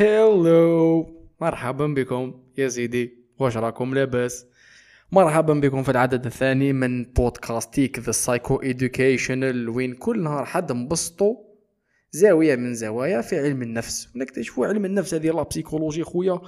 هلو 0.00 1.06
مرحبا 1.40 1.86
بكم 1.86 2.34
يا 2.58 2.68
سيدي 2.68 3.18
واش 3.38 3.56
راكم 3.56 3.94
لاباس؟ 3.94 4.46
مرحبا 5.12 5.54
بكم 5.54 5.82
في 5.82 5.90
العدد 5.90 6.26
الثاني 6.26 6.72
من 6.72 7.04
بودكاستك 7.04 7.98
the 7.98 8.12
psycho 8.12 8.62
educational 8.62 9.68
وين 9.68 9.94
كل 9.94 10.22
نهار 10.22 10.44
حد 10.44 10.72
نبسطو 10.72 11.36
زاوية 12.10 12.56
من 12.56 12.74
زوايا 12.74 13.20
في 13.20 13.38
علم 13.38 13.62
النفس. 13.62 14.08
ونكتشفوا 14.16 14.66
علم 14.66 14.84
النفس 14.84 15.14
هذه 15.14 15.30
la 15.30 15.42
psychologie 15.42 16.04
خويا. 16.04 16.40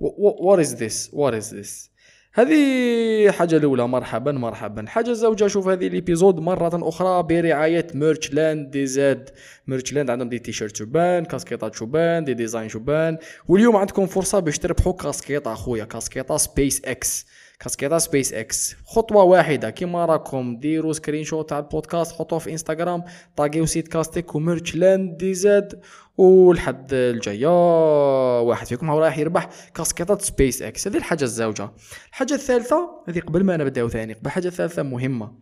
what 0.00 0.58
is 0.58 0.74
this 0.74 1.10
what 1.12 1.34
is 1.34 1.54
this 1.54 1.90
هذه 2.36 3.30
حاجة 3.30 3.56
الأولى 3.56 3.88
مرحبا 3.88 4.32
مرحبا. 4.32 4.80
الحاجة 4.80 5.10
الزوجة 5.10 5.46
شوف 5.46 5.68
هذه 5.68 5.86
ال 5.86 5.93
episode 5.93 6.40
مرة 6.40 6.88
أخرى 6.88 7.22
برعاية 7.22 7.86
Merch 7.94 8.32
Land 8.32 8.70
DZ 8.70 9.30
ميرش 9.66 9.92
لاند 9.92 10.10
عندهم 10.10 10.28
des 10.28 10.38
t-shirts 10.38 10.76
شابين 10.76 11.24
كاسكيطات 11.24 11.74
شابين 11.74 12.24
des 12.24 12.34
designs 12.34 12.68
شابين. 12.68 13.18
واليوم 13.48 13.76
عندكم 13.76 14.06
فرصة 14.06 14.38
باش 14.38 14.58
تربحوا 14.58 14.92
كاسكيطة 14.92 15.52
أخويا 15.52 15.84
كاسكيطة 15.84 16.36
سبيس 16.36 16.84
إكس. 16.84 17.26
كاسكيطة 17.64 17.98
سبيس 17.98 18.32
إكس. 18.32 18.76
خطوة 18.86 19.22
واحدة. 19.22 19.70
كيما 19.70 20.04
راكم 20.04 20.56
ديروا 20.56 20.92
screenshot 20.92 21.48
تاع 21.48 21.58
البودكاست 21.58 22.12
حطوه 22.12 22.38
في 22.38 22.52
إنستغرام 22.52 23.04
taguiw 23.36 23.66
سيت 23.66 23.88
كاستيك 23.88 24.34
وميرش 24.34 24.76
لاند 24.76 25.16
دي 25.16 25.34
زاد 25.34 25.80
والحد 26.16 26.92
الجاية 26.92 28.40
واحد 28.40 28.66
فيكم 28.66 28.90
هو 28.90 28.98
رايح 28.98 29.18
يربح 29.18 29.48
كاسكيطات 29.74 30.22
سبيس 30.22 30.62
إكس. 30.62 30.88
هذه 30.88 30.96
الحاجة 30.96 31.24
الزوجة. 31.24 31.70
الحاجة 32.10 32.34
الثالثة 32.34 32.90
هذه 33.08 33.20
قبل 33.20 33.44
ما 33.44 33.56
نبداو 33.56 33.88
ثاني 33.88 34.12
قبل 34.12 34.26
الحاجة 34.26 34.48
الثالثة 34.48 34.82
مهمة. 34.82 35.32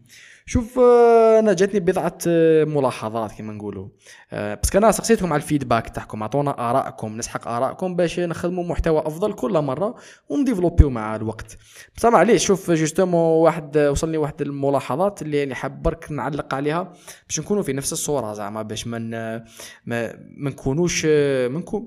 شوف 0.46 0.78
آه، 0.78 1.38
أنا 1.38 1.52
جاتني 1.52 1.80
بضعة 1.80 2.18
آه، 2.26 2.64
ملاحظات 2.64 3.32
كما 3.32 3.52
نقولوا. 3.52 3.88
آه، 4.32 4.58
بس 4.62 4.76
أنا 4.76 4.92
سقسيتكم 4.92 5.32
على 5.32 5.42
ال 5.42 5.47
feedback 5.47 5.88
تاعكم 5.88 6.22
اعطونا 6.22 6.70
آرائكم 6.70 7.16
نسحق 7.16 7.48
آرائكم 7.48 7.96
باش 7.96 8.20
نخدموا 8.20 8.64
محتوى 8.64 8.98
أفضل 9.06 9.32
كل 9.32 9.60
مرة 9.60 9.94
و 10.28 10.32
ندي 10.32 10.46
développiw 10.46 10.90
مع 10.90 11.16
الوقت. 11.16 11.56
بس 11.96 12.04
معليش 12.04 12.46
شوف 12.46 12.70
justement 12.70 13.42
واحد 13.42 13.78
وصلني 13.78 14.16
واحد 14.16 14.42
الملاحظات 14.42 15.22
اللي 15.22 15.38
يعني 15.38 15.54
حاب 15.54 15.82
برك 15.82 16.12
نعلق 16.12 16.54
عليها 16.54 16.92
باش 17.28 17.40
نكونوا 17.40 17.62
في 17.62 17.72
نفس 17.72 17.92
الصورة 17.92 18.32
زعما 18.32 18.62
باش 18.62 18.86
من 18.86 19.10
ما 19.10 19.42
ما 19.86 20.50
نكونوش 20.50 21.06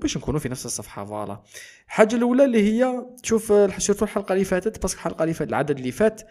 باش 0.00 0.16
نكونوا 0.16 0.40
في 0.40 0.48
نفس 0.48 0.66
الصفحة 0.66 1.04
voilà. 1.04 1.42
الحاجة 1.86 2.16
الأولى 2.16 2.44
اللي 2.44 2.62
هي 2.72 3.06
تشوف 3.22 3.46
surtout 3.78 4.04
الحلقة 4.04 4.32
اللي 4.32 4.44
فاتت 4.44 4.84
بس 4.84 4.94
الحلقة 4.94 5.22
اللي 5.22 5.34
فاتت 5.34 5.50
العدد 5.50 5.78
اللي 5.78 5.92
فات 5.92 6.22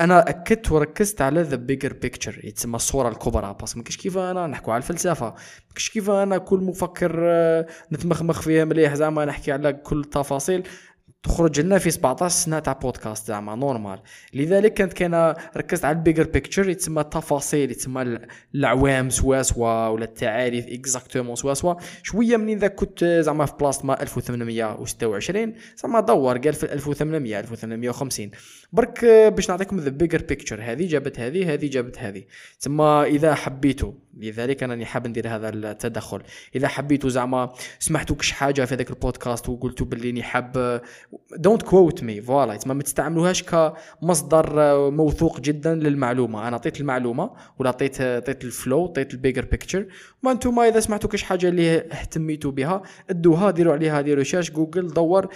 أنا 0.00 0.30
أكدت 0.30 0.72
وركزت 0.72 1.22
على 1.22 1.42
the 1.42 1.56
bigger 1.56 1.92
picture 1.92 2.40
يتسمى 2.44 2.76
الصورة 2.76 3.08
الكبرى. 3.08 3.56
بس 3.62 3.76
ما 3.76 3.82
كيف 3.82 4.18
أنا 4.18 4.46
نحكوا 4.46 4.72
على 4.72 4.80
الفلسفة. 4.82 5.26
ما 5.26 5.74
كيف 5.92 6.10
أنا 6.10 6.38
كل 6.38 6.58
مفكر 6.58 7.20
آه، 7.24 7.66
نتمخمخ 7.92 8.40
فيها 8.40 8.64
مليح. 8.64 8.94
زعما 8.94 9.24
نحكي 9.24 9.52
على 9.52 9.72
كل 9.72 10.00
التفاصيل 10.00 10.68
تخرج 11.26 11.60
لنا 11.60 11.78
في 11.78 11.90
17 11.90 12.34
سنة 12.34 12.58
تاع 12.58 12.72
بودكاست 12.72 13.26
زعما 13.26 13.54
normal. 13.54 13.98
لذلك 14.34 14.74
كانت 14.74 14.92
كان 14.92 15.34
ركزت 15.56 15.84
على 15.84 15.96
ال 15.96 16.00
bigger 16.00 16.24
picture 16.24 16.68
يتسمى 16.68 17.00
التفاصيل 17.00 17.70
يتسمى 17.70 18.18
العوام 18.54 19.10
سوا 19.10 19.42
سوا 19.42 19.88
ولا 19.88 20.04
التعاريف 20.04 20.66
exactement 20.66 21.36
سوا 21.36 21.54
سوا. 21.54 21.74
شوية 22.02 22.36
منين 22.36 22.58
ذاك 22.58 22.74
كنت 22.74 23.04
زعما 23.04 23.46
في 23.46 23.52
بلاصة 23.60 23.86
ما 23.86 24.02
1826 24.02 25.54
زعما 25.76 26.00
دور 26.00 26.38
قال 26.38 26.52
في 26.52 26.72
1800 26.72 27.40
1850 27.40 28.30
برك 28.72 29.04
باش 29.04 29.50
نعطيكم 29.50 29.80
ذا 29.80 29.90
بيجر 29.90 30.22
بيكتشر 30.22 30.60
هذه 30.62 30.88
جابت 30.88 31.20
هذه 31.20 31.54
هذه 31.54 31.70
جابت 31.70 31.98
هذه. 31.98 32.24
تسمى 32.60 33.04
إذا 33.06 33.34
حبيتوا 33.34 33.92
لذلك 34.16 34.62
أنا 34.62 34.84
حاب 34.84 35.06
ندير 35.06 35.28
هذا 35.28 35.48
التدخل. 35.48 36.22
إذا 36.54 36.68
حبيتوا 36.68 37.10
زعما 37.10 37.52
سمحتوا 37.78 38.16
كش 38.16 38.32
حاجة 38.32 38.64
في 38.64 38.74
هذاك 38.74 38.90
البودكاست 38.90 39.48
وقلتوا 39.48 39.86
باللي 39.86 40.22
حاب 40.22 40.82
دونت 41.36 41.62
كوت 41.62 42.02
مي 42.02 42.22
فوالا 42.22 42.58
ما 42.66 42.82
تستعملوهاش 42.82 43.42
كمصدر 43.42 44.50
موثوق 44.90 45.40
جدا 45.40 45.74
للمعلومة. 45.74 46.48
أنا 46.48 46.56
عطيت 46.56 46.80
المعلومة 46.80 47.30
ولا 47.58 47.68
عطيت 47.68 48.00
عطيت 48.00 48.44
ال 48.44 48.52
flow 48.52 48.84
عطيت 48.84 49.14
ال 49.14 49.18
bigger 49.18 49.44
picture 49.44 49.86
وأنتم 50.22 50.58
إذا 50.58 50.80
سمعتوا 50.80 51.10
كش 51.10 51.22
حاجة 51.22 51.48
اللي 51.48 51.78
اهتميتوا 51.78 52.50
بها 52.50 52.82
ادوها 53.10 53.50
ديروا 53.50 53.72
عليها 53.72 54.00
ديروا 54.00 54.18
recherche 54.18 54.50
جوجل 54.50 54.88
دور 54.88 55.28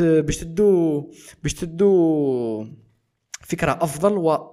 باش 0.00 0.36
تدو 0.38 1.00
باش 1.42 1.54
تدو 1.54 2.66
فكرة 3.40 3.78
أفضل 3.80 4.12
و 4.12 4.51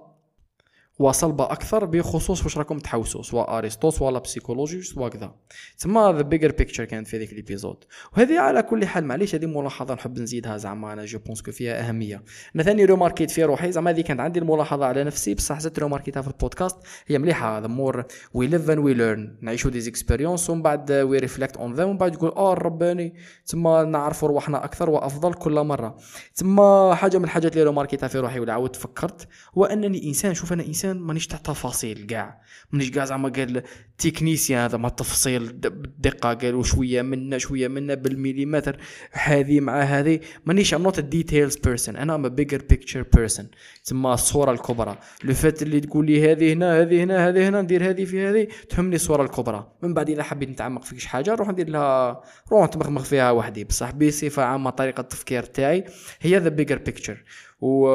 وصلبة 1.00 1.44
أكثر 1.44 1.84
بخصوص 1.84 2.44
واش 2.44 2.58
راكم 2.58 2.78
تحوسوا 2.78 3.22
سواء 3.22 3.58
أرسطو 3.58 4.06
ولا 4.06 4.18
psychologie 4.18 4.82
سواء 4.82 5.10
كذا. 5.10 5.34
تسمى 5.78 6.14
the 6.16 6.22
bigger 6.22 6.52
picture 6.52 6.84
كانت 6.84 7.06
في 7.06 7.16
هذيك 7.16 7.32
ال 7.32 7.37
épisode. 7.37 7.76
وهذه 8.16 8.40
على 8.40 8.62
كل 8.62 8.86
حال 8.86 9.04
معليش 9.04 9.34
هذه 9.34 9.46
ملاحظة 9.46 9.94
نحب 9.94 10.18
نزيدها 10.18 10.56
زعما 10.56 10.92
أنا 10.92 11.04
je 11.04 11.18
pense 11.18 11.42
فيها 11.42 11.88
أهمية. 11.88 12.22
أنا 12.54 12.62
ثاني 12.62 12.84
remarquit 12.84 13.30
في 13.30 13.44
روحي 13.44 13.72
زعما 13.72 13.90
هذه 13.90 14.00
كانت 14.00 14.20
عندي 14.20 14.38
الملاحظة 14.38 14.86
على 14.86 15.04
نفسي 15.04 15.34
بصح 15.34 15.60
زدت 15.60 15.78
remarquitها 15.78 16.22
في 16.22 16.28
البودكاست. 16.28 16.76
هي 17.06 17.18
مليحة 17.18 17.58
the 17.58 17.66
more 17.66 18.04
we 18.34 18.46
live 18.46 18.70
and 18.70 18.78
we 18.78 18.94
learn 18.94 19.36
نعيشوا 19.40 19.70
des 19.70 19.88
expériences 19.88 20.50
ومن 20.50 20.62
بعد 20.62 20.92
we 20.92 21.18
reflect 21.18 21.56
on 21.56 21.74
them 21.74 21.88
ومن 21.88 21.98
بعد 21.98 22.12
تقول 22.12 22.30
آه 22.30 22.54
رباني. 22.54 23.14
تسمى 23.46 23.84
نعرفوا 23.88 24.28
رواحنا 24.28 24.64
أكثر 24.64 24.90
وأفضل 24.90 25.34
كل 25.34 25.60
مرة. 25.60 25.96
تسمى 26.34 26.92
حاجة 26.94 27.18
من 27.18 27.24
الحاجات 27.24 27.52
اللي 27.52 27.64
remarquitها 27.64 28.08
في 28.08 28.18
روحي 28.18 28.40
ولا 28.40 28.52
عاودت 28.52 28.76
فكرت 28.76 29.28
هو 29.58 29.64
انني 29.64 30.08
إنسان 30.08 30.34
شوف 30.34 30.52
أنا 30.52 30.66
إنسان 30.66 30.89
مانيش 30.92 31.26
تحت 31.26 31.46
تفاصيل 31.46 32.06
كاع 32.06 32.40
مانيش 32.72 32.90
كاع 32.90 33.04
زعما 33.04 33.28
قال 33.28 33.62
technicien 33.98 34.60
هذا 34.60 34.78
ما 34.78 34.88
التفصيل 34.88 35.52
بالدقة 35.52 36.34
قالوا 36.34 36.62
شوية 36.62 37.02
منا 37.02 37.38
شوية 37.38 37.68
منا 37.68 37.94
بالمليمتر 37.94 38.76
هذه 39.12 39.60
مع 39.60 39.80
هذه. 39.80 40.20
مانيش 40.46 40.74
I'm 40.74 40.82
not 40.82 41.00
details 41.00 41.56
person 41.56 41.96
أنا 41.96 42.14
I'm 42.14 42.28
bigger 42.28 42.62
picture 42.70 43.02
person 43.02 43.48
تسمى 43.84 44.12
الصورة 44.12 44.52
الكبرى. 44.52 44.98
لو 45.24 45.34
فات 45.34 45.62
اللي 45.62 45.80
تقول 45.80 46.06
لي 46.06 46.32
هذه 46.32 46.52
هنا 46.52 46.80
هذه 46.80 47.02
هنا 47.02 47.28
هذه 47.28 47.48
هنا 47.48 47.62
ندير 47.62 47.90
هذه 47.90 48.04
في 48.04 48.26
هذه 48.28 48.48
تهمني 48.68 48.96
الصورة 48.96 49.22
الكبرى. 49.22 49.72
من 49.82 49.94
بعد 49.94 50.10
إذا 50.10 50.22
حبيت 50.22 50.48
نتعمق 50.48 50.84
في 50.84 51.08
حاجة 51.08 51.30
نروح 51.30 51.48
ندير 51.48 51.68
لها 51.68 52.22
نروح 52.48 52.66
نتمخمخ 52.66 53.04
فيها 53.04 53.30
وحدي. 53.30 53.64
بصح 53.64 53.90
بصفة 53.90 54.42
عامة 54.42 54.70
طريقة 54.70 55.00
التفكير 55.00 55.42
تاعي 55.42 55.84
هي 56.20 56.38
the 56.38 56.48
bigger 56.48 56.78
picture 56.78 57.24
و 57.60 57.88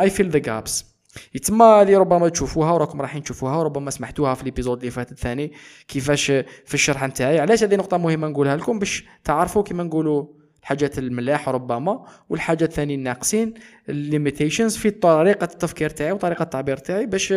I 0.00 0.10
fill 0.10 0.30
the 0.30 0.38
gaps 0.38 0.91
يتما 1.34 1.64
هذه 1.64 1.98
ربما 1.98 2.28
تشوفوها 2.28 2.72
وراكم 2.72 3.00
رايحين 3.00 3.22
تشوفوها 3.22 3.56
وربما 3.56 3.90
سمعتوها 3.90 4.34
في 4.34 4.42
ال 4.42 4.47
épisode 4.47 4.78
اللي 4.78 4.90
فات 4.90 5.12
الثاني 5.12 5.52
كيفاش 5.88 6.26
في 6.64 6.74
الشرح 6.74 7.04
نتاعي. 7.04 7.40
علاش 7.40 7.62
هذه 7.62 7.76
نقطة 7.76 7.96
مهمة 7.96 8.28
نقولها 8.28 8.56
لكم؟ 8.56 8.78
باش 8.78 9.04
تعرفوا 9.24 9.62
كيما 9.62 9.82
نقولوا 9.82 10.26
الحاجات 10.62 10.98
الملاح 10.98 11.48
ربما 11.48 12.04
والحاجات 12.28 12.68
الثانية 12.68 12.94
الناقصين 12.94 13.54
ال 13.88 13.95
limitations 13.95 14.76
في 14.76 14.90
طريقة 14.90 15.44
التفكير 15.44 15.90
تاعي 15.90 16.12
وطريقة 16.12 16.42
التعبير 16.42 16.76
تاعي 16.76 17.06
باش 17.06 17.34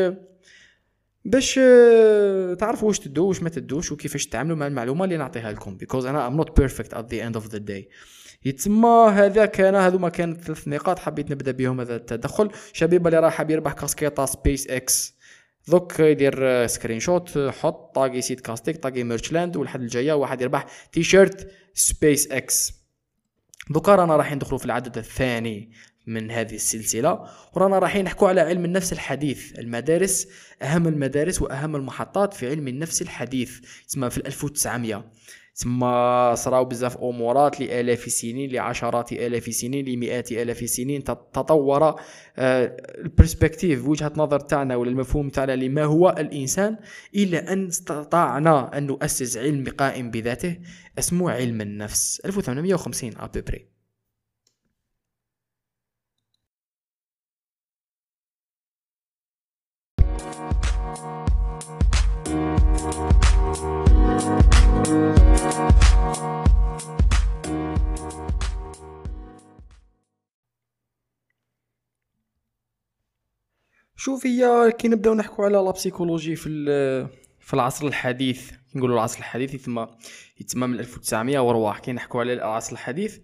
باش 1.25 1.59
تعرفوا 2.59 2.88
واش 2.88 3.00
تدو 3.00 3.28
واش 3.28 3.44
ما 3.44 3.50
تدوش 3.50 3.91
وكيفاش 3.91 4.28
تتعاملوا 4.28 4.58
مع 4.58 4.68
المعلومة 4.68 5.06
اللي 5.06 5.18
نعطيها 5.18 5.52
لكم. 5.52 5.78
Because 5.84 6.06
أنا 6.06 6.30
I'm 6.30 6.46
not 6.46 6.50
perfect 6.50 6.91
at 6.91 7.03
the 7.12 7.19
end 7.22 7.41
of 7.41 7.52
the 7.52 7.59
day. 7.59 7.84
يتسمى 8.46 9.09
هذا 9.13 9.46
كان 9.46 9.75
هذوما 9.75 10.09
كان 10.09 10.38
ثلاث 10.38 10.68
نقاط 10.68 11.00
حبيت 11.00 11.31
نبدأ 11.31 11.52
بهم 11.52 11.81
هذا 11.81 11.96
التدخل. 11.96 12.50
الشبيبة 12.74 13.08
اللي 13.08 13.19
راه 13.19 13.30
حاب 13.30 13.52
يربح 13.52 13.74
كاسكيطه 13.74 14.25
سبيس 14.25 14.68
إكس 14.68 15.16
دوك 15.68 16.00
يدير 16.00 16.68
screenshot 16.68 17.38
حط 17.38 17.96
tagui 17.96 18.22
سيت 18.22 18.41
كاستيك 18.41 18.78
tagui 18.78 19.03
ميرشلاند 19.03 19.58
والحد 19.58 19.81
الجاية 19.81 20.14
واحد 20.14 20.41
يربح 20.41 20.66
تي 20.91 21.03
شيرت 21.03 21.52
سبيس 21.74 22.31
إكس 22.31 22.74
دوكا 23.69 23.96
رانا 23.96 24.16
راح 24.18 24.34
ندخلوا 24.34 24.59
في 24.59 24.66
العدد 24.66 24.97
الثاني. 24.97 25.72
من 26.08 26.32
هذه 26.32 26.56
السلسلة. 26.56 27.20
ورانا 27.54 27.79
رايحين 27.79 28.06
نحكوا 28.06 28.28
على 28.28 28.41
علم 28.41 28.66
النفس 28.66 28.94
الحديث. 28.94 29.59
المدارس 29.59 30.28
أهم 30.62 30.88
المدارس 30.88 31.41
وأهم 31.41 31.76
المحطات 31.76 32.34
في 32.34 32.50
علم 32.50 32.68
النفس 32.68 33.02
الحديث. 33.02 33.59
تسمى 33.88 34.09
في 34.09 34.18
1900 34.18 35.06
تما 35.56 36.35
صراو 36.35 36.66
بزاف 36.66 36.97
أمورات 36.97 37.62
لآلاف 37.62 38.08
السنين 38.08 38.52
لعشرات 38.52 39.14
آلاف 39.14 39.47
السنين 39.47 39.85
لمئات 39.85 40.32
آلاف 40.32 40.64
السنين. 40.64 41.03
تطور 41.03 41.96
آه، 42.38 42.78
ال 42.97 43.05
perspective 43.05 43.88
وجهة 43.88 44.12
نظر 44.18 44.40
تاعنا 44.40 44.76
ولا 44.76 44.90
المفهوم 44.90 45.29
تاعنا 45.29 45.56
لما 45.56 45.84
هو 45.84 46.16
الإنسان 46.20 46.78
إلى 47.16 47.38
أن 47.38 47.68
استطعنا 47.68 48.78
أن 48.78 48.88
نؤسس 48.88 49.38
علم 49.38 49.66
قائم 49.78 50.12
بذاته 50.12 50.58
اسمه 51.00 51.32
علم 51.32 51.62
النفس. 51.62 52.22
1850 52.26 53.12
à 53.17 53.25
peu 53.25 53.46
près 53.46 53.75
شوف 74.05 74.25
هي 74.25 74.72
كي 74.78 74.87
نبداو 74.87 75.13
نحكوا 75.13 75.46
على 75.46 75.57
la 75.58 75.72
psychologie 75.72 76.35
في 76.35 76.49
في 77.40 77.53
العصر 77.53 77.87
الحديث. 77.87 78.52
نقولوا 78.75 78.96
العصر 78.96 79.19
الحديث 79.19 79.53
يتم 79.53 79.85
يتم 80.40 80.59
من 80.59 80.79
1900 80.79 81.40
ورواح 81.40 81.79
كي 81.79 81.91
نحكوا 81.91 82.19
على 82.19 82.34
العصر 82.34 82.73
الحديث 82.73 83.17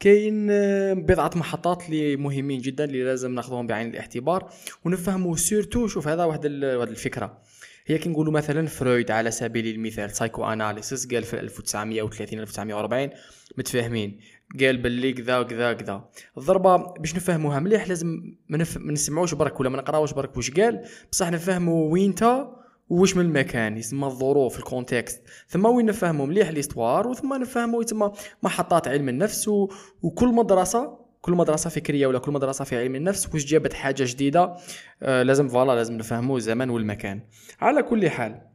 كاين 0.00 0.48
آه، 0.50 0.92
بضعة 0.92 1.30
محطات 1.34 1.86
اللي 1.86 2.16
مهمين 2.16 2.60
جدا 2.60 2.84
اللي 2.84 3.04
لازم 3.04 3.34
ناخذهم 3.34 3.66
بعين 3.66 3.90
الاعتبار 3.90 4.50
ونفهموا 4.84 5.36
surtout 5.36 5.86
شوف 5.86 6.08
هذا 6.08 6.24
واحد 6.24 6.46
واحد 6.46 6.88
الفكرة. 6.88 7.42
هي 7.86 7.98
كي 7.98 8.08
نقولوا 8.08 8.32
مثلا 8.32 8.66
فرويد 8.66 9.10
على 9.10 9.30
سبيل 9.30 9.66
المثال 9.66 10.10
psychoanalysis 10.10 11.06
قال 11.06 11.22
في 11.22 11.40
1930 11.40 12.40
1940 12.40 13.10
متفاهمين. 13.58 14.20
قال 14.60 14.76
باللي 14.76 15.12
كذا 15.12 15.42
كذا 15.42 15.72
كذا 15.72 16.08
الضربة 16.38 16.76
باش 16.76 17.16
نفهموها 17.16 17.60
مليح 17.60 17.88
لازم 17.88 18.34
ما 18.48 18.58
نف... 18.58 18.78
نسمعوش 18.78 19.34
برك 19.34 19.60
ولا 19.60 19.68
ما 19.68 19.78
نقراوش 19.78 20.12
برك 20.12 20.36
واش 20.36 20.50
قال. 20.50 20.84
بصح 21.12 21.30
نفهموا 21.30 21.92
وينتا 21.92 22.56
وش 22.88 23.16
من 23.16 23.24
المكان 23.24 23.76
يسمى 23.76 24.06
الظروف 24.06 24.58
ال 24.58 24.66
context 24.66 25.22
ثم 25.48 25.66
وين 25.66 25.86
نفهموا 25.86 26.26
مليح 26.26 26.48
l'histoire 26.48 27.08
وثم 27.08 27.34
نفهموا 27.34 27.82
يتم 27.82 28.10
محطات 28.42 28.88
علم 28.88 29.08
النفس 29.08 29.48
و... 29.48 29.68
وكل 30.02 30.28
مدرسة 30.28 30.98
كل 31.20 31.32
مدرسة 31.32 31.70
فكرية 31.70 32.06
ولا 32.06 32.18
كل 32.18 32.32
مدرسة 32.32 32.64
في 32.64 32.78
علم 32.78 32.94
النفس 32.94 33.28
واش 33.34 33.44
جابت 33.44 33.72
حاجة 33.72 34.04
جديدة. 34.06 34.56
آه 35.02 35.22
لازم 35.22 35.48
voilà 35.48 35.72
لازم 35.72 35.94
نفهموا 35.94 36.36
الزمان 36.36 36.70
والمكان. 36.70 37.20
على 37.60 37.82
كل 37.82 38.10
حال 38.10 38.49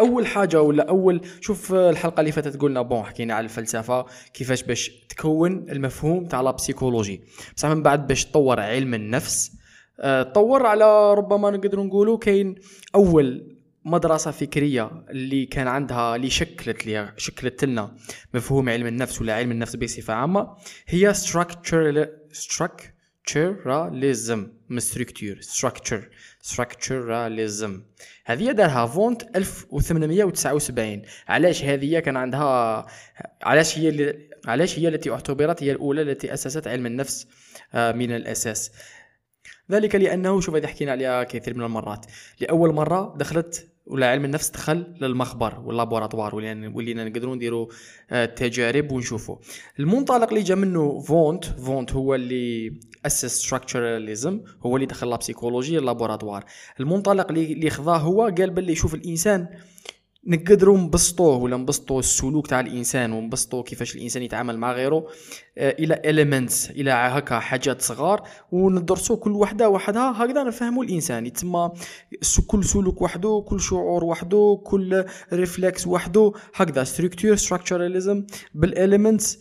أول 0.00 0.26
حاجة 0.26 0.62
ولا 0.62 0.88
أول 0.88 1.20
شوف 1.40 1.74
الحلقة 1.74 2.20
اللي 2.20 2.32
فاتت 2.32 2.60
قلنا 2.60 2.82
bon 2.82 3.02
حكينا 3.02 3.34
على 3.34 3.44
الفلسفة 3.44 4.06
كيفاش 4.34 4.62
باش 4.62 4.90
تكون 5.08 5.66
المفهوم 5.70 6.24
تاع 6.24 6.40
la 6.40 6.50
psychologie 6.50 7.20
بصح 7.56 7.68
من 7.68 7.82
بعد 7.82 8.06
باش 8.06 8.24
تطور 8.24 8.60
علم 8.60 8.94
النفس 8.94 9.52
آه، 10.00 10.22
طور 10.22 10.66
على 10.66 11.14
ربما 11.14 11.50
نقدروا 11.50 11.84
نقولوا 11.84 12.18
كاين 12.18 12.54
أول 12.94 13.58
مدرسة 13.84 14.30
فكرية 14.30 14.90
اللي 15.10 15.46
كان 15.46 15.68
عندها 15.68 16.16
اللي 16.16 16.30
شكلت 16.30 16.86
لي 16.86 17.12
شكلت 17.16 17.64
لنا 17.64 17.94
مفهوم 18.34 18.68
علم 18.68 18.86
النفس 18.86 19.20
ولا 19.20 19.34
علم 19.34 19.50
النفس 19.50 19.76
بصفة 19.76 20.14
عامة 20.14 20.56
هي 20.86 21.14
structure 21.14 22.06
structuralism 23.28 24.38
من 24.68 24.80
structure 24.80 25.42
structure 25.42 26.02
structuralism. 26.42 27.70
هذه 28.24 28.52
دارها 28.52 28.86
Wundt 28.86 29.36
1879 29.36 31.02
علاش 31.28 31.64
هذه 31.64 31.98
كان 31.98 32.16
عندها 32.16 32.86
علاش 33.42 33.78
هي 33.78 33.88
اللي 33.88 34.28
علاش 34.46 34.78
هي 34.78 34.88
التي 34.88 35.10
اعتبرت 35.10 35.62
هي 35.62 35.72
الأولى 35.72 36.02
التي 36.02 36.34
أسست 36.34 36.66
علم 36.68 36.86
النفس 36.86 37.26
آه، 37.74 37.92
من 37.92 38.12
الأساس. 38.12 38.72
ذلك 39.70 39.94
لأنه 39.94 40.40
شوف 40.40 40.54
هذه 40.54 40.66
حكينا 40.66 40.92
عليها 40.92 41.24
كثير 41.24 41.56
من 41.56 41.64
المرات. 41.64 42.06
لأول 42.40 42.74
مرة 42.74 43.14
دخلت 43.16 43.68
ولا 43.88 44.10
علم 44.10 44.24
النفس 44.24 44.50
دخل 44.50 44.94
للمخبر 45.00 45.60
وال 45.64 45.75
laboratoire 45.75 46.34
ولينا 46.34 47.04
نقدروا 47.04 47.36
نديروا 47.36 47.66
آه، 48.10 48.24
تجارب 48.24 48.92
ونشوفوا. 48.92 49.36
المنطلق 49.78 50.28
اللي 50.28 50.42
جا 50.42 50.54
منه 50.54 51.00
فونت 51.00 51.44
فونت 51.44 51.92
هو 51.92 52.14
اللي 52.14 52.72
أسس 53.06 53.26
structuralism 53.26 54.40
هو 54.62 54.76
اللي 54.76 54.86
دخل 54.86 55.08
la 55.10 55.20
psychologie 55.20 55.78
ال 55.78 55.83
laboratoire 55.83 56.44
المنطلق 56.80 57.30
اللي 57.30 57.70
خذاه 57.70 57.96
هو 57.96 58.22
قال 58.22 58.50
باللي 58.50 58.74
شوف 58.74 58.94
الإنسان 58.94 59.48
نقدروا 60.26 60.78
نبسطوه 60.78 61.36
ولا 61.36 61.56
نبسطوا 61.56 61.98
السلوك 61.98 62.46
تاع 62.46 62.60
الإنسان 62.60 63.12
ونبسطوا 63.12 63.62
كيفاش 63.62 63.96
الإنسان 63.96 64.22
يتعامل 64.22 64.58
مع 64.58 64.72
غيره 64.72 65.06
آه، 65.58 65.76
إلى 65.78 65.94
elements 65.94 66.70
إلى 66.70 66.90
هكا 66.90 67.38
حاجات 67.38 67.82
صغار 67.82 68.28
وندرسوا 68.52 69.16
كل 69.16 69.32
وحدة 69.32 69.68
وحدها 69.68 70.24
هكذا 70.24 70.42
نفهموا 70.44 70.84
الإنسان. 70.84 71.26
يتسمى 71.26 71.70
كل 72.46 72.64
سلوك 72.64 73.02
وحده 73.02 73.44
كل 73.48 73.60
شعور 73.60 74.04
وحده 74.04 74.60
كل 74.64 75.04
réflexe 75.32 75.86
وحده 75.86 76.32
هكذا 76.54 76.84
structure 76.84 77.36
structuralism 77.36 78.24
بال 78.54 78.71
elements 78.71 79.38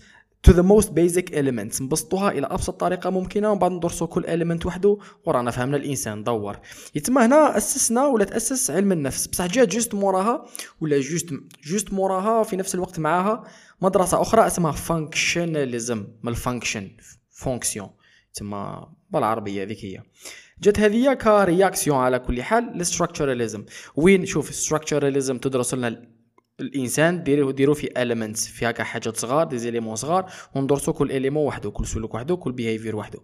to 0.47 0.53
the 0.53 0.63
most 0.63 0.87
basic 0.87 1.33
elements. 1.33 1.81
نبسطوها 1.81 2.31
إلى 2.31 2.47
أبسط 2.47 2.79
طريقة 2.79 3.09
ممكنة 3.09 3.51
ومن 3.51 3.59
بعد 3.59 3.71
ندرسوا 3.71 4.07
كل 4.07 4.23
element 4.23 4.65
وحده 4.65 4.97
ورانا 5.25 5.51
فهمنا 5.51 5.77
الإنسان 5.77 6.23
دور. 6.23 6.59
يتم 6.95 7.17
هنا 7.17 7.57
أسسنا 7.57 8.07
ولا 8.07 8.25
تأسس 8.25 8.71
علم 8.71 8.91
النفس. 8.91 9.27
بصح 9.27 9.45
جات 9.45 9.67
جوست 9.67 9.95
موراها 9.95 10.45
ولا 10.81 10.99
جوست 10.99 11.29
جوست 11.63 11.93
موراها 11.93 12.43
في 12.43 12.55
نفس 12.55 12.75
الوقت 12.75 12.99
معاها 12.99 13.43
مدرسة 13.81 14.21
أخرى 14.21 14.47
اسمها 14.47 14.71
functionalism 14.71 16.07
من 16.23 16.31
ال 16.31 16.38
function 16.38 16.91
fonction 17.29 17.89
تما 18.33 18.89
بالعربية 19.09 19.63
هذيك 19.63 19.85
هي. 19.85 20.03
جات 20.61 20.79
هذه 20.79 21.13
ك 21.13 21.22
réaction 21.22 21.97
على 21.97 22.19
كل 22.19 22.43
حال 22.43 22.71
لل 22.75 22.87
structuralism 22.87 23.65
وين؟ 23.95 24.25
شوف 24.25 24.49
ال 24.49 24.55
structuralism 24.55 25.37
تدرس 25.37 25.73
لنا 25.73 26.16
الإنسان 26.59 27.23
ديروا 27.23 27.51
ديروا 27.51 27.75
في 27.75 27.87
elements 27.87 28.49
في 28.49 28.69
هكا 28.69 28.83
حاجات 28.83 29.17
صغار 29.17 29.47
des 29.47 29.57
éléments 29.57 29.95
صغار 29.95 30.31
وندرسوا 30.55 30.93
كل 30.93 31.11
élément 31.11 31.45
وحده 31.45 31.69
كل 31.69 31.85
سلوك 31.87 32.15
وحده 32.15 32.35
كل 32.35 32.51
behavior 32.51 32.95
وحده 32.95 33.19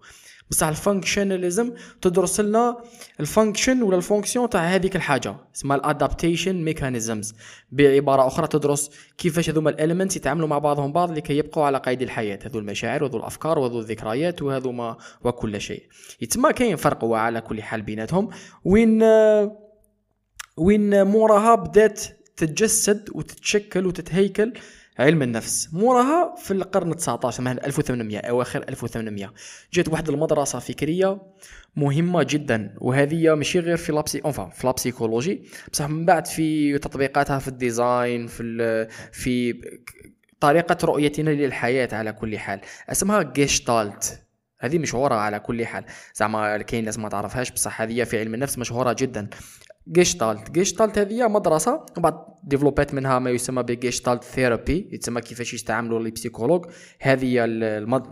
بصح 0.49 0.67
ال 0.67 0.75
functionalism 0.75 1.73
تدرس 2.01 2.39
لنا 2.39 2.77
ال 3.19 3.26
function 3.26 3.81
ولا 3.81 3.97
ال 3.97 4.03
fonction 4.03 4.49
تاع 4.49 4.61
هذيك 4.61 4.95
الحاجة 4.95 5.35
اسمها 5.55 5.77
ال 5.77 5.85
adaptation 5.85 6.63
mechanisms 6.63 7.33
بعبارة 7.71 8.27
أخرى 8.27 8.47
تدرس 8.47 8.91
كيفاش 9.17 9.49
هذوما 9.49 9.69
ال 9.69 9.74
elements 9.74 10.15
يتعاملوا 10.15 10.47
مع 10.47 10.57
بعضهم 10.57 10.91
بعض 10.91 11.11
لكي 11.11 11.37
يبقوا 11.37 11.65
على 11.65 11.77
قيد 11.77 12.01
الحياة 12.01 12.39
هذو 12.45 12.59
المشاعر 12.59 13.03
وهذو 13.03 13.17
الأفكار 13.17 13.59
وهذو 13.59 13.79
الذكريات 13.79 14.41
وهذوما 14.41 14.97
وكل 15.23 15.61
شيء. 15.61 15.83
يتما 16.21 16.51
كاين 16.51 16.75
فرق 16.75 17.05
على 17.05 17.41
كل 17.41 17.61
حال 17.61 17.81
بيناتهم. 17.81 18.29
وين 18.65 19.03
وين 20.57 21.03
موراها 21.07 21.55
بدات 21.55 22.03
تتجسد 22.37 23.09
وتتشكل 23.13 23.85
وتتهيكل 23.85 24.53
علم 24.99 25.21
النفس. 25.21 25.69
موراها 25.73 26.35
في 26.35 26.51
القرن 26.51 26.95
19 26.95 27.43
مثلا 27.43 27.65
1800 27.65 28.17
أواخر 28.17 28.63
1800 28.69 29.33
جات 29.73 29.89
واحد 29.89 30.09
المدرسة 30.09 30.59
فكرية 30.59 31.21
مهمة 31.75 32.23
جدا 32.23 32.75
وهذه 32.77 33.35
ماشي 33.35 33.59
غير 33.59 33.77
في 33.77 33.91
la 33.91 34.03
psy 34.03 34.21
enfin 34.25 34.49
في 34.49 34.67
la 34.67 34.78
psychologie. 34.78 35.43
بصح 35.71 35.85
من 35.89 36.05
بعد 36.05 36.27
في 36.27 36.77
تطبيقاتها 36.77 37.39
في 37.39 37.47
ال 37.47 37.58
design 37.58 38.27
في 38.27 38.87
في 39.11 39.61
طريقة 40.39 40.77
رؤيتنا 40.83 41.29
للحياة 41.29 41.89
على 41.91 42.13
كل 42.13 42.37
حال. 42.39 42.61
اسمها 42.89 43.21
جيشتالت 43.23 44.19
هذه 44.59 44.79
مشهورة 44.79 45.15
على 45.15 45.39
كل 45.39 45.65
حال. 45.65 45.85
زعما 46.15 46.57
كاين 46.57 46.85
ناس 46.85 46.99
ما 46.99 47.09
تعرفهاش 47.09 47.51
بصح 47.51 47.81
هذه 47.81 48.03
في 48.03 48.19
علم 48.19 48.33
النفس 48.33 48.57
مشهورة 48.57 48.95
جدا. 48.99 49.29
Gestalt 49.91 50.51
Gestalt 50.51 50.97
هذه 50.97 51.27
مدرسة 51.27 51.85
وبعد 51.97 52.13
ديفلوبات 52.43 52.93
منها 52.93 53.19
ما 53.19 53.29
يسمى 53.29 53.63
ب 53.63 53.71
Gestalt 53.71 54.23
therapy 54.23 54.89
يتسمى 54.91 55.21
كيفاش 55.21 55.53
يستعملوا 55.53 55.99
les 55.99 56.11
psychologues 56.11 56.65
هذه 56.99 57.45
المد... 57.45 58.03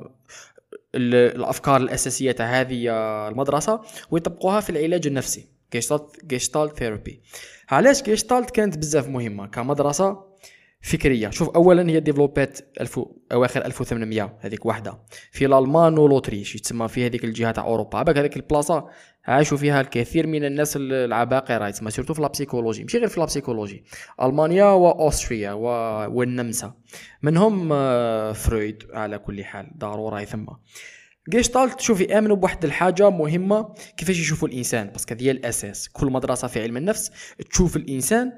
الأفكار 0.95 1.81
الأساسية 1.81 2.31
تاع 2.31 2.45
هذه 2.45 2.89
المدرسة 3.27 3.81
ويطبقوها 4.11 4.59
في 4.59 4.69
العلاج 4.69 5.07
النفسي. 5.07 5.47
Gestalt 5.73 6.25
Gestalt 6.25 6.77
therapy 6.77 7.21
علاش 7.69 8.03
جيشتالت 8.03 8.51
كانت 8.51 8.77
بزاف 8.77 9.07
مهمة؟ 9.07 9.47
كمدرسة 9.47 10.31
فكرية. 10.81 11.29
شوف 11.29 11.49
اولا 11.49 11.89
هي 11.89 11.99
ديفلوبات 11.99 12.59
الف 12.81 12.99
أواخر 13.31 13.65
1800 13.65 14.37
هذيك 14.39 14.65
واحدة 14.65 14.99
في 15.31 15.45
الألمان 15.45 15.97
و 15.97 16.03
l'Autriche 16.03 16.55
يتسمى 16.55 16.87
في 16.87 17.05
هذيك 17.05 17.23
الجهة 17.23 17.51
تاع 17.51 17.63
أوروبا. 17.63 17.97
عباك 17.97 18.17
هذيك 18.17 18.35
البلاصة 18.35 18.87
عاشوا 19.25 19.57
فيها 19.57 19.81
الكثير 19.81 20.27
من 20.27 20.45
الناس 20.45 20.77
العباقرة 20.77 21.67
يتسمى 21.67 21.91
surtout 21.91 22.13
في 22.13 22.21
la 22.21 22.31
psychologie 22.31 22.83
ماشي 22.83 22.97
غير 22.97 23.07
في 23.07 23.19
la 23.19 23.29
psychologie 23.29 23.83
ألمانيا 24.21 24.65
واوستريا 24.65 25.51
و... 25.51 25.65
والنمسا. 26.17 26.73
منهم 27.21 27.69
آه، 27.73 28.31
فرويد 28.31 28.83
على 28.93 29.17
كل 29.17 29.43
حال 29.43 29.71
ضرورة 29.77 30.23
ثم 30.23 30.45
جيشتالت 31.29 31.73
تشوف 31.73 32.01
يامنوا 32.01 32.35
بواحد 32.35 32.65
الحاجة 32.65 33.09
مهمة 33.09 33.73
كيفاش 33.97 34.19
يشوفوا 34.19 34.47
الإنسان؟ 34.47 34.87
parce 34.87 35.05
que 35.05 35.15
هي 35.19 35.31
الأساس. 35.31 35.89
كل 35.89 36.07
مدرسة 36.11 36.47
في 36.47 36.61
علم 36.61 36.77
النفس 36.77 37.11
تشوف 37.49 37.75
الإنسان 37.75 38.31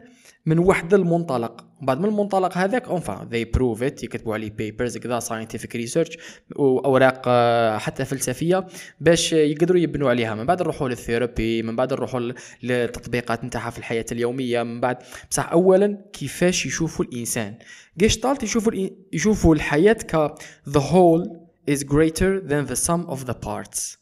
من 0.46 0.60
واحد 0.60 0.94
المنطلق. 0.94 1.66
بعد 1.82 2.00
من 2.00 2.06
المنطلق 2.06 2.58
هذاك 2.58 2.88
enfin 2.88 3.28
they 3.32 3.46
prove 3.46 3.84
it 3.84 4.04
يكتبوا 4.04 4.34
عليه 4.34 4.52
papers 4.52 4.98
كذا 4.98 5.20
scientific 5.20 5.76
research 5.76 6.18
واوراق 6.56 7.30
حتى 7.78 8.06
فلسفية 8.06 8.68
باش 9.00 9.34
يقدروا 9.34 9.80
يبنوا 9.80 10.10
عليها. 10.10 10.36
من 10.36 10.46
بعد 10.46 10.62
نروحوا 10.62 10.90
لل 10.90 11.06
therapy 11.06 11.64
من 11.64 11.76
بعد 11.76 11.94
نروحوا 11.94 12.32
للتطبيقات 12.64 13.44
نتاعها 13.44 13.70
في 13.70 13.78
الحياة 13.78 14.06
اليومية. 14.12 14.64
من 14.64 14.82
بعد 14.82 14.98
بصح 15.32 15.52
اولا 15.52 16.02
كيفاش 16.14 16.66
يشوفوا 16.66 17.06
الإنسان؟ 17.06 17.56
جيشتالت 17.98 18.44
يشوفوا 18.44 18.74
يشوفوا 19.14 19.56
الحياة 19.56 19.94
ك 19.94 20.36
the 20.70 20.82
whole 20.82 21.28
is 21.72 21.84
greater 21.84 22.42
than 22.50 22.72
the 22.72 22.76
sum 22.76 23.14
of 23.14 23.26
the 23.28 23.36
parts. 23.48 23.98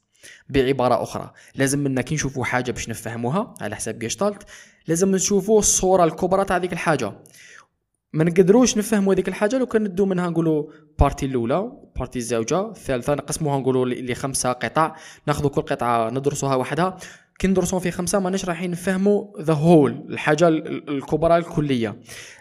بعبارة 0.50 1.04
أخرى 1.04 1.32
لازم 1.56 1.80
منا 1.80 2.02
كي 2.02 2.16
نشوفوا 2.16 2.46
حاجة 2.46 2.72
باش 2.72 2.90
نفهموها 2.90 3.54
على 3.62 3.76
حساب 3.76 4.00
جيشتالت 4.00 4.44
لازم 4.88 5.12
نشوفوا 5.12 5.60
الصورة 5.60 6.04
الكبرى 6.04 6.46
تاع 6.46 6.58
هذيك 6.58 6.74
الحاجة. 6.74 7.14
ما 8.14 8.24
نقدروش 8.24 8.78
نفهموا 8.78 9.14
هذيك 9.14 9.28
الحاجة 9.28 9.58
لو 9.58 9.66
كان 9.66 9.84
ندو 9.84 10.06
منها 10.06 10.30
نقولوا 10.30 10.64
partie 11.00 11.26
الأولى 11.26 11.72
partie 11.96 12.20
الزوجة 12.20 12.70
الثالثة 12.70 13.14
نقسموها 13.14 13.60
نقولوا 13.60 13.86
لخمسة 13.86 14.52
قطع 14.52 14.96
ناخذ 15.28 15.48
كل 15.48 15.62
قطعة 15.62 16.10
ندرسوها 16.10 16.56
وحدها. 16.56 16.98
كي 17.42 17.48
ندرسون 17.48 17.80
في 17.80 17.92
خمسة 17.92 18.20
ماناش 18.20 18.46
رايحين 18.46 18.72
نفهموا 18.72 19.42
the 19.42 19.54
whole 19.54 20.06
الحاجة 20.10 20.48
ال- 20.48 20.90
الكبرى 20.90 21.38
الكلية. 21.38 21.96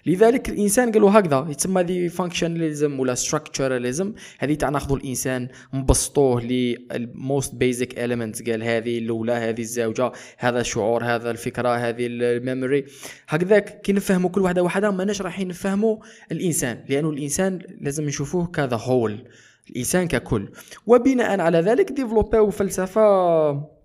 لذلك 0.07 0.49
الإنسان 0.49 0.93
قالوا 0.93 1.11
هكذا 1.11 1.47
يتسمى 1.51 1.83
the 1.83 2.09
functionalism 2.09 3.01
ولا 3.01 3.15
structuralism 3.15 4.13
هذه 4.39 4.55
تاع 4.55 4.69
ناخذوا 4.69 4.97
الإنسان 4.97 5.49
نبسطوه 5.75 6.41
لل 6.43 6.80
most 6.80 7.55
basic 7.55 7.99
elements 7.99 8.43
قال 8.43 8.63
هذه 8.63 8.99
الأولى 8.99 9.33
هذه 9.33 9.61
الزوجه 9.61 10.13
هذا 10.39 10.61
الشعور 10.61 11.05
هذا 11.05 11.31
الفكرة 11.31 11.69
هذه 11.77 12.07
ال 12.07 12.17
memory. 12.17 12.85
هكذاك 13.29 13.81
كي 13.81 13.93
نفهموا 13.93 14.31
كل 14.31 14.41
واحدة 14.41 14.63
وحدة 14.63 14.91
ماناش 14.91 15.23
رايحين 15.23 15.49
نفهموا 15.49 15.97
الإنسان 16.33 16.85
لأنه 16.89 17.11
الإنسان 17.11 17.59
لازم 17.81 18.05
نشوفوه 18.05 18.47
ك 18.47 18.54
the 18.54 18.77
whole 18.77 19.25
الإنسان 19.71 20.09
ككل. 20.09 20.49
وبناء 20.87 21.41
على 21.41 21.59
ذلك 21.61 21.93
ديفلوباو 21.93 22.51
فلسفة 22.51 23.80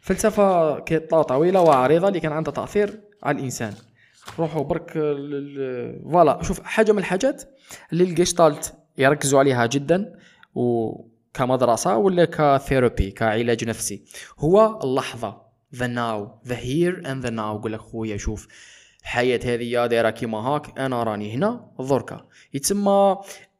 فلسفة 0.00 0.78
كي 0.78 0.98
طويله 0.98 1.60
وعريضة 1.60 2.08
اللي 2.08 2.20
كان 2.20 2.32
عندها 2.32 2.52
تأثير 2.52 3.00
على 3.22 3.38
الإنسان. 3.38 3.74
روحوا 4.38 4.62
برك 4.62 4.92
voilà 6.12 6.42
شوف 6.42 6.60
حاجة 6.62 6.92
من 6.92 6.98
الحاجات 6.98 7.42
اللي 7.92 8.04
الجيشتالت 8.04 8.74
يركزوا 8.98 9.38
عليها 9.38 9.66
جدا 9.66 10.12
وكمدرسه 10.54 11.96
ولا 11.96 12.24
ك 12.24 12.35
therapy 12.35 13.10
كعلاج 13.10 13.64
نفسي 13.64 14.02
هو 14.38 14.80
اللحظة 14.84 15.42
the 15.74 15.86
now 15.86 16.40
the 16.46 16.56
here 16.56 17.10
and 17.12 17.22
the 17.22 17.30
now 17.30 17.58
يقول 17.58 17.72
لك 17.72 17.80
خويا 17.80 18.16
شوف 18.16 18.48
الحياة 19.02 19.40
هذه 19.44 19.86
دايرة 19.86 20.10
كيما 20.10 20.38
هاك 20.38 20.78
أنا 20.78 21.02
راني 21.02 21.34
هنا 21.34 21.70
دركا 21.78 22.26
يتسمى 22.54 23.16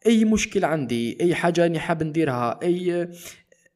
أي 0.07 0.25
مشكل 0.25 0.65
عندي 0.65 1.19
أي 1.21 1.35
حاجة 1.35 1.67
أني 1.67 1.79
حاب 1.79 2.03
نديرها 2.03 2.59
اي 2.63 3.09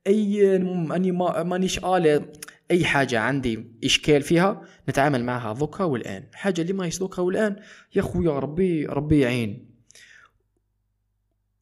أي 0.06 0.56
أني 0.56 1.12
ما 1.12 1.42
مانيش 1.42 1.78
آلة 1.78 2.24
أي 2.74 2.84
حاجة 2.84 3.20
عندي 3.20 3.66
إشكال 3.84 4.22
فيها 4.22 4.62
نتعامل 4.88 5.24
معها 5.24 5.54
ذوكا 5.54 5.84
والآن. 5.84 6.24
حاجة 6.32 6.60
اللي 6.60 6.72
ما 6.72 6.86
يصدقها 6.86 7.22
والآن 7.22 7.56
يا 7.96 8.02
خويا 8.02 8.30
ربي 8.30 8.86
ربي 8.86 9.20
يعين. 9.20 9.70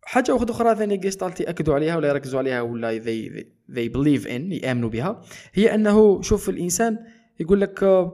حاجة 0.05 0.35
واحدة 0.35 0.53
أخرى 0.55 0.75
ثانية 0.77 0.97
جيستالت 0.97 1.41
ياكدوا 1.41 1.75
عليها 1.75 1.97
ولا 1.97 2.09
يركزوا 2.09 2.39
عليها 2.39 2.61
ولا 2.61 2.99
they, 2.99 3.29
they, 3.29 3.45
they 3.77 3.89
believe 3.93 4.27
in 4.27 4.53
يآمنوا 4.65 4.89
بها. 4.89 5.21
هي 5.55 5.75
أنه 5.75 6.23
شوف 6.23 6.49
الإنسان 6.49 6.99
يقول 7.41 7.61
لك 7.61 8.09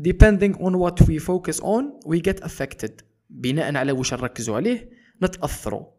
depending 0.00 0.54
on 0.58 0.72
what 0.72 1.06
we 1.06 1.18
focus 1.18 1.60
on 1.60 1.84
we 2.06 2.20
get 2.20 2.44
affected. 2.44 2.92
بناء 3.30 3.76
على 3.76 3.92
واش 3.92 4.14
نركزوا 4.14 4.56
عليه؟ 4.56 4.90
نتأثروا. 5.22 5.95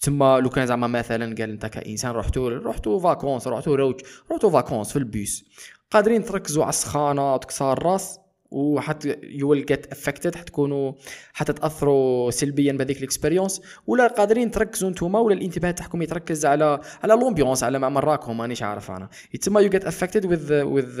تما 0.00 0.40
لو 0.40 0.50
كان 0.50 0.66
زعما 0.66 0.86
مثلا 0.86 1.34
قال 1.34 1.50
أنت 1.50 1.66
كإنسان 1.66 2.10
رحتوا 2.10 2.50
رحتوا 2.50 3.00
vacances 3.00 3.46
رحتوا 3.46 3.76
روج 3.76 4.00
رحتوا 4.32 4.50
vacances 4.50 4.92
في 4.92 4.98
ال 4.98 5.05
beach. 5.05 5.44
قادرين 5.90 6.24
تركزوا 6.24 6.62
على 6.62 6.70
السخانة 6.70 7.34
وتكسر 7.34 7.72
الرأس 7.72 8.20
وحتى 8.50 9.16
you 9.22 9.48
will 9.48 9.66
get 9.66 9.92
affected 9.92 10.34
حتكونوا 10.34 10.92
حتتأثروا 11.32 12.30
سلبيا 12.30 12.72
بهذيك 12.72 12.98
ال 12.98 13.04
expérience 13.04 13.62
ولا 13.86 14.06
قادرين 14.06 14.50
تركزوا 14.50 14.90
نتوما 14.90 15.18
ولا 15.18 15.34
الانتباه 15.34 15.70
تاعكم 15.70 16.02
يتركز 16.02 16.46
على 16.46 16.80
على 17.02 17.14
l'ambiance 17.14 17.62
على 17.62 17.78
مع 17.78 17.88
مراكم 17.88 18.38
مانيش 18.38 18.62
عارف 18.62 18.90
أنا. 18.90 19.08
يتسمى 19.34 19.62
you 19.62 19.68
get 19.70 19.84
affected 19.84 20.24
with 20.26 20.62
with 20.62 21.00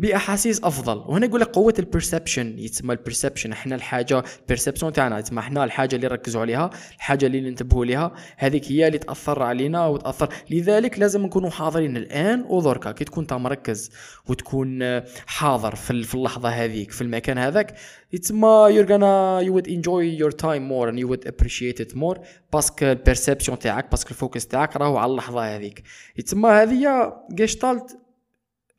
بأحاسيس 0.00 0.64
أفضل. 0.64 0.96
وهنا 0.98 1.26
يقول 1.26 1.40
لك 1.40 1.46
قوة 1.48 1.74
ال 1.78 1.85
perception 1.85 2.58
يتسمى 2.58 2.92
ال 2.94 2.99
perception 2.99 3.52
إحنا 3.52 3.74
الحاجة 3.74 4.24
ال 4.40 4.45
perception 4.45 4.92
تاعنا 4.92 5.18
يتسمى 5.18 5.38
إحنا 5.38 5.64
الحاجة 5.64 5.96
اللي 5.96 6.06
نركزوا 6.06 6.40
عليها 6.40 6.70
الحاجة 6.96 7.26
اللي 7.26 7.40
ننتبهوا 7.40 7.84
لها 7.84 8.12
هذيك 8.36 8.72
هي 8.72 8.86
اللي 8.86 8.98
تأثر 8.98 9.42
علينا 9.42 9.86
وتأثر. 9.86 10.28
لذلك 10.50 10.98
لازم 10.98 11.22
نكونوا 11.22 11.50
حاضرين 11.50 11.96
الآن. 11.96 12.44
ودركا 12.48 12.92
كي 12.92 13.04
تكون 13.04 13.24
انت 13.24 13.32
مركز 13.32 13.90
وتكون 14.26 14.82
آه، 14.82 15.04
حاضر 15.26 15.74
في 15.74 15.90
ال- 15.90 16.04
في 16.04 16.14
اللحظة 16.14 16.48
هذيك 16.48 16.90
في 16.90 17.02
المكان 17.02 17.38
هذاك 17.38 17.74
يتسمى 18.12 18.68
you're 18.70 18.88
gonna 18.88 19.44
you 19.46 19.52
would 19.56 19.70
enjoy 19.70 20.22
your 20.22 20.32
time 20.46 20.62
more 20.70 20.88
and 20.90 20.98
you 20.98 21.08
would 21.12 21.28
appreciate 21.32 21.84
it 21.86 21.94
more. 21.96 22.18
parce 22.52 22.72
que 22.72 22.84
ال 22.86 22.92
perception 22.92 23.58
تاعك 23.58 23.90
parce 23.90 24.02
que 24.02 24.10
ال 24.10 24.16
focus 24.16 24.46
تاعك 24.46 24.76
راهو 24.76 24.96
على 24.96 25.10
اللحظة 25.12 25.56
هذيك. 25.56 25.82
يتسمى 26.16 26.50
هذه 26.50 27.12
جيشتالت 27.32 27.98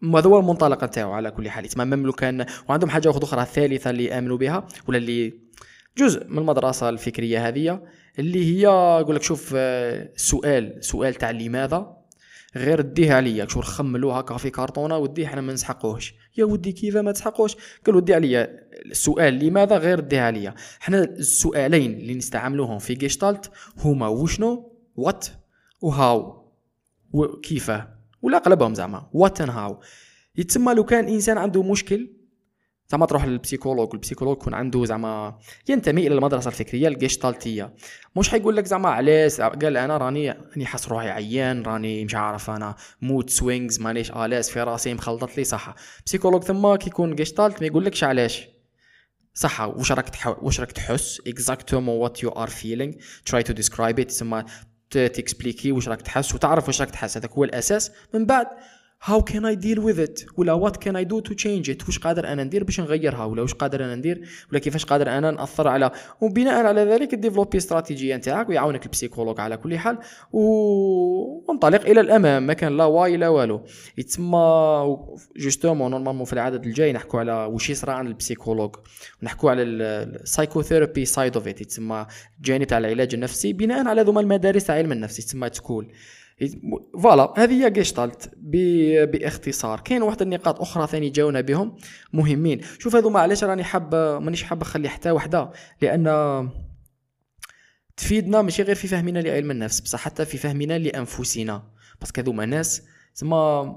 هذا 0.04 0.28
هو 0.28 0.40
المنطلق 0.40 0.84
نتاعو 0.84 1.12
على 1.12 1.32
كل 1.32 1.50
حال. 1.50 1.68
même 1.78 2.06
لو 2.06 2.12
كان 2.12 2.46
وعندهم 2.70 2.90
حاجة 2.90 3.10
أخرى 3.10 3.46
ثالثة 3.46 3.90
اللي 3.90 4.06
يامنوا 4.06 4.38
بها 4.38 4.68
ولا 4.88 4.98
اللي 4.98 5.34
جزء 5.98 6.28
من 6.28 6.38
المدرسة 6.38 6.90
الفكرية 6.90 7.48
هذه 7.48 7.82
اللي 8.20 8.46
هي 8.46 8.62
يقول 9.02 9.16
لك 9.16 9.24
شوف 9.24 9.54
آه، 9.56 10.10
سؤال 10.16 10.78
سؤال 10.80 11.14
تاع 11.16 11.32
لماذا؟ 11.32 11.98
غير 12.56 12.82
ديه 12.82 13.14
عليا. 13.14 13.48
شو 13.48 13.62
خملوه 13.62 14.18
هكا 14.18 14.38
في 14.38 14.50
كرتونه 14.50 14.98
وديه 14.98 15.26
إحنا 15.26 15.42
ما 15.42 15.54
نسحقوهش. 15.54 16.14
يا 16.38 16.46
ودي 16.46 16.72
كيف 16.72 16.98
ما 16.98 17.12
تسحقوش 17.12 17.56
قال 17.86 17.96
ودي 17.96 18.14
عليا. 18.14 18.60
السؤال 18.86 19.46
لماذا؟ 19.46 19.78
غير 19.78 20.00
ديه 20.00 20.22
عليا. 20.22 20.56
إحنا 20.82 21.04
السؤالين 21.04 21.94
اللي 21.94 22.14
نستعملوهم 22.14 22.80
في 22.80 22.94
جيشتالت 22.94 23.52
هما 23.78 24.08
وشنو؟ 24.08 24.78
what 24.96 25.28
و 25.82 25.96
how؟ 25.96 26.52
وكيفاه 27.14 28.01
ولا 28.22 28.38
اغلبهم 28.38 28.74
زعما. 28.74 29.10
what 29.14 29.42
and 29.42 29.50
how 29.50 29.80
يتسمى 30.36 30.74
لو 30.74 30.84
كان 30.84 31.08
إنسان 31.08 31.38
عنده 31.38 31.64
مشكل 31.64 32.10
زعما 32.92 33.06
تروح 33.06 33.26
لل 33.26 33.36
psychologue 33.36 33.90
وال 33.92 33.99
psychologue 33.99 34.38
يكون 34.38 34.54
عنده 34.54 34.86
زعما 34.86 35.38
ينتمي 35.70 36.08
إلى 36.08 36.16
المدرسة 36.16 36.48
الفكرية 36.48 36.88
الجيشتالتية. 36.88 37.74
مش 38.16 38.30
حيقول 38.30 38.56
لك 38.56 38.66
زعما 38.66 38.90
علاش 38.90 39.42
قال 39.42 39.78
أنا 39.78 39.98
راني 39.98 40.32
راني 40.32 40.66
حاس 40.66 40.90
روحي 40.90 41.10
عيان 41.10 41.64
راني 41.64 42.06
مش 42.06 42.16
عارف 42.16 42.50
أنا 42.50 42.76
mood 43.02 43.30
swings 43.30 43.80
مانيش 43.80 44.12
à 44.12 44.17
l'aise 44.17 44.50
في 44.50 44.64
راسي 44.64 44.94
مخلطت 44.94 45.38
لي 45.38 45.44
صح 45.44 45.76
psychologue 46.06 46.44
ثم 46.44 46.76
كيكون 46.76 47.16
جيشتالت 47.16 47.62
ما 47.62 47.68
يقولكش 47.68 48.04
علاش. 48.04 48.48
صح 49.34 49.62
واش 49.62 49.92
راك. 49.92 50.10
واش 50.42 50.60
راك 50.60 50.72
تحس 50.72 51.22
exactement 51.28 51.98
what 51.98 52.24
you 52.24 52.30
are 52.30 52.50
feeling 52.50 52.94
try 53.26 53.44
to 53.44 53.54
describe 53.54 54.00
it 54.00 54.08
تسمى 54.08 54.44
t'expliquer 54.98 55.72
واش 55.72 55.90
راك 55.90 56.02
تحس 56.02 56.36
وتعرف 56.36 56.68
واش 56.68 56.82
راك 56.82 56.90
تحس. 56.90 57.18
هذاك 57.18 57.32
هو 57.32 57.44
الأساس. 57.44 57.92
من 58.14 58.26
بعد 58.26 58.48
how 59.04 59.22
can 59.22 59.46
I 59.46 59.56
deal 59.56 59.80
with 59.80 60.00
it 60.00 60.20
ولا 60.38 60.54
what 60.54 60.78
can 60.78 60.96
I 60.96 61.04
do 61.04 61.20
to 61.20 61.34
change 61.34 61.70
it 61.70 61.86
واش 61.86 62.00
قادر 62.00 62.28
أنا 62.28 62.44
ندير 62.44 62.64
باش 62.64 62.80
نغيرها 62.80 63.26
ولا 63.26 63.42
واش 63.42 63.54
قادر 63.54 63.86
أنا 63.86 63.96
ندير؟ 63.96 64.22
ولا 64.52 64.60
كيفاش 64.60 64.86
قادر 64.86 65.10
أنا 65.10 65.32
نأثر 65.32 65.68
على؟ 65.68 65.92
وبناء 66.22 66.66
على 66.66 66.82
ذلك 66.82 67.16
développer 67.16 67.58
استراتيجيه 67.58 68.16
نتاعك 68.16 68.50
ويعاونك 68.50 68.86
ال 68.86 68.90
psychologue 68.90 69.40
على 69.40 69.58
كل 69.58 69.78
حال. 69.78 69.98
و... 70.32 70.42
وانطلق 71.48 71.82
إلى 71.82 72.02
الأمام. 72.02 72.48
ما 72.48 72.54
كان 72.54 72.78
لا 72.78 72.86
why 72.86 73.18
لا 73.18 73.28
والو. 73.28 73.66
يتسمى 73.98 74.98
justement 75.38 75.92
normalement 75.92 76.26
في 76.26 76.34
العدد 76.34 76.66
الجاي 76.66 76.94
نحكوا 76.94 77.20
على 77.20 77.32
واش 77.32 77.70
يصرى 77.70 77.92
عند 77.92 78.08
ال 78.08 78.13
psychologue. 78.13 78.76
ونحكوا 79.22 79.52
على 79.52 79.64
ال 79.64 79.74
psychotherapy 79.74 81.06
side 81.06 81.36
of 81.36 81.48
it 81.48 81.62
يتسمى 81.62 82.06
الجانب 82.38 82.64
تاع 82.64 82.78
العلاج 82.78 83.14
النفسي. 83.14 83.54
بناء 83.54 83.88
على 83.88 84.02
ذوما 84.02 84.22
المدارس 84.22 84.64
تاع 84.64 84.76
علم 84.76 84.92
النفس. 84.92 85.20
يتسمى 85.20 85.50
school 85.54 85.92
voilà 86.94 87.34
هذه 87.38 87.64
هي 87.66 87.70
جيشتالت 87.70 88.32
باختصار. 89.06 89.80
كاين 89.80 90.02
واحد 90.02 90.22
النقاط 90.22 90.62
أخرى 90.62 90.88
ثاني 90.88 91.10
جاونا 91.10 91.42
بهم 91.42 91.76
مهمين. 92.14 92.62
شوف 92.80 92.96
هذوما 92.96 93.20
علاش 93.20 93.44
راني 93.44 93.64
حاب 93.64 93.96
مانيش 93.96 94.44
حاب 94.44 94.62
نخلي 94.62 94.90
حتى 94.90 95.12
وحدة 95.12 95.52
لأن 95.82 96.50
تفيدنا 97.98 98.42
ماشي 98.42 98.64
غير 98.64 98.76
في 98.76 98.88
فهمنا 98.88 99.20
لعلم 99.20 99.52
النفس 99.52 99.80
بصح 99.80 100.00
حتى 100.00 100.26
في 100.26 100.38
فهمنا 100.38 100.78
لأنفسنا. 100.78 101.64
parce 102.00 102.13
que 102.13 102.22
هذوما 102.22 102.46
ناس 102.46 102.82
زعما 103.16 103.76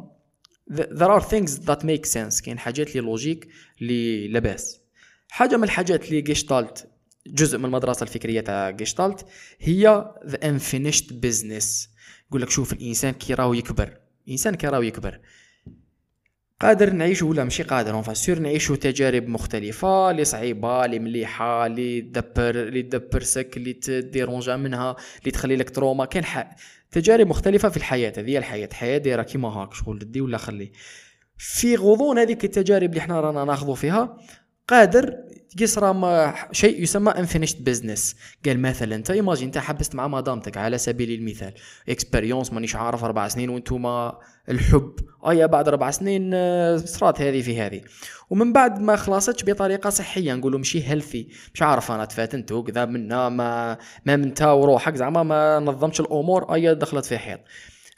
th- 0.73 0.99
there 0.99 1.21
are 1.21 1.25
things 1.25 1.51
that 1.51 1.81
make 1.85 2.07
sense. 2.13 2.43
كاين 2.43 2.59
حاجات 2.59 2.89
اللي 2.89 3.01
logique 3.01 3.49
اللي 3.81 4.29
لاباس 4.29 4.81
حاجة 5.29 5.57
من 5.57 5.65
الحاجات 5.65 6.09
اللي 6.09 6.21
جيشتالت 6.21 6.89
جزء 7.27 7.59
من 7.59 7.65
المدرسة 7.65 8.03
الفكرية 8.03 8.41
تاع 8.41 8.71
جيشتالت 8.71 9.27
هي 9.61 10.13
the 10.27 10.39
unfinished 10.39 11.13
business. 11.27 11.94
يقول 12.29 12.43
لك 12.43 12.51
شوف 12.51 12.73
الإنسان 12.73 13.13
كي 13.13 13.35
راهو 13.35 13.55
يكبر 13.55 13.99
الإنسان 14.27 14.55
كي 14.55 14.67
راهو 14.67 14.83
يكبر 14.83 15.21
قادر 16.61 16.91
نعيشوا 16.91 17.31
ولا 17.31 17.45
ماشي 17.45 17.63
قادر 17.63 17.95
on 17.95 18.15
est 18.15 18.27
sûr 18.27 18.39
نعيشوا 18.39 18.77
تجارب 18.77 19.29
مختلفة 19.29 20.11
اللي 20.11 20.25
صعيبة 20.25 20.85
اللي 20.85 20.99
مليحة 20.99 21.67
اللي 21.67 22.01
تدبر 22.01 22.51
اللي 22.51 22.83
ت 22.83 22.91
dépress 22.91 23.49
ك 23.49 23.57
اللي 23.57 23.73
ت 23.73 23.83
dérange 23.83 24.57
منها 24.57 24.97
اللي 25.21 25.31
تخلي 25.31 25.57
لك 25.57 25.71
trauma 25.71 26.05
كاين. 26.05 26.25
تجارب 26.91 27.27
مختلفة 27.27 27.69
في 27.69 27.77
الحياة 27.77 28.13
هذه 28.19 28.39
الحياة 28.39 28.67
الحياة 28.67 28.99
دايرة 28.99 29.23
كيما 29.23 29.49
هاك 29.49 29.75
شغل 29.75 29.99
دي 29.99 30.21
ولا 30.21 30.39
خلي 30.39 30.73
في 31.37 31.77
غضون 31.77 32.19
هذيك 32.19 32.45
التجارب 32.45 32.91
اللي 32.91 33.01
إحنا 33.01 33.21
رانا 33.21 33.45
ناخذوا 33.45 33.75
فيها 33.75 34.17
قادر 34.69 35.15
يصرى 35.61 36.35
شيء 36.53 36.83
يسمى 36.83 37.13
unfinished 37.13 37.57
business. 37.69 38.15
قال 38.47 38.61
مثلا 38.63 38.95
انت 38.95 39.11
imagine 39.11 39.47
انت 39.47 39.59
حبست 39.59 39.95
مع 39.95 40.09
مدامتك 40.09 40.57
على 40.57 40.79
سبيل 40.79 41.11
المثال. 41.11 41.55
expérience 41.89 42.53
مانيش 42.53 42.77
عارف 42.77 43.05
أربع 43.05 43.29
سنين 43.29 43.49
وإنتوما 43.49 44.19
الحب. 44.49 44.95
ايا 45.29 45.47
بعد 45.47 45.69
أربع 45.69 45.91
سنين 45.91 46.31
آه، 46.35 46.77
صرات 46.77 47.21
هذه 47.21 47.43
في 47.43 47.61
هذه. 47.61 47.81
ومن 48.31 48.53
بعد 48.53 48.81
ما 48.81 48.97
خلصتش 48.97 49.45
بطريقة 49.45 49.91
صحية 49.91 50.35
نقولوا 50.35 50.59
مشي 50.59 50.89
healthy 50.89 51.29
مش 51.55 51.63
عارف 51.63 51.93
أنا 51.93 52.05
تفاتنتو 52.05 52.63
كذا 52.63 52.85
منا 52.85 53.29
ما 53.29 53.79
ما 54.07 54.17
منتا 54.17 54.51
وروحك 54.53 54.95
زعما 54.95 55.23
ما 55.23 55.59
نظمتش 55.59 56.01
الأمور 56.01 56.55
ايا 56.55 56.73
دخلت 56.73 57.05
في 57.05 57.19
حيط. 57.19 57.41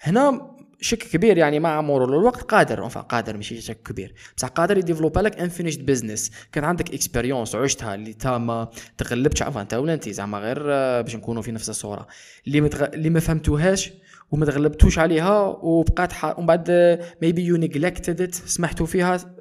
هنا 0.01 0.56
شك 0.81 0.99
كبير 0.99 1.39
يعني 1.39 1.61
مع 1.61 1.81
مرور 1.81 2.09
الوقت 2.19 2.43
قادر 2.43 2.85
انفع 2.85 3.01
قادر 3.01 3.37
ماشي 3.37 3.61
شك 3.61 3.83
كبير. 3.83 4.15
بصح 4.37 4.49
قادر 4.49 4.79
ي 4.79 4.83
développe 4.83 5.21
لك 5.21 5.39
unfinished 5.41 5.87
business 5.87 6.31
كان 6.53 6.65
عندك 6.65 6.95
expérience 6.95 7.55
عشتها 7.55 7.95
اللي 7.95 8.13
تا 8.13 8.39
ما 8.39 8.69
تغلبتش 8.99 9.43
عفوا 9.43 9.61
انت 9.61 9.75
ولا 9.75 9.95
انت؟ 9.95 10.09
زعما 10.09 10.39
غير 10.39 10.63
آه، 10.73 11.01
باش 11.01 11.17
نكونوا 11.17 11.43
في 11.43 11.53
نفس 11.53 11.71
الصورة. 11.71 12.07
اللي 12.47 12.61
متغ... 12.61 12.85
اللي 12.85 13.11
ما 13.11 13.21
فهمتوهاش 13.21 13.93
وما 14.31 14.47
تغلبتوش 14.47 14.99
عليها 14.99 15.41
وبقات. 15.41 16.13
ومن 16.39 16.47
بعد 16.47 16.99
maybe 17.23 17.45
you 17.45 17.57
neglected 17.57 18.35
سمحتوا 18.35 18.87
فيها 18.87 19.37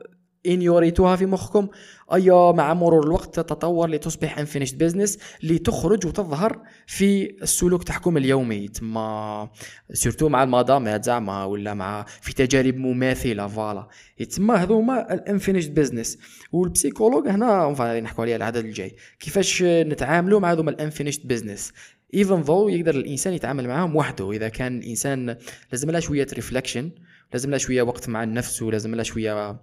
ignori 0.46 0.92
توها 0.92 1.16
في 1.16 1.26
مخكم. 1.26 1.68
أيا 2.14 2.52
مع 2.52 2.74
مرور 2.74 3.04
الوقت 3.04 3.36
تتطور 3.36 3.90
لتصبح 3.90 4.40
unfinished 4.40 4.78
business 4.78 5.18
لتخرج 5.44 6.06
وتظهر 6.06 6.62
في 6.88 7.36
السلوك 7.42 7.84
تاعكم 7.84 8.18
اليومي. 8.18 8.68
تما 8.68 9.50
surtout 9.94 10.30
مع 10.30 10.44
المدامات 10.44 11.04
زعما 11.04 11.46
ولا 11.46 11.74
مع 11.74 12.06
في 12.22 12.34
تجارب 12.34 12.76
مماثلة 12.76 13.48
voilà. 13.48 13.88
تما 14.36 14.56
هذوما 14.56 15.14
ال 15.14 15.19
unfinished 15.19 15.74
business 15.74 16.18
وال 16.52 16.63
psychologue 16.63 17.28
هنا 17.28 18.00
نحكوا 18.00 18.24
عليها 18.24 18.36
العدد 18.36 18.66
الجاي. 18.66 18.96
كيفاش 19.20 19.64
نتعاملوا 19.64 20.40
مع 20.40 20.52
هذوما 20.52 20.72
ال 20.72 20.77
unfinished 20.77 21.28
business 21.28 21.74
even 22.14 22.42
though 22.42 22.70
يقدر 22.70 22.96
الإنسان 22.96 23.34
يتعامل 23.34 23.68
معاهم 23.68 23.96
وحده. 23.96 24.32
إذا 24.32 24.50
كان 24.50 24.78
الإنسان 24.78 25.38
لازم 25.72 25.92
له 25.92 26.00
شوية 26.00 26.28
reflection 26.34 26.92
لازم 27.34 27.52
له 27.52 27.58
شوية 27.58 27.82
وقت 27.82 28.10
مع 28.10 28.24
النفس 28.24 28.62
ولازم 28.62 28.96
له 28.96 29.04
شوية 29.04 29.60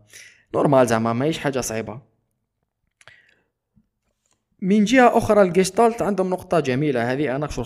normal 0.55 0.87
زعما 0.87 1.13
ماهيش 1.13 1.39
حاجة 1.39 1.61
صعيبة. 1.61 2.12
من 4.63 4.85
جهة 4.85 5.19
أخرى 5.19 5.43
الجيستالت 5.43 6.03
عندهم 6.03 6.31
نقطة 6.31 6.61
جميلة. 6.61 7.13
هذه 7.13 7.37
أنا 7.37 7.49
شو 7.49 7.65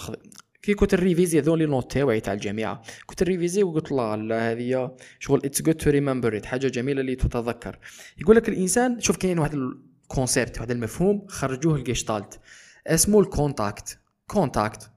كي 0.63 0.75
كنت 0.75 0.95
ن 0.95 1.01
révise 1.01 1.41
ذو 1.41 1.57
les 1.57 1.67
notes 1.67 1.93
تاع 1.93 2.33
الجامعة 2.33 2.83
كنت 3.07 3.23
ن 3.23 3.28
révise 3.28 3.63
وقلت 3.63 3.93
الله 3.93 4.15
لا 4.15 4.53
هذه 4.53 4.97
شغل 5.19 5.41
it's 5.45 5.63
good 5.63 5.75
to 5.75 5.91
remember 5.91 6.47
حاجة 6.47 6.69
جميلة 6.69 7.01
اللي 7.01 7.15
تتذكر. 7.15 7.79
يقول 8.19 8.37
لك 8.37 8.49
الإنسان 8.49 9.01
شوف 9.01 9.17
كاين 9.17 9.39
واحد 9.39 9.55
ال 9.55 9.68
concept 9.68 10.57
واحد 10.57 10.71
المفهوم 10.71 11.27
خرجوه 11.29 11.77
الجيستالت 11.77 12.41
اسمه 12.87 13.21
ال 13.21 13.29
contact. 13.29 13.99
contact. 14.27 14.91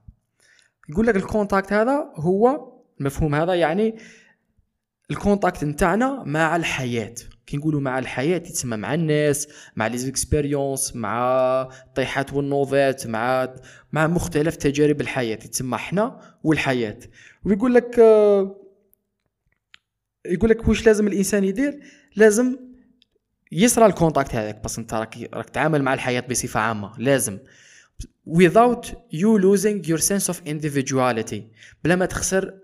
يقول 0.88 1.06
لك 1.06 1.16
ال 1.16 1.23
contact 1.23 1.72
هذا 1.72 2.12
هو 2.14 2.72
المفهوم 3.00 3.34
هذا 3.34 3.54
يعني 3.54 3.96
ال 5.10 5.17
contact 5.17 5.64
نتاعنا 5.64 6.22
مع 6.26 6.56
الحياة. 6.56 7.14
كي 7.50 7.56
نقولوا 7.56 7.80
مع 7.80 7.98
الحياة 7.98 8.38
تسمى 8.38 8.76
مع 8.76 8.94
الناس 8.94 9.48
مع 9.76 9.86
les 9.86 10.08
expériences 10.08 10.96
مع 10.96 11.62
الطيحات 11.86 12.32
والنوضات 12.32 13.06
مع 13.06 13.54
مع 13.92 14.06
مختلف 14.06 14.56
تجارب 14.56 15.00
الحياة. 15.00 15.36
تسمى 15.36 15.78
حنا 15.78 16.36
والحياة. 16.44 16.98
ويقول 17.44 17.74
لك 17.74 17.98
يقول 20.26 20.50
لك 20.50 20.68
واش 20.68 20.86
لازم 20.86 21.06
الإنسان 21.06 21.44
يدير؟ 21.44 21.80
لازم 22.16 22.56
يسرى 23.52 23.86
ال 23.86 23.92
contact 23.92 24.34
هذاك 24.34 24.64
بس 24.64 24.78
أنت 24.78 24.94
راك 24.94 25.30
راك 25.34 25.50
تعامل 25.50 25.82
مع 25.82 25.94
الحياة 25.94 26.20
بصفة 26.20 26.60
عامة. 26.60 26.98
لازم. 26.98 27.38
Without 28.28 28.86
you 29.12 29.38
losing 29.38 29.88
your 29.88 30.00
sense 30.00 30.34
of 30.34 30.36
individuality. 30.46 31.42
بلا 31.84 31.96
ما 31.96 32.06
تخسر 32.06 32.59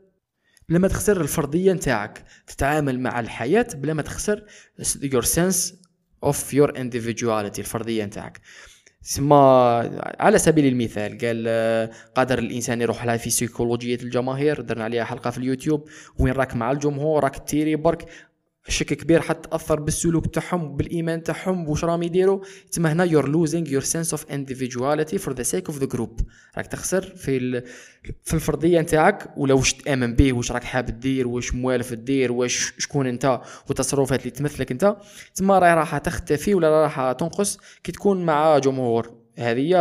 بلا 0.68 0.78
ما 0.78 0.88
تخسر 0.88 1.20
الفرديه 1.20 1.72
نتاعك. 1.72 2.24
تتعامل 2.46 3.00
مع 3.00 3.20
الحياة 3.20 3.66
بلا 3.74 3.94
ما 3.94 4.02
تخسر 4.02 4.44
your 4.82 5.24
sense 5.24 5.72
of 6.26 6.36
your 6.52 6.68
individuality 6.68 7.58
الفرديه 7.58 8.04
نتاعك. 8.04 8.40
سما 9.02 9.36
على 10.20 10.38
سبيل 10.38 10.66
المثال 10.66 11.18
قال 11.18 11.48
قادر 12.14 12.38
الإنسان 12.38 12.80
يروح 12.80 13.04
لها 13.04 13.16
في 13.16 13.30
سيكولوجيه 13.30 13.94
الجماهير 13.94 14.60
درنا 14.60 14.84
عليها 14.84 15.04
حلقة 15.04 15.30
في 15.30 15.38
اليوتيوب 15.38 15.88
وين 16.18 16.32
راك 16.32 16.56
مع 16.56 16.70
الجمهور 16.70 17.24
راك 17.24 17.48
تيري 17.48 17.76
برك. 17.76 18.08
شك 18.68 18.86
كبير 18.86 19.20
حتاثر 19.20 19.80
بالسلوك 19.80 20.26
تاعهم 20.26 20.76
بالإيمان 20.76 21.22
تاعهم 21.22 21.68
واش 21.68 21.84
راهم 21.84 22.02
يديروا؟ 22.02 22.40
تما 22.72 22.92
هنا 22.92 23.04
you're 23.04 23.28
losing 23.28 23.68
your 23.68 23.82
sense 23.82 24.14
of 24.14 24.24
individuality 24.24 25.16
for 25.16 25.34
the 25.34 25.42
sake 25.42 25.66
of 25.66 25.78
the 25.78 25.86
group 25.86 26.20
راك 26.56 26.66
تخسر 26.66 27.02
في 27.02 27.62
في 28.24 28.34
الفرديه 28.34 28.80
نتاعك 28.80 29.28
ولا 29.36 29.54
واش 29.54 29.74
تآمن 29.74 30.14
به 30.14 30.32
واش 30.32 30.52
راك 30.52 30.64
حاب 30.64 31.00
دير 31.00 31.28
واش 31.28 31.54
موالف 31.54 31.94
دير 31.94 32.32
واش 32.32 32.72
شكون 32.78 33.06
انت 33.06 33.40
والتصرفات 33.68 34.20
اللي 34.20 34.30
تمثلك 34.30 34.70
انت 34.70 34.96
تما 35.34 35.58
راهي 35.58 35.74
راح 35.74 35.98
تختفي 35.98 36.54
ولا 36.54 36.82
راح 36.82 37.12
تنقص 37.12 37.58
كي 37.84 37.92
تكون 37.92 38.24
مع 38.24 38.58
جمهور. 38.58 39.15
هذه 39.38 39.76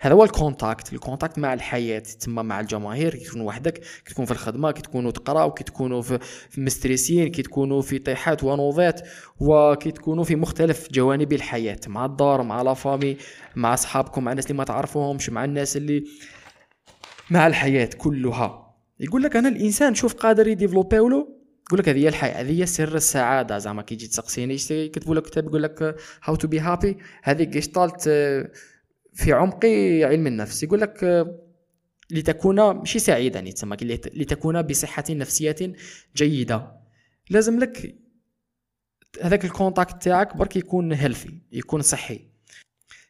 هذا 0.00 0.14
هو 0.14 0.24
ال 0.24 0.32
contact. 0.32 0.92
ال 0.92 0.98
contact 0.98 1.38
مع 1.38 1.54
الحياة 1.54 1.98
تما 1.98 2.42
مع 2.42 2.60
الجماهير 2.60 3.14
كي 3.14 3.24
تكون 3.24 3.40
وحدك 3.40 3.78
كي 3.78 4.12
تكون 4.14 4.24
في 4.24 4.30
الخدمة 4.30 4.70
كي 4.70 4.82
تكونوا 4.82 5.10
تقراو 5.10 5.50
كي 5.50 5.64
تكونوا 5.64 6.02
في, 6.02 6.18
م 6.58 6.66
stress 6.66 7.12
ين 7.12 7.28
كي 7.28 7.42
تكونوا 7.42 7.82
في 7.82 7.98
طيحات 7.98 8.44
ونوضات 8.44 9.00
وكي 9.40 9.90
تكونوا 9.90 10.24
في 10.24 10.36
مختلف 10.36 10.88
جوانب 10.92 11.32
الحياة 11.32 11.80
مع 11.86 12.04
الدار 12.04 12.42
مع 12.42 12.62
la 12.62 12.74
famille 12.74 13.16
مع 13.56 13.74
أصحابكم 13.74 14.24
مع 14.24 14.30
الناس 14.30 14.46
اللي 14.46 14.58
ما 14.58 14.64
تعرفوهمش 14.64 15.30
مع 15.30 15.44
الناس 15.44 15.76
اللي 15.76 16.04
مع 17.30 17.46
الحياة 17.46 17.90
كلها. 17.98 18.74
يقول 19.00 19.22
لك 19.22 19.36
أنا 19.36 19.48
الإنسان 19.48 19.94
شوف 19.94 20.14
قادر 20.14 20.48
ي 20.48 20.52
développer 20.52 20.96
له؟ 20.96 21.38
يقول 21.66 21.80
لك 21.80 21.88
هذه 21.88 22.08
الحياة 22.08 22.40
هذه 22.40 22.64
سر 22.64 22.94
السعادة. 22.94 23.58
زعما 23.58 23.82
كي 23.82 23.96
تجي 23.96 24.06
تسقسيني 24.06 24.56
يكتبوا 24.70 25.14
لك 25.14 25.22
كتاب 25.22 25.44
يقول 25.44 25.62
لك 25.62 25.96
how 26.24 26.34
to 26.34 26.48
be 26.48 26.60
happy 26.60 26.98
هذه 27.22 27.42
جيشتالت 27.42 28.08
في 29.18 29.32
عمق 29.32 29.64
علم 30.04 30.26
النفس. 30.26 30.62
يقول 30.62 30.80
لك 30.80 31.04
آه، 31.04 31.38
لتكون 32.10 32.70
ماشي 32.70 32.98
سعيدا 32.98 33.40
يتسمى 33.40 33.76
لتكون 34.14 34.62
بصحة 34.62 35.04
نفسية 35.10 35.72
جيدة. 36.16 36.72
لازم 37.30 37.58
لك 37.58 37.96
هذاك 39.22 39.44
ال 39.44 39.51
contact 39.51 40.02
تاعك 40.02 40.36
برك 40.36 40.56
يكون 40.56 40.92
healthy 40.92 41.38
يكون 41.52 41.82
صحي. 41.82 42.20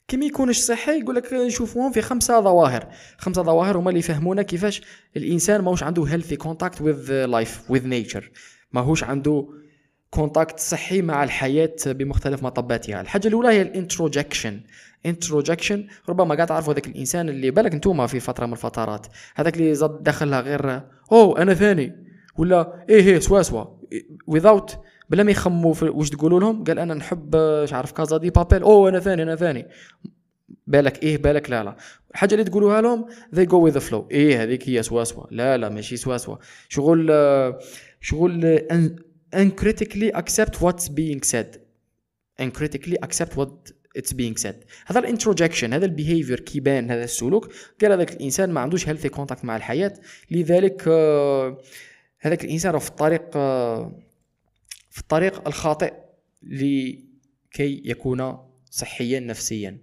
كي 0.08 0.16
ما 0.16 0.24
يكونش 0.24 0.58
صحي 0.58 1.00
يقول 1.00 1.16
لك 1.16 1.32
نشوفوهم 1.32 1.92
في 1.92 2.02
خمسة 2.02 2.40
ظواهر. 2.40 2.88
خمسة 3.18 3.42
ظواهر 3.42 3.78
هما 3.78 3.88
اللي 3.88 3.98
يفهمونا 4.00 4.42
كيفاش 4.42 4.82
الإنسان 5.16 5.60
ماهوش 5.60 5.82
عنده 5.82 6.04
healthy 6.04 6.37
contact 6.37 6.80
with 6.80 7.26
life 7.26 7.70
with 7.70 7.87
nature 7.87 8.30
ماهوش 8.72 9.04
عنده 9.04 9.48
كونتاكت 10.10 10.60
صحي 10.60 11.02
مع 11.02 11.24
الحياة 11.24 11.76
بمختلف 11.86 12.42
مطباتها. 12.42 13.00
الحاجة 13.00 13.28
الأولى 13.28 13.48
هي 13.48 13.62
ال 13.62 13.69
introjection. 13.69 14.61
introjection 15.06 15.87
ربما 16.08 16.34
قاعد 16.34 16.46
تعرفوا 16.46 16.72
هذاك 16.72 16.87
الإنسان 16.87 17.28
اللي 17.28 17.50
بالك 17.50 17.72
انتوما 17.74 18.06
في 18.06 18.20
فترة 18.20 18.46
من 18.46 18.52
الفترات. 18.52 19.06
هذاك 19.34 19.56
اللي 19.56 19.74
زاد 19.74 20.02
دخلها 20.02 20.40
غير 20.40 20.82
أو 21.12 21.37
أنا 21.37 21.54
ثاني. 21.54 22.04
ولا 22.37 22.84
إيه 22.88 23.00
إيه 23.00 23.18
سوا 23.18 23.42
سوا. 23.42 23.64
Without 24.30 24.72
بلا 25.11 25.22
ما 25.22 25.30
يخموا 25.30 25.74
واش 25.82 26.11
تقولوا 26.11 26.40
لهم 26.40 26.64
قال 26.64 26.78
أنا 26.78 26.94
نحب 26.94 27.37
مش 27.37 27.72
عارف 27.72 27.92
كازا 27.92 28.16
دي 28.16 28.30
بابيل 28.30 28.62
أو 28.62 28.88
أنا 28.88 29.00
ثاني 29.00 29.22
أنا 29.22 29.37
ثاني. 29.37 29.66
بالك 30.66 31.02
إيه 31.02 31.18
بالك 31.18 31.50
لا 31.50 31.64
لا. 31.64 31.76
الحاجة 32.11 32.34
اللي 32.34 32.44
تقولوها 32.44 32.80
لهم 32.80 33.06
they 33.34 33.46
go 33.48 33.70
with 33.70 33.80
the 33.80 33.90
flow. 33.90 34.02
إيه 34.11 34.42
هذيك 34.42 34.68
هي 34.68 34.82
سوا 34.82 35.04
سوا. 35.04 35.24
لا 35.30 35.56
لا 35.56 35.68
ماشي 35.68 35.96
سوا 35.96 36.16
سوا. 36.16 36.37
شغل 36.68 37.11
شغل 38.00 38.58
uncritically 39.37 40.12
accept 40.16 40.54
what's 40.61 40.88
being 40.88 41.22
said. 41.32 41.58
Uncritically 42.42 42.96
accept 43.06 43.32
what 43.37 43.72
it's 43.98 44.12
being 44.12 44.42
said. 44.42 44.54
هذا 44.87 44.98
ال 44.98 45.04
introjection 45.04 45.72
هذا 45.72 45.84
ال 45.84 45.91
behavior 45.91 46.40
كيبان 46.40 46.90
هذا 46.90 47.04
السلوك 47.04 47.52
قال 47.82 47.92
هذاك 47.92 48.12
الإنسان 48.12 48.50
ما 48.50 48.61
عندوش 48.61 48.88
healthy 48.88 49.08
contact 49.08 49.44
مع 49.44 49.56
الحياة. 49.56 49.94
لذلك 50.30 50.82
uh, 50.82 51.64
هذاك 52.20 52.44
الإنسان 52.44 52.78
في 52.78 52.88
الطريق 52.88 53.22
uh, 53.30 53.37
في 54.90 55.00
الطريق 55.00 55.48
الخاطئ 55.48 55.92
لكي 56.42 57.82
يكون 57.84 58.38
صحيا 58.70 59.20
نفسيا. 59.20 59.78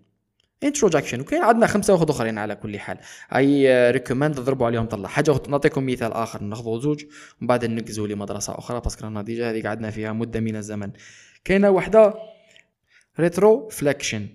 introjection 0.64 1.20
وكاين 1.20 1.44
عندنا 1.44 1.68
خمسة 1.68 1.94
واحد 1.94 2.10
آخرين 2.10 2.38
على 2.38 2.56
كل 2.56 2.80
حال. 2.80 2.98
I 3.36 3.92
recommend 3.92 4.40
ضربوا 4.40 4.66
عليهم 4.66 4.86
طلع 4.86 5.10
حاجة 5.10 5.42
نعطيكم 5.50 5.86
مثال 5.86 6.14
آخر. 6.14 6.44
ناخذوا 6.44 6.80
زوج 6.80 7.06
ومن 7.42 7.48
بعد 7.48 7.66
ننقزوا 7.66 8.08
لمدرسة 8.08 8.58
أخرى 8.58 8.80
parce 8.80 8.95
que 8.95 9.04
رانا 9.04 9.22
déjà 9.22 9.52
هذه 9.52 9.64
قعدنا 9.64 9.92
فيها 9.92 10.14
مدة 10.14 10.40
من 10.40 10.56
الزمن. 10.56 10.92
كاينة 11.44 11.70
وحدة 11.70 12.14
retroflection 13.20 14.28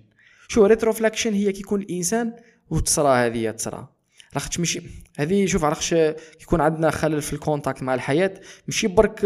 شو 0.47 0.65
retroflection 0.65 1.33
هي 1.33 1.51
كيكون 1.51 1.81
الإنسان 1.81 2.33
وتصرى 2.69 3.25
هذه 3.25 3.51
تصرى 3.51 3.87
لاخاطرش 4.33 4.59
ماشي 4.59 4.81
هذه 5.17 5.45
شوف 5.45 5.63
علاش 5.63 5.91
يكون 6.41 6.61
عندنا 6.61 6.91
خلل 6.91 7.21
في 7.21 7.33
ال 7.33 7.39
contact 7.39 7.83
مع 7.83 7.93
الحياة. 7.93 8.33
ماشي 8.67 8.87
برك 8.87 9.25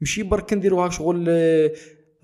ماشي 0.00 0.22
برك 0.22 0.52
نديروها 0.52 0.90
شغل 0.90 1.24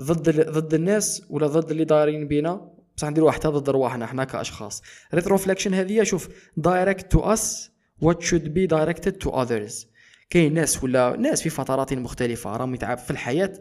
ضد 0.02 0.50
ضد 0.50 0.74
الناس 0.74 1.22
ولا 1.31 1.46
ضد 1.46 1.70
اللي 1.70 1.85
دايرين 1.85 2.28
بينا. 2.28 2.70
بصح 2.96 3.09
نديروها 3.09 3.33
حتى 3.33 3.48
ضد 3.48 3.70
رواحنا 3.70 4.04
إحنا 4.04 4.24
كأشخاص. 4.24 4.83
retroflection 5.14 5.74
هذه 5.74 6.02
شوف 6.02 6.28
direct 6.57 7.12
to 7.12 7.20
us 7.20 7.70
what 8.00 8.22
should 8.22 8.54
be 8.54 8.66
directed 8.66 9.12
to 9.12 9.42
others 9.42 9.87
كاين 10.31 10.54
ناس 10.54 10.85
ولا 10.85 11.16
ناس 11.16 11.42
في 11.42 11.50
فترات 11.50 11.94
مختلفة 11.94 12.57
راهم 12.57 12.74
يتعب 12.74 12.98
في 12.98 13.11
الحياة. 13.11 13.52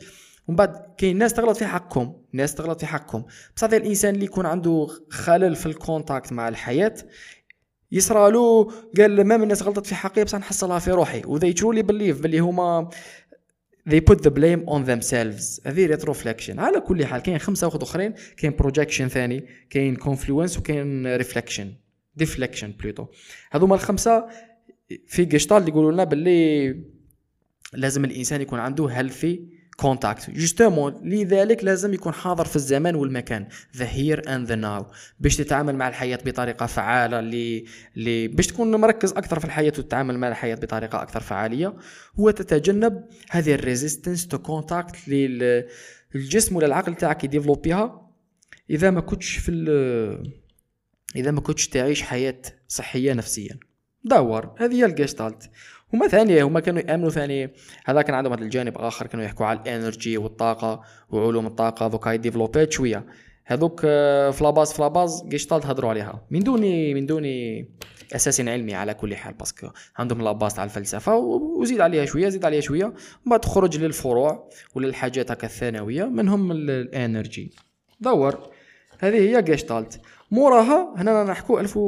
ومن 0.48 0.56
بعد 0.58 0.94
كاين 0.98 1.18
ناس 1.18 1.34
تغلط 1.34 1.58
في 1.58 1.66
حقكم 1.66 2.14
ناس 2.34 2.56
تغلط 2.56 2.80
في 2.80 2.86
حقكم 2.86 3.24
بصح 3.56 3.68
الإنسان 3.74 4.14
اللي 4.16 4.26
يكون 4.26 4.46
عنده 4.46 4.88
خلل 5.10 5.56
في 5.56 5.66
ال 5.66 5.74
contact 5.74 6.34
مع 6.34 6.48
الحياة 6.48 6.96
يصرالو 7.92 8.72
قال 8.98 9.24
ما 9.24 9.38
من 9.38 9.44
الناس 9.44 9.64
غلطت 9.64 9.86
في 9.88 9.96
حقي 9.96 10.24
بصح 10.24 10.38
نحصلها 10.38 10.80
في 10.80 10.92
روحي. 10.92 11.22
و 11.26 11.40
they 11.40 11.54
truly 11.54 11.84
believe 11.84 12.22
باللي 12.22 12.40
هما 12.40 12.90
they 13.90 14.02
put 14.12 14.18
the 14.18 14.30
blame 14.30 14.70
on 14.70 14.86
themselves. 14.88 15.68
هذه 15.68 15.86
retroflection 15.86 16.60
على 16.60 16.80
كل 16.80 17.06
حال 17.06 17.22
كاين 17.22 17.40
خمسة 17.40 17.68
واحد 17.68 17.82
أخرين 17.82 18.14
كاين 18.38 18.56
projection 18.56 19.08
ثاني 19.08 19.48
كاين 19.70 19.96
confluence 19.96 20.58
وكاين 20.58 21.16
ريفليكشن 21.16 21.74
deflection 22.16 22.72
plutôt 22.72 23.06
هذوما 23.52 23.76
الخمسة 23.76 24.28
في 25.08 25.26
جيشتال 25.26 25.68
يقولوا 25.68 25.92
لنا 25.92 26.04
باللي 26.04 26.76
لازم 27.74 28.06
الإنسان 28.06 28.42
يكون 28.42 28.60
عنده 28.60 28.88
healthy 28.88 29.57
contact 29.78 30.30
justement 30.30 31.10
لذلك 31.10 31.64
لازم 31.64 31.94
يكون 31.94 32.14
حاضر 32.14 32.46
في 32.46 32.56
الزمان 32.56 32.96
والمكان. 32.96 33.48
the 33.76 33.86
here 33.86 34.36
and 34.36 34.48
the 34.48 34.56
now 34.56 34.86
باش 35.20 35.36
تتعامل 35.36 35.76
مع 35.76 35.88
الحياة 35.88 36.20
بطريقة 36.26 36.66
فعالة 36.66 37.22
لي 37.22 37.66
لي 37.96 38.28
باش 38.28 38.48
تكون 38.48 38.76
مركز 38.76 39.12
أكثر 39.12 39.40
في 39.40 39.46
الحياة 39.46 39.74
وتتعامل 39.78 40.18
مع 40.18 40.28
الحياة 40.28 40.56
بطريقة 40.56 41.02
أكثر 41.02 41.20
فعالية 41.20 41.74
وتتجنب 42.18 43.04
هذه 43.30 43.54
ال 43.54 43.61
resistance 43.61 44.28
to 44.28 44.38
contact 44.38 44.96
للجسم 46.14 46.56
ولا 46.56 46.66
العقل 46.66 46.96
تاعك 46.96 47.24
يديفلوبيها 47.24 48.12
إذا 48.70 48.92
ما 48.92 49.02
كنتش 49.02 49.38
في 49.38 49.52
إذا 51.16 51.32
ما 51.32 51.42
كنتش 51.42 51.68
تعيش 51.68 52.02
حياة 52.02 52.42
صحية 52.68 53.14
نفسيا. 53.14 53.60
دور 54.04 54.56
هذه 54.58 54.76
هي 54.76 54.86
الجيستالت 54.86 55.50
هما 55.94 56.08
ثانية 56.08 56.44
هما 56.44 56.60
كانوا 56.60 56.82
يأمنوا 56.82 57.10
ثاني 57.10 57.54
هذا 57.86 58.02
كان 58.02 58.16
عندهم 58.16 58.34
هذا 58.34 58.44
الجانب 58.44 58.78
آخر 58.78 59.08
كانوا 59.08 59.26
يحكوا 59.26 59.46
على 59.46 59.60
ال 59.60 59.68
energy 59.68 60.18
والطاقة 60.18 60.82
وعلوم 61.10 61.48
الطاقة 61.48 61.88
دوكا 61.88 62.16
développée 62.16 62.72
شوية. 62.72 63.06
هذوك 63.46 63.82
آه، 63.86 64.30
فلاباز 64.30 64.74
فلاباز 64.74 65.24
جيشتالت 65.28 65.66
هضروا 65.66 65.90
عليها. 65.90 66.22
من 66.32 66.40
دون 66.40 66.62
من 66.94 67.06
دون 67.06 67.24
أساس 68.16 68.42
علمي 68.42 68.74
على 68.76 68.94
كل 68.94 69.16
حال 69.16 69.34
parce 69.34 69.55
que 69.55 69.68
عندهم 69.98 70.22
la 70.22 70.33
base 70.33 70.54
تاع 70.54 70.64
الفلسفة 70.64 71.16
وزيد 71.16 71.82
عليها 71.82 72.06
شوية 72.06 72.30
زيد 72.30 72.46
عليها 72.46 72.62
شوية. 72.62 72.94
ما 73.26 73.38
تخرج 73.38 73.78
للفروع 73.78 74.50
ولا 74.76 74.88
الحاجات 74.88 75.32
هكا 75.32 75.48
الثانوية 75.48 76.04
منهم 76.04 76.52
ال 76.52 76.64
energy. 76.64 77.52
Donc. 78.00 78.50
هذه 79.00 79.16
هي 79.16 79.42
جيشتالت 79.42 80.02
موراها 80.32 80.94
هنا 80.98 81.24
نحكوا 81.24 81.60
1000 81.60 81.80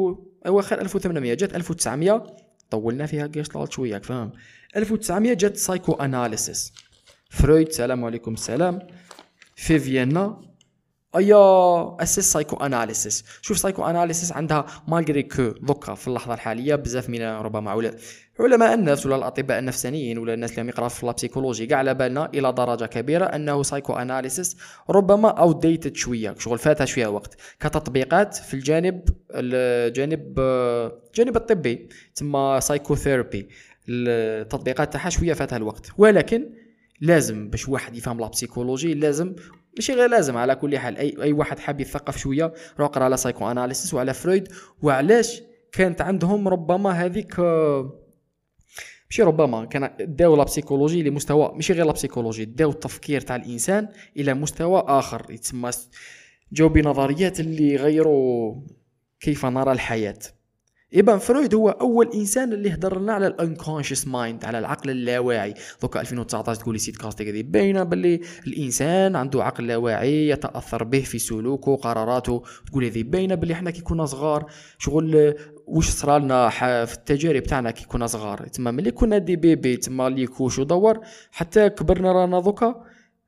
أواخر 0.47 0.81
1800 0.81 1.33
جات 1.33 1.55
1900 1.55 2.48
طولنا 2.69 3.05
فيها 3.05 3.27
جيشتالت 3.27 3.71
شوية 3.71 3.97
فاهم؟ 3.97 4.31
1900 4.75 5.33
جات 5.33 5.57
psychoanalysis 5.57 6.73
فرويد 7.29 7.71
سلام 7.71 8.05
عليكم 8.05 8.33
السلام 8.33 8.87
في 9.55 9.79
فيينا 9.79 10.41
أيا 11.15 12.03
أسس 12.03 12.31
psychoanalysis 12.31 13.23
شوف 13.41 13.57
psychoanalysis 13.57 14.31
عندها 14.31 14.65
malgré 14.87 15.23
que 15.23 15.49
دوكا 15.49 15.93
في 15.93 16.07
اللحظة 16.07 16.33
الحالية 16.33 16.75
بزاف 16.75 17.09
من 17.09 17.21
ربما 17.21 17.71
علماء 18.39 18.73
النفس 18.73 19.05
ولا 19.05 19.15
الأطباء 19.15 19.59
النفسانيين 19.59 20.17
ولا 20.17 20.33
الناس 20.33 20.59
اللي 20.59 20.71
يقراو 20.71 20.89
في 20.89 21.05
la 21.05 21.14
psychologie 21.14 21.65
كاع 21.65 21.77
على 21.77 21.93
بالنا 21.93 22.29
إلى 22.33 22.51
درجة 22.51 22.85
كبيرة 22.85 23.25
أنه 23.25 23.63
psychoanalysis 23.63 24.57
ربما 24.89 25.29
outdated 25.29 25.95
شوية 25.95 26.35
شغل 26.37 26.57
فاتها 26.57 26.85
شوية 26.85 27.07
وقت. 27.07 27.35
كتطبيقات 27.59 28.35
في 28.35 28.53
الجانب 28.53 29.01
الجانب 29.31 30.39
الجانب 30.39 31.37
الطبي 31.37 31.89
تسمى 32.15 32.59
psychotherapy 32.61 33.49
التطبيقات 33.89 34.93
تاعها 34.93 35.09
شوية 35.09 35.33
فاتها 35.33 35.57
الوقت. 35.57 35.89
ولكن 35.97 36.49
لازم 37.01 37.49
باش 37.49 37.69
واحد 37.69 37.95
يفهم 37.95 38.19
la 38.19 38.27
psychologie 38.27 38.93
لازم 38.93 39.35
ماشي 39.75 39.93
غير 39.93 40.09
لازم 40.09 40.37
على 40.37 40.55
كل 40.55 40.77
حال 40.77 40.97
أي 40.97 41.15
أي 41.21 41.33
واحد 41.33 41.59
حاب 41.59 41.81
يثقف 41.81 42.17
شوية 42.17 42.53
روح 42.79 42.89
اقرا 42.89 43.03
على 43.03 43.17
psychoanalysis 43.17 43.93
وعلى 43.93 44.13
فرويد 44.13 44.47
وعلاش 44.81 45.41
كانت 45.71 46.01
عندهم 46.01 46.47
ربما 46.47 46.91
هذيك 46.91 47.39
ماشي 49.09 49.23
ربما 49.23 49.65
كان 49.65 49.89
داو 49.99 50.35
la 50.35 50.43
psychologie 50.43 51.03
لمستوى 51.03 51.51
ماشي 51.55 51.73
غير 51.73 51.85
la 51.85 51.91
psychologie 51.91 52.45
داو 52.45 52.69
التفكير 52.69 53.21
تاع 53.21 53.35
الإنسان 53.35 53.87
إلى 54.17 54.33
مستوى 54.33 54.83
آخر. 54.87 55.25
يتسمى 55.29 55.71
جاو 56.51 56.69
بنظريات 56.69 57.39
اللي 57.39 57.75
غيروا 57.75 58.55
كيف 59.19 59.45
نرى 59.45 59.71
الحياة. 59.71 60.19
ابن 60.93 61.17
فرويد 61.17 61.55
هو 61.55 61.69
أول 61.69 62.09
إنسان 62.13 62.53
اللي 62.53 62.73
هضر 62.73 62.99
لنا 62.99 63.13
على 63.13 63.27
ال 63.27 63.34
unconscious 63.34 64.07
mind 64.07 64.45
على 64.45 64.59
العقل 64.59 64.89
اللاواعي. 64.89 65.53
دوكا 65.81 66.01
2019 66.01 66.61
تقول 66.61 66.75
لي 66.75 66.79
c'est 66.79 66.97
quelque 66.97 67.21
chose 67.21 67.43
باينه 67.43 67.83
باللي 67.83 68.21
الإنسان 68.47 69.15
عنده 69.15 69.43
عقل 69.43 69.67
لاواعي 69.67 70.29
يتأثر 70.29 70.83
به 70.83 70.99
في 71.01 71.19
سلوكه 71.19 71.75
قراراته. 71.75 72.43
تقول 72.67 72.85
هذه 72.85 73.03
باينه 73.03 73.35
باللي 73.35 73.53
إحنا 73.53 73.71
كي 73.71 73.81
كنا 73.81 74.05
صغار. 74.05 74.45
شغل 74.77 75.33
واش 75.67 75.89
صرا 75.89 76.19
لنا 76.19 76.49
في 76.85 76.93
التجارب 76.93 77.43
تاعنا 77.43 77.71
كي 77.71 77.85
كنا 77.85 78.07
صغار. 78.07 78.47
تما 78.47 78.71
ملي 78.71 78.91
كنا 78.91 79.17
des 79.17 79.35
bébés 79.35 79.77
تما 79.77 80.07
les 80.07 80.27
couches 80.27 80.59
ودور 80.59 80.99
حتى 81.31 81.69
كبرنا 81.69 82.11
رانا 82.11 82.39
دوكا 82.39 82.83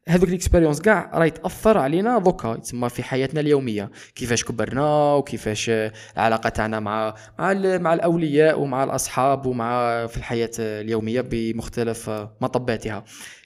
هذوك 0.08 0.30
ال 0.30 0.34
expériences 0.34 0.82
كاع 0.82 1.12
راهي 1.14 1.30
تأثر 1.30 1.78
علينا 1.78 2.20
دوكا 2.20 2.56
تسمى 2.56 2.90
في 2.90 3.04
حياتنا 3.04 3.40
اليومية. 3.40 3.92
كيفاش 4.16 4.44
كبرنا 4.44 5.14
وكيفاش 5.14 5.70
العلاقة 6.18 6.50
تاعنا 6.50 6.80
مع 6.80 7.16
مع 7.40 7.54
مع 7.78 7.94
الأولياء 7.94 8.60
ومع 8.60 8.84
الأصحاب 8.84 9.46
ومع 9.46 10.08
في 10.08 10.18
الحياة 10.18 10.52
اليومية 10.60 11.22
بمختلف 11.22 12.10
مطباتها. 12.42 13.04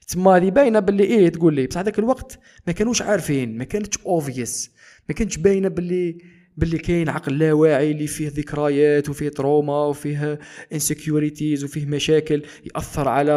تسمى 0.08 0.32
هذه 0.32 0.50
باينة 0.50 0.80
باللي 0.80 1.04
إيه 1.04 1.30
تقول 1.30 1.54
لي 1.54 1.68
بصح 1.68 1.80
هذاك 1.80 2.00
الوقت 2.00 2.40
ما 2.68 2.74
كانوش 2.74 3.02
عارفين 3.02 3.58
ما 3.58 3.64
كانتش 3.64 3.98
obvious 4.06 4.72
ما 5.10 5.16
كانتش 5.16 5.38
باينة 5.38 5.68
باللي 5.68 6.18
باللي 6.58 6.78
كاين 6.78 7.10
عقل 7.10 7.38
لا 7.40 7.54
واعي 7.54 7.92
اللي 7.92 8.08
فيه 8.08 8.28
ذكريات 8.30 9.10
وفيه 9.10 9.30
trauma 9.30 9.86
وفيه 9.86 10.40
insecurities 10.74 11.64
وفيه 11.64 11.86
مشاكل 11.86 12.44
يأثر 12.66 13.08
على 13.08 13.34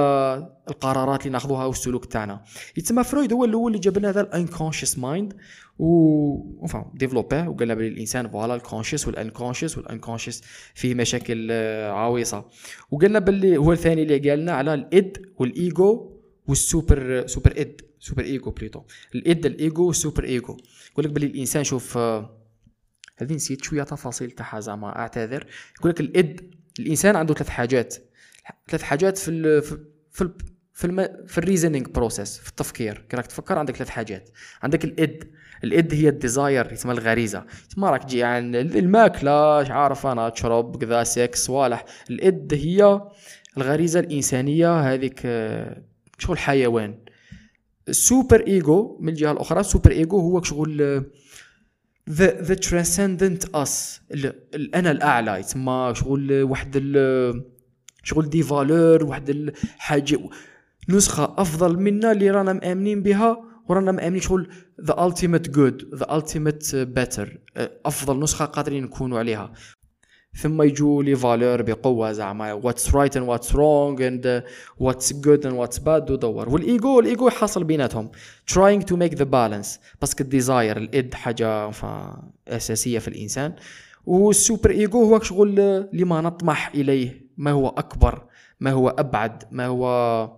القرارات 0.69 1.21
اللي 1.21 1.33
ناخذوها 1.33 1.67
والسلوك 1.67 2.05
تاعنا. 2.05 2.45
يتسمى 2.77 3.05
فرويد 3.05 3.33
هو 3.33 3.45
الأول 3.45 3.71
اللي 3.73 3.83
جاب 3.83 3.99
لنا 3.99 4.11
هذا 4.11 4.21
ال 4.21 4.27
unconscious 4.27 4.99
mind 4.99 5.37
و 5.79 6.67
enfin 6.67 6.79
ديفلوباه 6.95 7.49
وقال 7.49 7.77
بلي 7.77 7.89
الإنسان 7.89 8.29
voilà 8.29 8.55
ال 8.55 8.60
conscious 8.60 9.07
وال 9.07 9.18
unconscious 9.18 9.79
وال 9.79 9.89
unconscious 9.89 10.43
فيه 10.75 10.95
مشاكل 10.95 11.49
آه، 11.51 11.91
عويصة. 11.91 12.45
وقالنا 12.91 13.19
باللي 13.19 13.57
هو 13.57 13.73
الثاني 13.73 14.03
اللي 14.03 14.31
قالنا 14.31 14.53
على 14.53 14.75
ال 14.75 14.91
id 14.91 15.23
وال 15.39 15.71
ego 15.71 16.19
وال 16.49 16.71
super 16.71 17.27
super 17.27 17.53
id 17.57 17.81
super 18.01 18.25
ego 18.25 18.51
plutôt 18.51 18.83
ال 19.15 19.26
id 19.26 19.47
ال 19.47 19.57
ego 19.57 19.87
وال 19.87 19.98
super 19.98 20.25
ego 20.25 20.57
يقول 20.93 21.05
لك 21.05 21.11
باللي 21.11 21.27
الإنسان 21.27 21.65
شوف 21.65 21.99
آه، 21.99 22.38
هذه 23.19 23.35
نسيت 23.35 23.65
شوية 23.65 23.83
تفاصيل 23.83 24.31
تاعها 24.31 24.61
زعما 24.61 24.99
أعتذر. 24.99 25.47
يقول 25.79 25.91
لك 25.91 26.01
ال 26.01 26.19
id 26.19 26.55
الإنسان 26.79 27.17
عنده 27.17 27.35
ثلاث 27.35 27.49
حاجات. 27.49 27.95
ثلاث 28.69 28.83
حاجات 28.83 29.19
في 29.19 29.31
ال 29.31 29.63
في 29.63 29.79
في 30.11 30.31
في, 30.73 30.85
الم... 30.85 31.09
في 31.27 31.39
ال 31.39 31.44
reasoning 31.44 31.87
process 31.87 32.39
في 32.39 32.49
التفكير. 32.49 33.05
كي 33.09 33.17
راك 33.17 33.27
تفكر؟ 33.27 33.59
عندك 33.59 33.77
ثلاث 33.77 33.89
حاجات. 33.89 34.31
عندك 34.63 34.85
ال 34.85 34.95
id. 34.95 35.25
ال 35.65 35.75
id 35.75 35.95
هي 35.95 36.09
ال 36.09 36.18
desire 36.18 36.73
يسمى 36.73 36.93
الغريزة. 36.93 37.45
تسمى 37.69 37.89
راك 37.89 38.05
تجي 38.05 38.25
عن 38.25 38.55
الماكلة 38.55 39.61
مش 39.61 39.71
عارف 39.71 40.07
أنا 40.07 40.29
تشرب 40.29 40.85
كذا 40.85 41.03
سكس 41.05 41.45
صوالح. 41.45 41.85
ال 42.11 42.26
id 42.26 42.55
هي 42.55 43.01
الغريزة 43.57 44.01
الإنسانية. 44.01 44.81
هذيك 44.81 45.21
شغل 46.19 46.39
حيوان. 46.39 46.99
ال 47.89 47.99
super 47.99 48.47
ego 48.47 48.99
من 49.01 49.09
الجهة 49.09 49.33
الأخرى 49.33 49.61
ال 49.61 49.66
super 49.66 49.91
ego 49.91 50.19
هو 50.21 50.43
شغل 50.43 51.05
the 52.11 52.43
the 52.43 52.55
transcendent 52.55 53.45
us 53.55 54.01
الانا 54.55 54.91
الأعلى 54.91 55.37
يسمى 55.41 55.93
شغل 55.95 56.43
واحد 56.43 56.73
شغل 58.03 58.31
des 58.31 58.43
valeurs 58.43 59.05
واحد 59.05 59.31
الحاجة 59.31 60.19
نسخة 60.89 61.35
أفضل 61.39 61.79
منا 61.79 62.13
اللي 62.13 62.31
رانا 62.31 62.53
مآمنين 62.53 63.03
بها 63.03 63.45
ورانا 63.69 63.93
مآمنين 63.93 64.21
شغل 64.21 64.49
the 64.81 65.07
ultimate 65.07 65.51
good 65.51 65.95
the 65.95 66.17
ultimate 66.17 66.77
better 66.77 67.39
أفضل 67.87 68.21
نسخة 68.21 68.45
قادرين 68.45 68.85
نكونوا 68.85 69.19
عليها. 69.19 69.53
ثم 70.41 70.63
يجوا 70.63 71.03
لي 71.03 71.17
valeurs 71.17 71.63
بقوة 71.63 72.13
زعما. 72.13 72.53
what's 72.53 72.95
right 72.95 73.17
and 73.17 73.29
what's 73.29 73.55
wrong 73.55 74.03
and 74.03 74.45
what's 74.79 75.13
good 75.13 75.47
and 75.47 75.57
what's 75.57 75.79
bad 75.79 76.11
ودور 76.11 76.49
والإيجو 76.49 77.01
الإيجو 77.01 77.29
يحصل 77.29 77.65
بيناتهم. 77.65 78.11
Trying 78.53 78.83
to 78.83 78.97
make 78.97 79.15
the 79.19 79.25
balance. 79.25 79.69
parce 80.01 80.16
que 80.16 80.25
ال 80.25 80.32
desire 80.32 80.77
ال 80.77 80.90
id 80.90 81.15
حاجة 81.15 81.71
أساسية 82.49 82.99
في 82.99 83.09
الإنسان. 83.09 83.55
وال 84.07 84.25
super 84.25 84.71
ego 84.71 85.05
هو 85.05 85.21
شغل 85.21 85.87
لما 85.93 86.21
نطمح 86.21 86.71
إليه. 86.75 87.29
ما 87.37 87.51
هو 87.51 87.69
أكبر 87.69 88.27
ما 88.61 88.71
هو 88.71 88.89
أبعد 88.89 89.45
ما 89.51 89.67
هو 89.67 90.33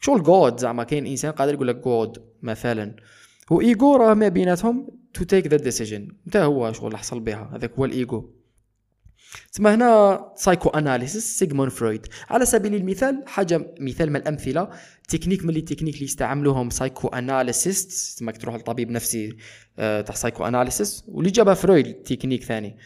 شغل 0.00 0.22
good 0.22 0.60
زعما. 0.60 0.84
كاين 0.84 1.06
إنسان 1.06 1.32
قادر 1.32 1.54
يقول 1.54 1.68
لك 1.68 1.76
good 1.76 2.18
مثلا. 2.42 2.96
وايجو 3.50 3.96
راه 3.96 4.14
ما 4.14 4.28
بيناتهم 4.28 4.88
to 5.14 5.24
take 5.24 5.46
the 5.46 5.56
decision 5.56 6.08
انت 6.26 6.36
هو 6.36 6.72
شغل 6.72 6.96
حصل 6.96 7.20
بها. 7.20 7.50
هذاك 7.54 7.72
هو 7.78 7.84
الإيجو. 7.84 8.35
تسمى 9.52 9.70
هنا 9.70 10.20
psychoanalysis 10.36 11.38
سيغمون 11.38 11.68
فرويد. 11.68 12.06
على 12.30 12.46
سبيل 12.46 12.74
المثال 12.74 13.24
حاجة 13.26 13.74
مثال 13.80 14.10
من 14.10 14.16
الأمثلة 14.16 14.68
تكنيك 15.08 15.44
من 15.44 15.56
ال 15.56 15.60
techniques 15.60 15.94
اللي 15.94 16.04
يستعملوهم 16.04 16.70
psychoanalyst 16.70 17.90
تسمى 17.90 18.32
تروح 18.32 18.54
لطبيب 18.54 18.90
نفسي 18.90 19.36
تاع 19.76 20.14
psychoanalysis 20.14 21.04
واللي 21.08 21.30
جابها 21.30 21.54
فرويد 21.54 21.94
تكنيك 21.94 22.44
ثاني. 22.44 22.76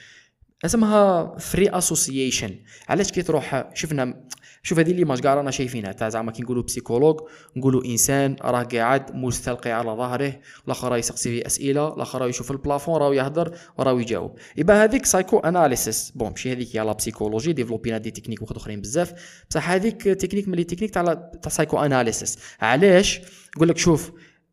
أسمها 0.65 1.39
free 1.39 1.69
association 1.69 2.59
علاش 2.89 3.13
كي 3.13 3.23
تروح 3.23 3.71
شفنا 3.75 4.25
شوف 4.63 4.79
هذه 4.79 4.91
اللي 4.91 5.05
ماش 5.05 5.21
كاع 5.21 5.35
رانا 5.35 5.51
شايفينها 5.51 5.93
تاع 5.93 6.09
زعما 6.09 6.33
كي 6.33 6.43
نقولوا 6.43 6.63
psychologue 6.63 7.21
نقولوا 7.57 7.85
إنسان 7.85 8.37
راه 8.43 8.63
قاعد 8.63 9.17
مستلقي 9.17 9.71
على 9.71 9.91
ظهره 9.91 10.33
الآخر 10.67 10.97
يسقسي 10.97 11.31
فيه 11.31 11.47
أسئلة 11.47 11.95
الآخر 11.95 12.29
يشوف 12.29 12.51
ال 12.51 12.57
plafond 12.57 12.97
راه 12.97 13.15
يهضر 13.15 13.55
وراه 13.79 14.01
يجاوب. 14.01 14.39
يبقى 14.57 14.85
هذيك 14.85 15.07
psychoanalysis 15.07 16.11
bon 16.11 16.31
ماشي 16.31 16.53
هذيك 16.53 16.75
يا 16.75 16.85
la 16.85 16.93
psychologie 16.93 17.53
développé 17.53 17.94
نا 17.94 17.99
des 17.99 18.11
techniques 18.11 18.43
واحد 18.43 18.57
أخرين 18.57 18.81
بزاف. 18.81 19.13
بصح 19.51 19.71
هذيك 19.71 20.03
تكنيك 20.03 20.49
ملي 20.49 20.65
techniques 20.65 20.91
تاع 20.91 21.15
تاع 21.15 21.53
psychoanalysis 21.53 22.39
علاش؟ 22.61 23.21
نقول 23.57 23.69
لك 23.69 23.79
شوف 23.79 24.13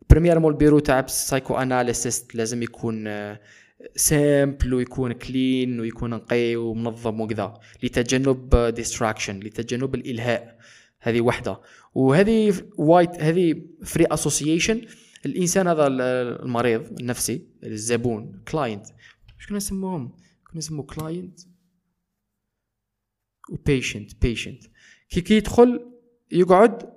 premièrement 0.10 0.52
ال 0.52 0.56
bureau 0.56 0.80
تاع 0.80 1.08
psychoanalysis 1.08 2.26
لازم 2.34 2.64
يكون 2.64 3.08
simple 3.96 4.74
ويكون 4.74 5.12
clean 5.12 5.80
ويكون 5.80 6.10
نقي 6.10 6.56
ومنظم 6.56 7.22
وكذا 7.22 7.60
لتجنب 7.84 8.56
distraction 8.56 9.40
لتجنب 9.40 9.96
الإلهاء. 9.96 10.60
هذه 11.00 11.22
وحدة. 11.22 11.62
وهذه 11.94 12.54
white 12.78 13.10
هذه 13.10 13.62
free 13.84 14.06
association 14.06 14.82
الإنسان 15.26 15.68
هذا 15.68 15.88
المريض 15.88 17.00
النفسي 17.00 17.48
الزبون 17.64 18.44
client 18.52 18.86
إيش 19.38 19.48
كنا 19.48 19.58
نسموهم؟ 19.58 20.16
كنا 20.48 20.58
نسموه 20.58 20.86
client 20.86 21.40
و 23.50 23.59
patient 23.59 24.22
patient 24.22 24.64
كي 25.10 25.22
كي 25.22 25.38
يدخل 25.38 25.92
يقعد 26.32 26.94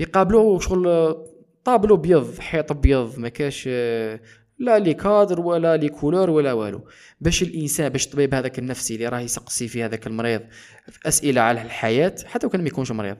يقابلوه 0.00 0.60
شغل 0.60 1.14
طابلو 1.64 1.96
بيض 1.96 2.38
حيط 2.38 2.72
بيض 2.72 3.18
ما 3.18 3.28
كاش 3.28 3.68
لا 4.58 4.78
les 4.78 4.94
cadres 4.94 5.40
ولا 5.40 5.76
les 5.76 5.88
couleurs 5.88 6.30
ولا 6.30 6.52
والو. 6.52 6.84
باش 7.20 7.42
الإنسان 7.42 7.88
باش 7.88 8.06
الطبيب 8.06 8.34
هذاك 8.34 8.58
النفسي 8.58 8.94
اللي 8.94 9.08
راه 9.08 9.20
يسقسي 9.20 9.68
في 9.68 9.84
هذاك 9.84 10.06
المريض 10.06 10.42
أسئلة 11.06 11.40
على 11.40 11.62
الحياة 11.62 12.14
حتى 12.26 12.46
وكان 12.46 12.60
ما 12.60 12.68
يكونش 12.68 12.92
مريض. 12.92 13.16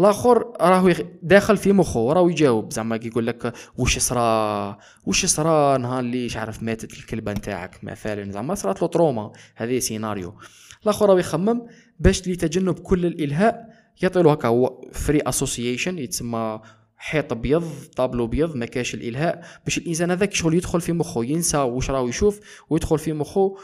الآخر 0.00 0.52
راهو 0.60 0.92
داخل 1.22 1.56
في 1.56 1.72
مخه 1.72 2.12
راهو 2.12 2.28
يجاوب. 2.28 2.72
زعما 2.72 3.00
يقول 3.02 3.26
لك 3.26 3.52
واش 3.78 3.98
صرا 3.98 4.78
واش 5.06 5.26
صرا 5.26 5.78
نهار 5.78 6.00
اللي 6.00 6.28
عارف 6.34 6.62
ماتت 6.62 6.92
الكلبة 6.92 7.32
نتاعك 7.32 7.84
مثلا. 7.84 8.32
زعما 8.32 8.54
صرات 8.54 8.82
له 8.82 8.88
trauma. 8.88 9.32
هذه 9.54 9.78
سيناريو. 9.78 10.34
الآخر 10.82 11.06
راهو 11.06 11.18
يخمم 11.18 11.66
باش 12.00 12.28
لتجنب 12.28 12.78
كل 12.78 13.06
الإلهاء 13.06 13.68
يعطي 14.02 14.22
له 14.22 14.32
هكا 14.32 14.70
free 14.92 15.20
association 15.20 15.98
يتسمى 15.98 16.60
حيط 16.98 17.32
أبيض 17.32 17.72
طابلو 17.96 18.24
أبيض 18.24 18.56
ما 18.56 18.66
كاش 18.66 18.94
الإلهاء. 18.94 19.44
باش 19.64 19.78
الإنسان 19.78 20.10
هذاك 20.10 20.34
شغل 20.34 20.54
يدخل 20.54 20.80
في 20.80 20.92
مخه 20.92 21.24
ينسى 21.24 21.58
واش 21.58 21.90
راهو 21.90 22.08
يشوف 22.08 22.40
ويدخل 22.70 22.98
في 22.98 23.12
مخه 23.12 23.56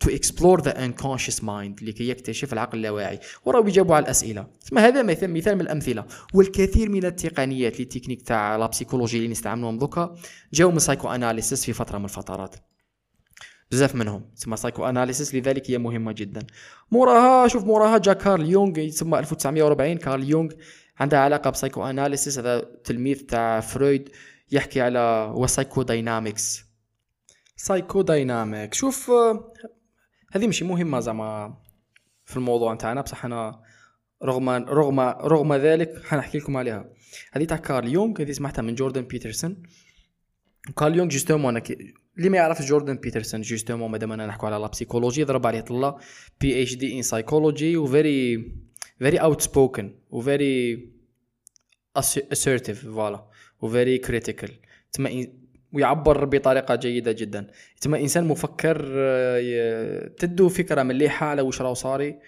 to 0.00 0.10
explore 0.10 0.60
the 0.60 0.84
unconscious 0.84 1.44
mind 1.44 1.82
لكي 1.82 2.08
يكتشف 2.08 2.52
العقل 2.52 2.78
اللاواعي. 2.78 3.20
وراهو 3.44 3.66
يجاوبوا 3.66 3.96
على 3.96 4.02
الأسئلة. 4.02 4.46
تسمى 4.60 4.80
هذا 4.80 5.02
مثال 5.02 5.32
مثال 5.32 5.54
من 5.54 5.60
الأمثلة. 5.60 6.04
والكثير 6.34 6.90
من 6.90 7.04
التقنيات 7.04 7.72
اللي 7.72 7.82
ال 7.82 7.86
techniques 7.86 8.22
تاع 8.22 8.56
la 8.56 8.66
psychologie 8.66 9.16
اللي 9.16 9.28
نستعملوهم 9.28 9.78
دوكا 9.78 10.14
جاو 10.52 10.70
من 10.70 10.78
psychoanalysis 10.78 11.64
في 11.64 11.72
فترة 11.72 11.98
من 11.98 12.04
الفترات. 12.04 12.56
بزاف 13.70 13.94
منهم. 13.94 14.24
تسمى 14.36 14.56
psychoanalysis 14.56 15.34
لذلك 15.34 15.70
هي 15.70 15.78
مهمة 15.78 16.12
جدا. 16.12 16.46
موراها 16.90 17.48
شوف 17.48 17.64
موراها 17.64 17.98
جا 17.98 18.12
كارل 18.12 18.48
يونغ 18.48 18.78
يتسمى 18.78 19.18
1940 19.18 19.96
كارل 19.96 20.30
يونغ. 20.30 20.50
عندها 21.00 21.18
علاقة 21.18 21.50
ب 21.50 21.84
psychoanalysis 21.84 22.38
هذا 22.38 22.60
تلميذ 22.84 23.26
تاع 23.26 23.60
فرويد 23.60 24.08
يحكي 24.52 24.80
على 24.80 24.98
هو 25.34 25.46
psychodynamics 25.46 26.64
psychodynamics 27.56 28.78
شوف 28.78 29.10
هذه 30.32 30.46
ماشي 30.46 30.64
مهمة 30.64 31.00
زعما 31.00 31.56
في 32.24 32.36
الموضوع 32.36 32.74
نتاعنا 32.74 33.00
بصح 33.00 33.24
أنا 33.24 33.62
رغم 34.24 34.50
رغم 34.50 35.00
رغم 35.00 35.54
ذلك 35.54 36.04
حنحكي 36.04 36.38
لكم 36.38 36.56
عليها. 36.56 36.90
هذه 37.32 37.44
تاع 37.44 37.56
كارل 37.56 37.88
يونغ 37.88 38.22
هذه 38.22 38.32
سمعتها 38.32 38.62
من 38.62 38.74
جوردن 38.74 39.02
بيترسون. 39.02 39.62
كارل 40.76 40.96
يونغ 40.96 41.10
justement 41.10 41.56
اللي 42.18 42.28
ما 42.28 42.36
يعرف 42.36 42.62
جوردن 42.62 42.96
بيترسون 42.96 43.40
justement 43.40 43.90
مادام 43.90 44.12
أنا 44.12 44.26
نحكوا 44.26 44.48
على 44.48 44.56
la 44.56 44.66
psychologie 44.66 45.24
ضرب 45.24 45.46
عليه 45.46 45.60
طلة 45.60 45.98
PhD 46.40 46.74
in 46.74 46.96
psychology 46.96 47.76
و 47.76 47.88
very 47.88 48.36
very 49.02 49.18
outspoken 49.18 49.84
و 50.10 50.22
very 50.22 50.78
assertive 52.32 52.72
voilà 52.72 53.30
و 53.62 53.68
very 53.68 54.06
critical. 54.06 54.50
تما 54.92 55.26
ويعبر 55.72 56.24
بطريقة 56.24 56.74
جيدة 56.74 57.12
جدا. 57.12 57.50
تما 57.80 58.00
إنسان 58.00 58.24
مفكر 58.24 58.92
آه، 58.96 60.08
تدو 60.18 60.48
فكرة 60.48 60.82
مليحة 60.82 61.26
على 61.26 61.42
وش 61.42 61.62
راهو 61.62 61.74
صاري. 61.74 62.18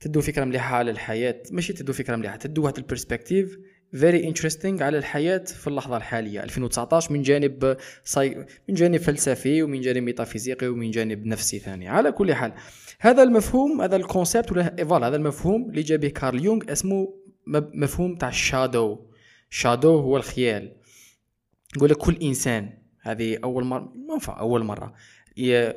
تدو 0.00 0.20
فكرة 0.20 0.44
مليحة 0.44 0.76
على 0.76 0.90
الحياة. 0.90 1.42
ماشي 1.50 1.72
تدو 1.72 1.92
فكرة 1.92 2.16
مليحة 2.16 2.36
تدو 2.36 2.64
واحد 2.64 2.76
ال 2.76 2.83
perspective 2.83 3.58
very 3.92 4.28
interesting 4.28 4.82
على 4.82 4.98
الحياة 4.98 5.38
في 5.38 5.66
اللحظة 5.66 5.96
الحالية. 5.96 6.42
2019 6.42 7.12
من 7.12 7.22
جانب 7.22 7.76
صي... 8.04 8.34
من 8.68 8.74
جانب 8.74 8.96
فلسفي 8.96 9.62
ومن 9.62 9.80
جانب 9.80 10.02
ميتافيزيقي 10.02 10.68
ومن 10.68 10.90
جانب 10.90 11.26
نفسي 11.26 11.58
ثاني. 11.58 11.88
على 11.88 12.12
كل 12.12 12.34
حال 12.34 12.52
هذا 12.98 13.22
المفهوم 13.22 13.80
هذا 13.80 13.96
ال 13.96 14.03
concept 14.03 14.52
ولا 14.52 14.84
voilà 14.84 15.08
هذا 15.08 15.16
المفهوم 15.16 15.70
اللي 15.70 15.82
جا 15.82 15.96
به 15.96 16.08
كارل 16.08 16.44
يونغ 16.44 16.72
اسمه 16.72 17.14
مفهوم 17.74 18.16
تاع 18.16 18.28
ال 18.28 18.38
shadow 18.38 18.98
shadow 19.50 19.98
هو 19.98 20.16
الخيال. 20.16 20.72
يقول 21.76 21.90
لك 21.90 21.96
كل 21.96 22.16
إنسان 22.22 22.78
هذه 23.02 23.38
أول 23.44 23.64
مره 23.64 23.92
ما 24.08 24.34
أول 24.34 24.64
مرة. 24.64 24.94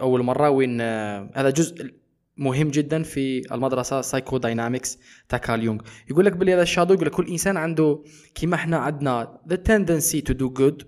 أول 0.02 0.23
مرة 0.23 0.49
وين 0.49 0.82
هذا 0.82 1.49
جزء 1.49 1.93
مهم 2.38 2.69
جدا 2.69 3.04
في 3.04 3.54
المدرسة 3.54 4.02
psychodynamics 4.02 4.99
تاع 5.30 5.39
كارل 5.39 5.63
يونغ. 5.63 5.82
يقول 6.10 6.26
لك 6.26 6.38
بلي 6.38 6.54
هذا 6.54 6.62
ال 6.62 6.66
shadow 6.66 6.93
يقول 6.93 7.08
لك 7.08 7.12
كل 7.12 7.28
إنسان 7.28 7.58
عنده 7.58 8.04
كيما 8.36 8.56
إحنا 8.56 8.78
عندنا 8.78 9.41
the 9.49 9.56
tendency 9.56 10.21
to 10.21 10.34
do 10.34 10.49
good 10.49 10.84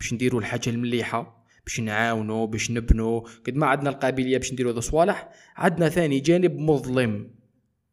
باش 0.00 0.14
نديروا 0.14 0.40
الحاجة 0.40 0.70
المليحة 0.70 1.44
باش 1.66 1.80
نعاونوا 1.80 2.46
باش 2.46 2.70
نبنوا 2.70 3.20
قد 3.46 3.54
ما 3.56 3.66
عندنا 3.66 3.90
القابلية 3.90 4.38
باش 4.38 4.52
نديروا 4.52 4.72
ذو 4.72 4.80
صوالح 4.80 5.28
عندنا 5.56 5.88
ثاني 5.88 6.20
جانب 6.20 6.58
مظلم. 6.58 7.30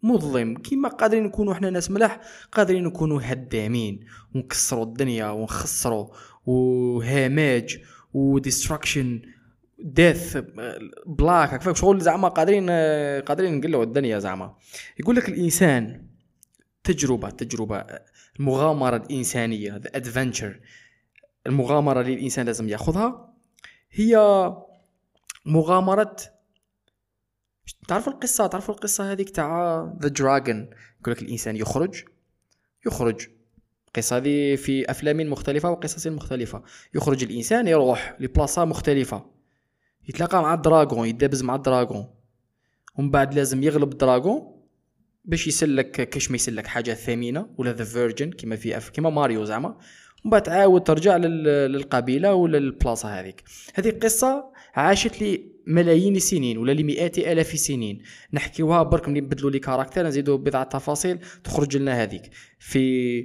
مظلم. 0.04 0.58
كيما 0.58 0.90
قادرين 0.90 1.24
نكونوا 1.24 1.54
إحنا 1.54 1.70
ناس 1.70 1.92
ملاح 1.92 2.22
قادرين 2.52 2.84
نكونوا 2.84 3.22
هدامين. 3.24 4.00
ونكسروا 4.36 4.84
الدنيا 4.84 5.30
ونخسروا 5.30 6.08
و 6.46 6.65
damage 6.65 7.78
و 8.14 8.23
destruction 8.23 9.22
death 9.84 10.38
black 11.08 11.54
هكاك 11.54 11.76
شغل 11.76 12.00
زعما 12.00 12.28
قادرين 12.28 12.70
قادرين 13.22 13.58
نقلوا 13.58 13.84
الدنيا 13.84 14.20
زعما. 14.20 14.56
يقول 15.00 15.16
لك 15.16 15.30
الإنسان 15.30 16.08
تجربة 16.84 17.30
تجربة 17.30 17.86
المغامره 18.40 18.96
الانسانيه 18.96 19.78
the 19.78 19.90
adventure 19.96 20.60
المغامرة 21.48 22.02
اللي 22.02 22.14
الإنسان 22.14 22.46
لازم 22.46 22.70
ياخذها 22.70 23.34
هي 23.92 24.18
مغامرة 25.46 26.16
تعرفوا 27.88 28.14
القصة؟ 28.14 28.48
تعرفوا 28.48 28.74
القصة 28.74 29.12
هذيك 29.12 29.30
تاع 29.30 29.82
the 30.02 30.08
dragon 30.08 30.70
يقول 31.02 31.14
لك 31.14 31.22
الإنسان 31.22 31.56
يخرج 31.56 32.04
يخرج. 32.86 33.28
القصة 33.88 34.18
هذه 34.18 34.56
في 34.56 34.92
أفلام 34.92 35.30
مختلفة 35.30 35.70
وقصص 35.72 36.08
مختلفة. 36.08 36.64
يخرج 36.96 37.24
الإنسان 37.24 37.68
يروح 37.68 38.18
لبلاصة 38.20 38.66
مختلفة. 38.66 39.41
يتلاقى 40.10 40.42
مع 40.42 40.54
ال 40.54 40.62
dragon 40.62 41.08
يدابز 41.08 41.44
مع 41.44 41.56
ال 41.56 41.62
dragon. 41.62 42.08
ومن 42.96 43.12
بعد 43.12 43.34
لازم 43.34 43.64
يغلب 43.64 43.92
ال 43.92 44.02
dragon 44.02 44.62
باش 45.26 45.48
يسلك 45.48 45.92
كاش 45.92 46.32
ما 46.32 46.36
يسلك 46.36 46.68
حاجة 46.68 46.94
ثمينة 46.94 47.50
ولا 47.58 47.74
the 47.74 47.84
virgin 47.84 48.32
كما 48.32 48.56
في 48.56 48.78
أف 48.78 48.90
كما 48.90 49.10
ماريو 49.10 49.46
زعما. 49.46 49.78
ومن 50.26 50.32
بعد 50.32 50.44
تعاود 50.44 50.84
ترجع 50.84 51.18
للقبيلة 51.18 52.34
ولا 52.34 52.58
للبلاصة 52.58 53.20
هذيك. 53.20 53.44
هذه 53.74 53.90
قصة 53.90 54.52
عاشت 54.76 55.22
لي 55.22 55.52
ملايين 55.68 56.16
السنين 56.16 56.58
ولا 56.58 56.72
لمئات 56.72 57.18
آلاف 57.18 57.54
السنين. 57.54 58.02
نحكيوها 58.34 58.84
برك 58.84 59.10
ملي 59.10 59.22
نبدلوا 59.22 59.52
les 59.52 59.60
caractères 59.60 60.08
نزيدوا 60.08 60.38
بضعة 60.38 60.64
تفاصيل 60.64 61.20
تخرج 61.44 61.78
لنا 61.78 62.04
هذيك. 62.04 62.30
في 62.60 63.24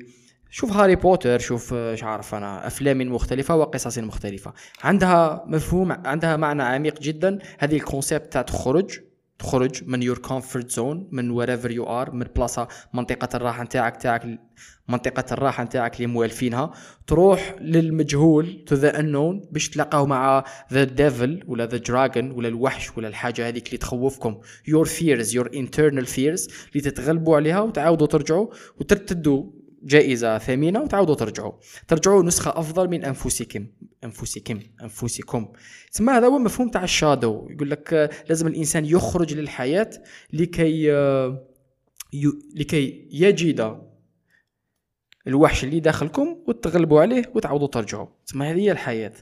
شوف 0.51 0.73
هاري 0.73 0.97
بوتر 0.97 1.39
شوف 1.39 1.75
إيش 1.75 2.05
عارف 2.05 2.35
أنا 2.35 2.67
أفلام 2.67 2.99
مختلفة 2.99 3.57
وقصص 3.57 3.99
مختلفة. 3.99 4.53
عندها 4.83 5.45
مفهوم 5.47 5.93
عندها 5.93 6.37
معنى 6.37 6.63
عميق 6.63 7.01
جدا. 7.01 7.39
هذه 7.59 7.77
ال 7.77 7.84
concept 7.84 8.33
تاع 8.33 8.43
تخرج 8.43 9.01
تخرج 9.39 9.85
من 9.87 10.03
your 10.03 10.19
comfort 10.19 10.71
zone 10.71 11.09
من 11.13 11.37
wherever 11.37 11.71
you 11.71 11.85
are 11.85 12.11
من 12.11 12.27
بلاصة 12.37 12.69
منطقة 12.95 13.37
الراحة 13.37 13.63
نتاعك 13.63 13.97
تاعك 13.97 14.41
منطقة 14.89 15.25
الراحة 15.33 15.65
نتاعك 15.65 15.97
اللي 15.97 16.07
موالفينها. 16.07 16.73
تروح 17.07 17.57
للمجهول 17.61 18.65
to 18.67 18.75
the 18.75 19.01
unknown 19.01 19.49
باش 19.53 19.69
تلاقاو 19.69 20.07
مع 20.07 20.45
the 20.73 20.85
devil 20.85 21.45
ولا 21.47 21.67
the 21.67 21.77
dragon 21.77 22.31
ولا 22.31 22.49
الوحش 22.49 22.99
ولا 22.99 23.09
الحاجة 23.09 23.49
هذيك 23.49 23.67
اللي 23.67 23.79
تخوفكم. 23.79 24.41
your 24.69 24.85
fears 24.85 25.35
your 25.35 25.51
internal 25.55 26.07
fears 26.07 26.49
اللي 26.73 26.91
تتغلبوا 26.91 27.37
عليها 27.37 27.61
وتعاودوا 27.61 28.07
ترجعوا 28.07 28.49
وترتدوا. 28.81 29.45
جائزة 29.87 30.39
ثمينة 30.39 30.81
وتعاودوا 30.83 31.15
ترجعوا. 31.15 31.53
ترجعوا 31.89 32.23
نسخة 32.23 32.51
أفضل 32.51 32.89
من 32.89 33.05
أنفسكم. 33.05 33.67
أنفسكم. 34.05 34.61
أنفسكم. 34.83 35.53
تسمى 35.93 36.13
هذا 36.13 36.27
هو 36.27 36.39
مفهوم 36.39 36.69
تاع 36.69 36.85
ال 36.85 36.93
shadow. 36.93 37.49
يقول 37.51 37.71
لك 37.71 37.95
آه، 37.95 38.11
لازم 38.29 38.47
الإنسان 38.47 38.85
يخرج 38.85 39.35
للحياة 39.35 39.91
لكي 40.33 40.93
آه، 40.93 41.47
لكي 42.55 43.09
يجد 43.13 43.81
الوحش 45.27 45.65
اللي 45.65 45.81
داخلكم 45.81 46.37
وتغلبوا 46.49 47.01
عليه 47.01 47.33
وتعاودوا 47.35 47.67
ترجعوا. 47.67 48.07
تسمى 48.27 48.47
هذه 48.47 48.59
هي 48.61 48.73
الحياة. 48.73 49.13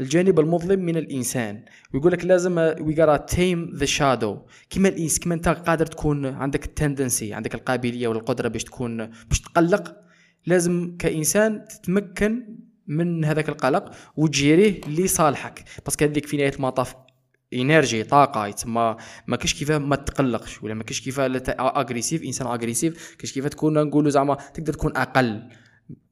الجانب 0.00 0.40
المظلم 0.40 0.80
من 0.80 0.96
الإنسان. 0.96 1.64
ويقول 1.94 2.12
لك 2.12 2.24
لازم 2.24 2.58
we 2.58 2.96
gotta 2.96 3.24
tame 3.24 3.70
the 3.74 3.84
shadow 3.84 4.38
كيما 4.70 4.88
الإنس 4.88 5.18
كيما 5.18 5.34
أنت 5.34 5.48
قادر 5.48 5.86
تكون 5.86 6.26
عندك 6.26 6.64
ال 6.64 6.72
tendency 6.72 7.34
عندك 7.34 7.54
القابلية 7.54 8.08
ولا 8.08 8.18
القدره 8.18 8.48
باش 8.48 8.64
تكون 8.64 9.06
باش 9.06 9.40
تقلق. 9.40 9.96
لازم 10.46 10.96
كإنسان 10.98 11.64
تتمكن 11.64 12.56
من 12.86 13.24
هذاك 13.24 13.48
القلق 13.48 13.90
وتجيريه 14.16 14.80
لصالحك. 14.88 15.64
parce 15.84 15.96
que 15.96 16.04
هذيك 16.04 16.26
في 16.26 16.36
نهاية 16.36 16.54
المطاف 16.54 16.94
energy 17.54 18.02
طاقة 18.02 18.46
يتسمى. 18.46 18.96
ما 19.26 19.36
كاش 19.36 19.54
كيفاه 19.54 19.78
ما 19.78 19.96
تقلقش 19.96 20.62
ولا 20.62 20.74
ما 20.74 20.82
كاش 20.82 21.00
كيفاه 21.00 21.26
aggressive 21.60 22.22
إنسان 22.22 22.46
aggressive 22.46 23.16
كاش 23.18 23.32
كيفاه 23.32 23.48
تكون 23.48 23.86
نقولوا 23.86 24.10
زعما 24.10 24.34
تقدر 24.34 24.72
تكون 24.72 24.96
أقل 24.96 25.48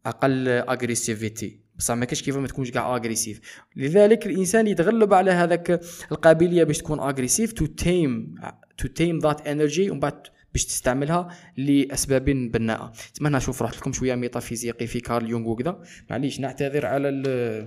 أقل 0.07 0.49
agressivité. 0.49 1.64
بصح 1.79 1.95
ما 1.95 2.05
كاش 2.05 2.23
كيف 2.23 2.37
ما 2.37 2.47
تكونش 2.47 2.71
كاع 2.71 2.97
aggressive 2.97 3.41
لذلك 3.77 4.27
الإنسان 4.27 4.67
يتغلب 4.67 5.15
على 5.15 5.31
هذاك 5.31 5.81
القابلية 6.13 6.65
باش 6.65 6.79
تكون 6.79 7.01
aggressive 7.01 7.53
to 7.53 7.67
tame 7.67 8.35
to 8.79 8.89
tame 8.89 9.19
that 9.19 9.49
energy 9.49 9.91
ومن 9.91 10.01
بعد 10.01 10.23
باش 10.53 10.65
تستعملها 10.65 11.29
لأسباب 11.57 12.25
بناءة. 12.25 12.93
تما 13.15 13.29
هنا 13.29 13.39
شوف 13.39 13.63
رحت 13.63 13.77
لكم 13.77 13.93
شوية 13.93 14.15
ميتافيزيقي 14.15 14.87
في 14.87 15.01
كارل 15.01 15.31
يونغ 15.31 15.49
وكذا. 15.49 15.83
معليش 16.11 16.41
نعتذر 16.41 16.87
على 16.87 17.09
ال 17.09 17.67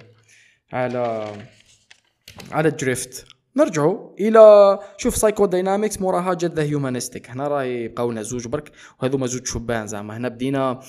على 0.74 1.34
على 2.52 2.67
ال 2.68 2.76
drift. 2.76 3.26
نرجعوا 3.56 4.15
إلى 4.20 4.80
شوف 4.98 5.15
psychodynamics 5.16 6.02
موراها 6.02 6.34
جات 6.34 6.54
the 6.54 6.63
humanistic 6.63 7.30
هنا 7.30 7.48
راهي 7.48 7.88
بقاونا 7.88 8.22
زوج 8.22 8.48
برك 8.48 8.72
وهذوما 9.00 9.28
زوج 9.28 9.48
شبان 9.48 9.88
زعما. 9.88 10.17
هنا 10.17 10.28
بدينا 10.28 10.80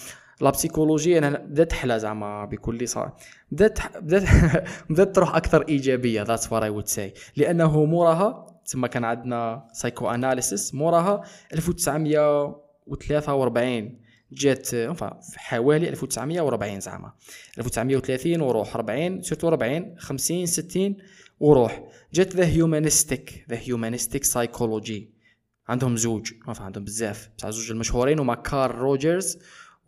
la 0.41 0.51
psychologie 0.51 1.19
أنا 1.19 1.39
بدات 1.39 1.71
تحلى 1.71 1.99
زعما 1.99 2.45
بكل 2.45 2.89
صراحة 2.89 3.17
بدات 3.53 3.79
بدات 3.97 4.23
بدات 4.91 5.17
تروح 5.17 5.37
أكثر 5.37 5.69
إيجابية 5.69 6.23
that's 6.23 6.53
what 6.53 6.63
I 6.63 6.69
would 6.69 6.87
say 6.87 7.15
لأنه 7.37 7.85
موراها 7.85 8.47
تما 8.67 8.89
كان 8.89 9.05
عندنا 9.05 9.69
psychoanalysis 9.73 10.75
موراها 10.75 11.23
1943 11.53 14.09
جات 14.33 14.69
حوالي 15.37 15.89
1940 15.89 16.81
زعما. 16.81 17.13
1930 17.59 18.41
وروح 18.41 18.77
40 18.77 19.23
surtout 19.23 19.49
40 19.49 19.95
50 19.99 20.47
60 20.47 20.97
وروح. 21.41 21.83
جات 22.15 22.37
the 22.37 22.47
humanistic 22.47 23.45
the 23.51 23.59
humanistic 23.59 24.25
psychology 24.25 25.11
عندهم 25.69 25.97
زوج 25.97 26.33
عندهم 26.47 26.85
بزاف 26.85 27.31
بصح 27.39 27.51
زوج 27.51 27.71
المشهورين 27.71 28.19
هما 28.19 28.35
كارل 28.35 28.75
روجرز. 28.75 29.39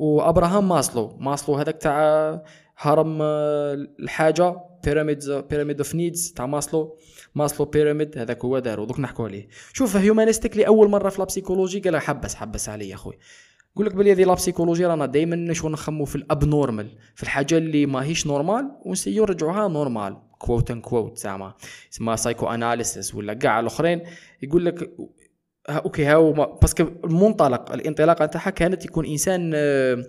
وأبراهام 0.01 0.69
ماسلو. 0.69 1.17
ماسلو 1.19 1.55
هذاك 1.55 1.77
تاع 1.77 2.43
هرم 2.79 3.19
آه، 3.23 3.75
الحاجة 4.01 4.57
pyramid 4.85 5.31
pyramid 5.51 5.79
of 5.79 5.95
needs 5.95 6.33
تاع 6.33 6.47
ماسلو. 6.47 6.97
ماسلو 7.35 7.67
pyramid 7.67 8.19
هذاك 8.19 8.45
هو 8.45 8.59
دارو. 8.59 8.85
دوك 8.85 9.01
نحكوا 9.01 9.25
عليه. 9.25 9.49
شوف 9.73 9.97
humanistic 9.97 10.57
لاول 10.57 10.91
مرة 10.91 11.09
في 11.09 11.19
la 11.19 11.28
psychologie 11.28 11.81
قال 11.81 11.97
حبس 11.97 12.35
حبس 12.35 12.69
علي 12.69 12.95
أخوي. 12.95 13.19
يقول 13.73 13.87
لك 13.87 13.95
بلي 13.95 14.13
هذه 14.13 14.25
la 14.25 14.34
psychologie 14.34 14.87
رانا 14.87 15.07
دائما 15.07 15.53
شغل 15.53 15.73
نخمو 15.73 16.05
في 16.05 16.17
ال 16.17 16.45
abnormal 16.45 16.89
في 17.15 17.23
الحاجة 17.23 17.59
اللي 17.59 17.87
ماهيش 17.87 18.27
normal 18.27 18.71
ونسيو 18.85 19.25
نرجعوها 19.25 19.69
normal. 19.69 20.17
quote 20.39 20.71
unquote 20.71 21.19
زعما. 21.19 21.55
psychoanalysis 22.15 23.15
ولا 23.15 23.35
كاع 23.35 23.61
الأخرين. 23.61 24.03
يقول 24.43 24.65
لك 24.65 24.91
okay 25.79 26.05
هاو 26.05 26.33
parce 26.33 26.64
que 26.64 26.83
المنطلق 27.05 27.73
الانطلاقه 27.73 28.25
نتاعها 28.25 28.51
كانت 28.51 28.85
يكون 28.85 29.07
إنسان 29.07 29.53
آه، 29.55 30.05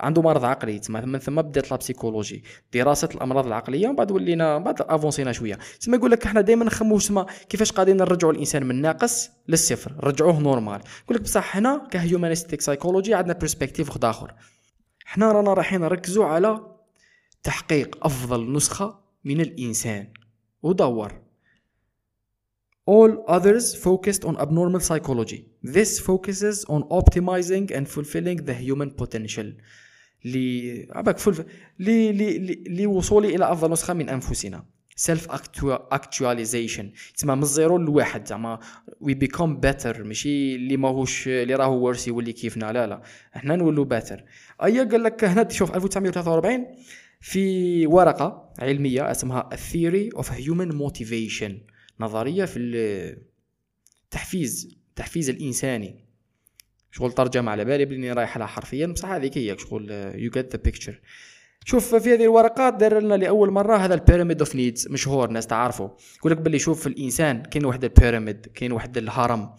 عنده 0.00 0.22
مرض 0.22 0.44
عقلي 0.44 0.78
تسمى 0.78 1.00
من 1.00 1.18
ثم 1.18 1.42
بدات 1.42 1.70
la 1.70 1.76
psychologie 1.76 2.44
دراسة 2.74 3.08
الأمراض 3.14 3.46
العقلية 3.46 3.88
ومن 3.88 3.96
بعد 3.96 4.10
ولينا 4.10 4.58
بعد 4.58 4.80
افونسينا 4.80 5.32
شوية. 5.32 5.58
تسمى 5.80 5.96
يقول 5.96 6.10
لك 6.10 6.26
إحنا 6.26 6.40
دائما 6.40 6.64
نخمو 6.64 6.98
تسمى 6.98 7.26
كيفاش 7.48 7.72
قاعدين 7.72 7.96
نرجعوا 7.96 8.32
الإنسان 8.32 8.66
من 8.66 8.80
ناقص 8.80 9.30
للصفر 9.48 9.92
نرجعوه 9.92 10.40
normal 10.40 10.80
يقول 11.04 11.16
لك 11.16 11.20
بصح 11.20 11.56
هنا 11.56 11.88
ك 11.90 11.96
humanistic 11.96 12.60
psychology 12.60 13.14
عندنا 13.14 13.34
perspective 13.34 14.04
آخر. 14.04 14.34
إحنا 15.06 15.32
رانا 15.32 15.54
رايحين 15.54 15.80
نركزوا 15.80 16.24
على 16.24 16.60
تحقيق 17.42 18.06
أفضل 18.06 18.52
نسخة 18.52 19.00
من 19.24 19.40
الإنسان 19.40 20.12
ودور. 20.62 21.23
All 22.86 23.24
others 23.26 23.74
focused 23.74 24.24
on 24.28 24.36
abnormal 24.36 24.80
psychology. 24.80 25.40
This 25.62 25.98
focuses 25.98 26.66
on 26.68 26.82
optimizing 27.00 27.70
and 27.76 27.88
fulfilling 27.88 28.44
the 28.44 28.54
human 28.54 28.90
potential. 28.90 29.52
لي 30.24 30.88
عباك 30.90 31.18
فل 31.18 31.44
لي 31.78 32.12
لي 32.12 32.84
لوصولي 32.84 33.36
إلى 33.36 33.52
أفضل 33.52 33.72
نسخة 33.72 33.94
من 33.94 34.08
أنفسنا. 34.08 34.64
self 34.96 35.26
actualization 35.92 36.92
تسمى 37.16 37.34
من 37.34 37.42
ال 37.42 37.49
zero 37.49 37.78
لواحد 37.78 38.26
زعما 38.26 38.58
we 39.00 39.14
become 39.14 39.60
better 39.60 40.04
ماشي؟ 40.04 40.54
اللي 40.54 40.76
ماهوش 40.76 41.28
اللي 41.28 41.54
راهو 41.54 41.86
ورث 41.86 42.08
يولي 42.08 42.32
كيفنا. 42.32 42.72
لا 42.72 42.86
لا. 42.86 43.02
إحنا 43.36 43.56
نولو 43.56 43.84
better 43.84 44.24
أيا 44.62 44.84
قال 44.84 45.02
لك 45.02 45.24
هنا 45.24 45.48
شوف 45.48 45.74
1943 45.76 46.66
في 47.20 47.86
ورقة 47.86 48.52
علمية 48.58 49.10
اسمها 49.10 49.50
Theory 49.52 50.18
of 50.18 50.26
Human 50.26 50.72
Motivation. 50.72 51.73
نظرية 52.00 52.44
في 52.44 52.58
التحفيز 54.04 54.76
التحفيز 54.90 55.30
الإنساني. 55.30 56.04
شغل 56.90 57.12
ترجمة 57.12 57.50
على 57.50 57.64
بالي 57.64 57.84
بلي 57.84 58.12
رايح 58.12 58.36
لها 58.36 58.46
حرفيا 58.46 58.86
بصح 58.86 59.08
هذيك 59.08 59.38
هي 59.38 59.58
شغل 59.58 59.90
you 59.90 60.30
get 60.30 60.56
the 60.56 60.62
picture 60.62 61.00
شوف 61.64 61.94
في 61.94 62.14
هذه 62.14 62.22
الورقات 62.22 62.74
دار 62.74 63.00
لنا 63.00 63.14
لأول 63.14 63.50
مرة 63.50 63.76
هذا 63.76 63.94
ال 63.94 64.00
pyramid 64.00 64.38
of 64.38 64.56
needs 64.56 64.88
مشهور 64.88 65.28
الناس 65.28 65.46
تعرفه. 65.46 65.96
يقول 66.18 66.32
لك 66.32 66.38
باللي 66.38 66.58
شوف 66.58 66.80
في 66.80 66.86
الإنسان 66.86 67.42
كاين 67.42 67.64
واحد 67.64 67.84
ال 67.84 67.92
pyramid 67.92 68.46
كاين 68.46 68.72
واحد 68.72 68.98
الهرم. 68.98 69.50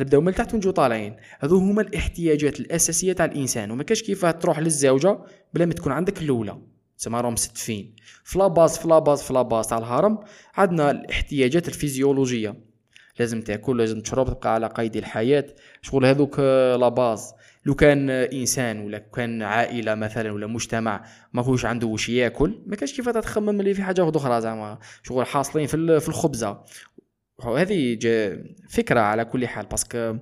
نبداو 0.00 0.20
من 0.20 0.34
تحت 0.34 0.54
ونجو 0.54 0.70
طالعين. 0.70 1.16
هذو 1.40 1.56
هما 1.56 1.82
الاحتياجات 1.82 2.60
الأساسية 2.60 3.12
تاع 3.12 3.24
الإنسان 3.24 3.70
وما 3.70 3.82
كاش 3.82 4.02
كيفاه 4.02 4.30
تروح 4.30 4.58
للزوجة 4.58 5.18
بلا 5.54 5.66
ما 5.66 5.72
تكون 5.72 5.92
عندك 5.92 6.22
الأولى. 6.22 6.58
تسمى 7.00 7.20
راهم 7.20 7.32
مستفين 7.32 7.96
ف 8.24 8.32
la 8.32 8.48
base 8.48 8.78
ف 8.78 8.99
la 8.99 9.42
base 9.42 9.66
تاع 9.66 9.78
الهرم. 9.78 10.18
عندنا 10.54 10.90
الاحتياجات 10.90 11.68
الفيزيولوجية. 11.68 12.70
لازم 13.18 13.40
تاكل 13.40 13.78
لازم 13.78 14.00
تشرب 14.00 14.26
تبقى 14.26 14.54
على 14.54 14.66
قيد 14.66 14.96
الحياة. 14.96 15.46
شغل 15.82 16.06
هذوك 16.06 16.38
la 16.80 16.88
base 16.88 17.32
لو 17.66 17.74
كان 17.74 18.10
إنسان 18.10 18.80
ولا 18.80 18.98
كان 18.98 19.42
عائلة 19.42 19.94
مثلا 19.94 20.32
ولا 20.32 20.46
مجتمع 20.46 21.04
ما 21.32 21.42
هوش 21.42 21.64
عنده 21.64 21.86
واش 21.86 22.08
ياكل 22.08 22.62
ما 22.66 22.76
كاش 22.76 22.96
كيف 22.96 23.08
تخمم 23.08 23.60
اللي 23.60 23.74
في 23.74 23.82
حاجة 23.82 24.08
أخرى 24.08 24.40
زعما. 24.40 24.78
شغل 25.02 25.26
حاصلين 25.26 25.66
في 25.66 26.08
الخبزة. 26.08 26.64
هذه 27.44 27.98
فكرة 28.70 29.00
على 29.00 29.24
كل 29.24 29.46
حال. 29.46 29.66
parce 29.66 29.97
que 29.97 30.16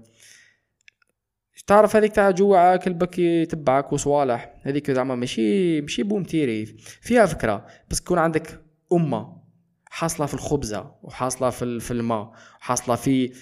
تعرف 1.68 1.96
هذيك 1.96 2.12
تاع 2.12 2.31
جوع 2.31 2.76
كلبك 2.76 3.18
يتبعك 3.18 3.92
وصوالح؟ 3.92 4.54
هذيك 4.62 4.90
زعما 4.90 5.14
ماشي 5.14 5.81
ماشي 5.81 6.02
بوم 6.02 6.22
تيري. 6.22 6.66
فيها 7.00 7.26
فكرة. 7.26 7.66
بس 7.90 8.00
تكون 8.00 8.18
عندك 8.18 8.61
أمة 8.92 9.38
حاصلة 9.87 10.26
في 10.26 10.35
الخبزة 10.35 10.92
وحاصلة 11.02 11.50
في 11.50 11.81
في 11.81 11.90
الماء 11.90 12.33
وحاصلة 12.61 12.94
في 12.96 13.33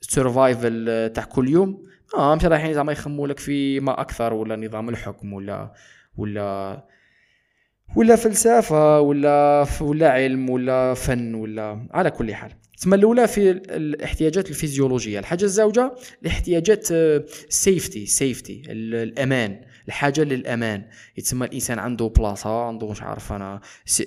survival 0.00 1.10
تاع 1.14 1.24
كل 1.24 1.48
يوم 1.48 1.82
آه 2.16 2.34
مش 2.34 2.44
رايحين 2.44 2.74
زعما 2.74 2.92
يخموا 2.92 3.28
لك 3.28 3.38
في 3.38 3.80
ما 3.80 4.00
أكثر 4.00 4.32
ولا 4.32 4.56
نظام 4.56 4.88
الحكم 4.88 5.32
ولا 5.32 5.72
ولا 6.16 6.84
ولا 7.96 8.16
فلسفة 8.16 9.00
ولا 9.00 9.66
ولا 9.80 10.10
علم 10.10 10.50
ولا 10.50 10.94
فن 10.94 11.34
ولا 11.34 11.88
على 11.90 12.10
كل 12.10 12.34
حال. 12.34 12.52
تسمى 12.80 12.96
الأولى 12.96 13.28
في 13.28 13.50
الاحتياجات 13.50 14.50
الفيزيولوجية. 14.50 15.18
الحاجة 15.18 15.44
الزوجه 15.44 15.94
الاحتياجات 16.22 16.86
safety 17.48 18.06
safety 18.06 18.62
الأمان 18.68 19.60
الحاجة 19.88 20.20
للأمان. 20.24 20.84
يتسمى 21.18 21.46
الإنسان 21.46 21.78
عنده 21.78 22.06
بلاصة 22.06 22.64
عنده 22.66 22.90
مش 22.90 23.02
عارف 23.02 23.32
أنا 23.32 23.60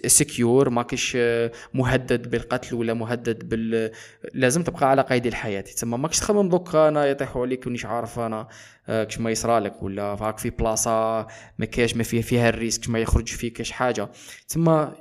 secure 0.08 0.70
ماكش 0.70 1.14
آه، 1.16 1.52
مهدد 1.74 2.30
بالقتل 2.30 2.76
ولا 2.76 2.94
مهدد 2.94 3.50
بال 3.50 3.92
لازم 4.34 4.64
تبقى 4.64 4.90
على 4.90 5.02
قيد 5.02 5.26
الحياة. 5.26 5.62
تسمى 5.62 5.98
ماكش 5.98 6.20
تخمم 6.20 6.50
دوك 6.50 6.76
أنا 6.76 7.06
يطيحوا 7.06 7.42
عليك 7.42 7.68
ونيش 7.68 7.86
عارف 7.86 8.20
أنا 8.20 8.48
آه، 8.88 9.04
كش 9.04 9.20
ما 9.20 9.32
يصرالك 9.32 9.84
ولا 9.84 10.16
فاك 10.16 10.38
في 10.38 10.50
بلاصة 10.50 11.28
ما 11.58 11.66
كاش 11.66 11.96
ما 11.96 12.04
فيها 12.04 12.22
فيها 12.22 12.50
ال 12.50 12.55
risque 12.55 12.90
ما 12.90 13.00
يخرج 13.00 13.28
فيك 13.28 13.54
كاش 13.58 13.72
حاجة. 13.72 14.10
تسمى 14.48 14.92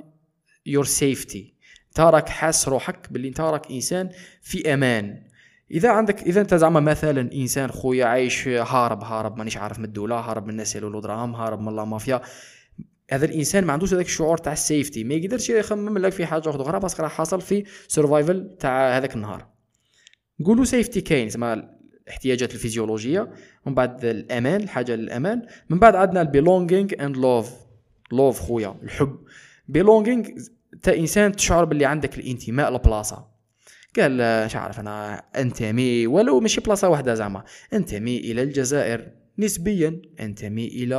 your 0.65 0.85
safety 0.85 1.52
راك 1.99 2.29
حاس 2.29 2.67
روحك 2.67 3.11
باللي 3.11 3.27
انت 3.27 3.41
راك 3.41 3.71
إنسان 3.71 4.09
في 4.41 4.73
أمان. 4.73 5.23
إذا 5.71 5.89
عندك 5.89 6.21
إذا 6.21 6.41
أنت 6.41 6.53
زعما 6.53 6.79
مثلا 6.79 7.33
إنسان 7.33 7.71
خويا 7.71 8.05
عايش 8.05 8.47
هارب 8.47 9.03
هارب 9.03 9.37
مانيش 9.37 9.57
عارف 9.57 9.79
من 9.79 9.85
الدولة 9.85 10.15
هارب 10.15 10.43
من 10.43 10.49
الناس 10.49 10.75
يلالو 10.75 10.99
دراهم 10.99 11.35
هارب 11.35 11.61
من 11.61 11.75
la 11.75 11.85
mafia. 11.85 12.21
هذا 13.11 13.25
الإنسان 13.25 13.65
ما 13.65 13.73
عندوش 13.73 13.93
هذاك 13.93 14.05
الشعور 14.05 14.37
تاع 14.37 14.53
ال 14.53 14.60
safety 14.60 15.03
ما 15.03 15.13
يقدرش 15.13 15.49
يخمم 15.49 15.97
لك 15.97 16.11
في 16.11 16.25
حاجة 16.25 16.49
أخرى 16.49 16.79
parce 16.79 16.94
que 16.94 17.03
راه 17.03 17.09
حاصل 17.09 17.41
في 17.41 17.63
survival 17.87 18.57
تاع 18.59 18.97
هذاك 18.97 19.15
النهار. 19.15 19.47
نقولوا 20.39 20.65
safety 20.65 21.01
كاين 21.01 21.29
زعما 21.29 21.69
الاحتياجات 22.07 22.53
الفيزيولوجية 22.53 23.31
ومن 23.65 23.75
بعد 23.75 24.05
الأمان 24.05 24.61
الحاجة 24.61 24.95
للأمان. 24.95 25.41
من 25.69 25.79
بعد 25.79 25.95
عندنا 25.95 26.21
ال 26.21 26.28
belonging 26.28 26.89
and 26.99 27.17
love 27.17 27.51
love 28.11 28.39
خويا 28.39 28.75
الحب. 28.83 29.19
belonging 29.67 30.25
انت 30.73 30.87
إنسان 30.87 31.31
تشعر 31.31 31.65
باللي 31.65 31.85
عندك 31.85 32.17
الانتماء 32.17 32.73
لبلاصة. 32.73 33.33
قال 33.99 34.45
مش 34.45 34.55
عارف 34.55 34.79
أنا 34.79 35.23
أنتمي 35.37 36.07
ولو 36.07 36.39
ماشي 36.39 36.61
بلاصة 36.61 36.89
واحدة 36.89 37.13
زعما. 37.13 37.43
أنتمي 37.73 38.17
إلى 38.17 38.43
الجزائر. 38.43 39.11
نسبيا 39.39 40.01
أنتمي 40.19 40.67
إلى 40.67 40.95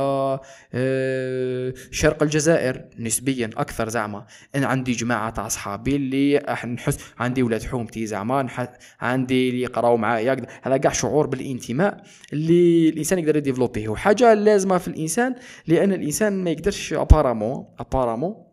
آه، 0.73 1.73
شرق 1.91 2.23
الجزائر. 2.23 2.85
نسبيا 2.99 3.49
أكثر 3.57 3.89
زعما. 3.89 4.25
أنا 4.55 4.67
عندي 4.67 4.91
جماعة 4.91 5.29
تاع 5.29 5.45
أصحابي 5.45 5.95
اللي 5.95 6.37
نحس 6.65 6.99
عندي 7.17 7.43
ولاد 7.43 7.63
حومتي 7.63 8.05
زعما. 8.05 8.67
عندي 8.99 9.49
اللي 9.49 9.61
يقراو 9.61 9.97
معايا. 9.97 10.45
هذا 10.61 10.77
كاع 10.77 10.91
شعور 10.91 11.27
بالانتماء 11.27 12.03
اللي 12.33 12.89
الإنسان 12.89 13.19
يقدر 13.19 13.35
يديفلوبيه. 13.35 13.89
وحاجة 13.89 14.33
لازمة 14.33 14.77
في 14.77 14.87
الإنسان 14.87 15.35
لأن 15.67 15.93
الإنسان 15.93 16.43
ما 16.43 16.49
يقدرش 16.49 16.93
apparemment 16.93 17.65
apparemment 17.79 18.45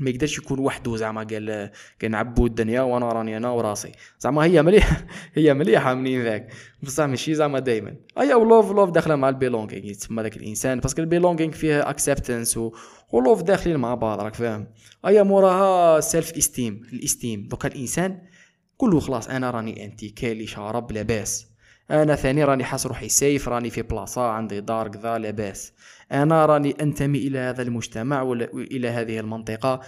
ما 0.00 0.10
يقدرش 0.10 0.38
يكون 0.38 0.58
وحده 0.58 0.96
زعما 0.96 1.22
قال 1.22 1.70
قال 2.02 2.10
نعبو 2.10 2.46
الدنيا 2.46 2.80
وأنا 2.80 3.08
راني 3.08 3.36
أنا 3.36 3.50
وراسي. 3.50 3.92
زعما 4.20 4.44
هي 4.44 4.62
مليحه 4.62 5.06
هي 5.34 5.54
مليحة 5.54 5.94
منين 5.94 6.22
ذاك 6.22 6.52
بصح 6.82 7.04
ماشي 7.04 7.34
زعما 7.34 7.58
دائما 7.58 7.96
أيا 8.18 8.34
و 8.34 8.42
love 8.42 8.72
لوف 8.72 8.90
داخلة 8.90 9.16
مع 9.16 9.28
ال 9.28 9.34
belonging 9.34 9.86
يتسمى 9.86 10.22
ذاك 10.22 10.36
الإنسان. 10.36 10.80
parce 10.80 10.94
que 10.94 11.02
ال 11.02 11.07
belonging 11.07 11.52
فيه 11.52 11.90
acceptance 11.90 12.56
و... 12.56 12.72
و 13.12 13.18
love 13.18 13.42
داخلين 13.42 13.76
مع 13.76 13.94
بعض 13.94 14.20
راك 14.20 14.34
فاهم. 14.34 14.66
أيا 15.06 15.22
موراها 15.22 16.00
self 16.00 16.32
esteem 16.36 16.82
ال 16.92 16.99
esteem. 16.99 17.48
دوكا 17.48 17.68
الإنسان 17.68 18.18
كله 18.76 19.00
خلاص 19.00 19.28
أنا 19.28 19.50
راني 19.50 19.84
أنتي 19.84 20.08
كالي 20.08 20.46
شارب 20.46 20.92
لاباس 20.92 21.51
أنا 21.92 22.14
ثاني 22.14 22.44
راني 22.44 22.64
حاس 22.64 22.86
روحي 22.86 23.08
safe 23.08 23.48
راني 23.48 23.70
في 23.70 23.82
بلاصة 23.82 24.22
عندي 24.30 24.60
دار 24.60 24.88
كذا 24.88 25.18
لاباس. 25.18 25.72
أنا 26.12 26.46
راني 26.46 26.70
أنتمي 26.80 27.18
إلى 27.18 27.38
هذا 27.38 27.62
المجتمع 27.62 28.22
ولا 28.22 28.44
إلى 28.54 28.88
هذه 28.88 29.20
المنطقة 29.20 29.80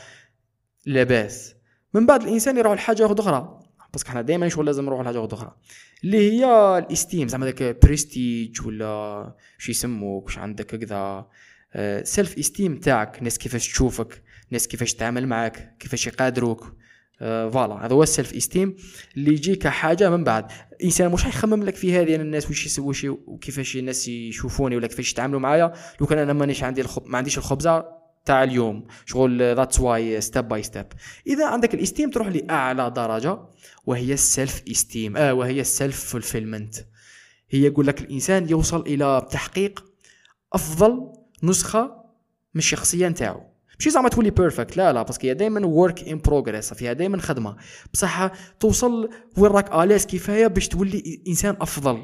لاباس. 0.86 1.54
من 1.94 2.06
بعد 2.06 2.22
الإنسان 2.22 2.56
يروح 2.56 2.72
لحاجة 2.72 3.06
أخرى 3.12 3.60
parce 3.92 4.03
que 4.03 4.10
حنا 4.10 4.22
دائما 4.22 4.48
شغل 4.48 4.66
لازم 4.66 4.84
نروح 4.84 5.00
لحاجة 5.00 5.28
أخرى. 5.32 5.56
اللي 6.04 6.32
هي 6.32 6.44
ال 6.78 6.85
esteem 6.85 7.28
زعما 7.28 7.50
داك 7.50 7.84
بريستيج 7.84 8.66
ولا 8.66 9.34
شو 9.58 9.70
يسموك 9.70 10.24
واش 10.24 10.38
عندك 10.38 10.66
كذا 10.66 11.26
self 12.02 12.38
esteem 12.38 12.76
تاعك. 12.76 13.22
ناس 13.22 13.38
كيفاش 13.38 13.68
تشوفك 13.68 14.22
ناس 14.50 14.68
كيفاش 14.68 14.94
تعامل 14.94 15.26
معك 15.26 15.76
كيفاش 15.78 16.06
يقادروك. 16.06 16.62
آه، 16.62 16.83
voilà. 17.18 17.86
هذا 17.86 17.94
هو 17.94 18.02
ال 18.02 18.09
self 18.09 18.34
esteem 18.34 18.76
اللي 19.16 19.32
يجي 19.32 19.56
كحاجه 19.56 20.10
من 20.10 20.24
بعد. 20.24 20.46
الانسان 20.72 21.10
مش 21.10 21.24
حيخمم 21.24 21.64
لك 21.64 21.74
في 21.74 21.98
هذه 21.98 22.14
الناس 22.14 22.48
واش 22.48 22.66
يسوي 22.66 22.94
شي 22.94 23.08
وكيفاش 23.08 23.76
الناس 23.76 24.08
يشوفوني 24.08 24.76
ولا 24.76 24.86
كيفاش 24.86 25.12
يتعاملوا 25.12 25.40
معايا. 25.40 25.72
لو 26.00 26.06
كان 26.06 26.18
أنا 26.18 26.32
مانيش 26.32 26.62
عندي 26.62 26.80
الخب... 26.80 27.02
ما 27.06 27.18
عنديش 27.18 27.38
الخبزة 27.38 27.84
تاع 28.24 28.42
اليوم. 28.42 28.86
شغل 29.06 29.56
that's 29.56 29.80
why 29.80 30.20
step 30.20 30.48
by 30.48 30.62
step 30.62 30.86
إذا 31.26 31.46
عندك 31.46 31.74
ال 31.74 31.79
esteem 31.79 32.10
تروح 32.10 32.28
لأعلى 32.28 32.90
درجة 32.90 33.38
وهي 33.86 34.12
ال 34.12 34.22
self 34.22 34.62
esteem 34.70 35.16
آه 35.16 35.34
وهي 35.34 35.60
ال 35.60 35.69
self 35.69 36.04
fulfillment 36.04 36.74
هي 37.50 37.62
يقول 37.62 37.86
لك 37.86 38.00
الإنسان 38.00 38.48
يوصل 38.48 38.80
إلى 38.80 39.28
تحقيق 39.30 39.84
أفضل 40.52 41.12
نسخة 41.42 42.04
من 42.54 42.58
الشخصية 42.58 43.08
نتاعو. 43.08 43.53
ماشي 43.78 43.90
زعما 43.90 44.08
تولي 44.08 44.30
perfect 44.30 44.76
لا 44.76 44.92
لا 44.92 45.02
parce 45.02 45.17
que 45.17 45.26
هي 45.26 45.34
دائما 45.34 45.66
work 45.66 46.08
in 46.08 46.18
progress 46.18 46.74
فيها 46.74 46.92
دائما 46.92 47.18
خدمة. 47.20 47.56
بصح 47.92 48.30
توصل 48.60 49.10
وين 49.38 49.52
راك 49.52 49.74
لاباس 49.74 50.06
كفاية 50.06 50.46
باش 50.46 50.68
تولي 50.68 51.20
إنسان 51.28 51.56
أفضل. 51.60 52.02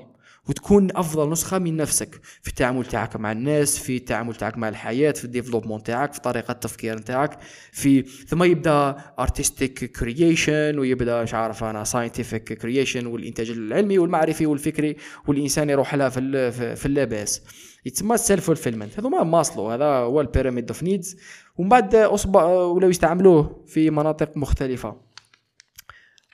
وتكون 0.48 0.96
أفضل 0.96 1.30
نسخة 1.30 1.58
من 1.58 1.76
نفسك 1.76 2.20
في 2.42 2.48
التعامل 2.48 2.84
تاعك 2.84 3.16
مع 3.16 3.32
الناس 3.32 3.78
في 3.78 3.96
التعامل 3.96 4.34
تاعك 4.34 4.58
مع 4.58 4.68
الحياة 4.68 5.12
في 5.12 5.24
ال 5.24 5.28
développement 5.28 5.82
تاعك 5.82 6.12
في 6.12 6.20
طريقة 6.20 6.52
التفكير 6.52 6.98
تاعك 6.98 7.38
في 7.72 8.02
ثم 8.02 8.42
يبدأ 8.42 8.96
artistic 9.18 9.84
creation 9.84 10.78
ويبدأ 10.78 11.22
مش 11.22 11.34
عارف 11.34 11.64
أنا 11.64 11.84
scientific 11.84 12.52
creation 12.52 13.06
والإنتاج 13.06 13.50
العلمي 13.50 13.98
والمعرفي 13.98 14.46
والفكري 14.46 14.96
والإنسان 15.26 15.70
يروح 15.70 15.94
لها 15.94 16.08
في 16.08 16.50
في 16.76 16.86
اللاباس. 16.86 17.42
يتسمى 17.86 18.18
self 18.18 18.46
fulfillment 18.46 18.98
هذوما 18.98 19.22
ماسلو 19.22 19.70
هذا 19.70 19.84
هو 19.84 20.20
ال 20.20 20.26
pyramid 20.26 20.68
of 20.68 20.82
needs 20.82 21.16
ومن 21.56 21.68
بعد 21.68 21.94
اصبع 21.94 22.44
ولاو 22.44 22.90
يستعملوه 22.90 23.64
في 23.66 23.90
مناطق 23.90 24.36
مختلفة. 24.36 24.96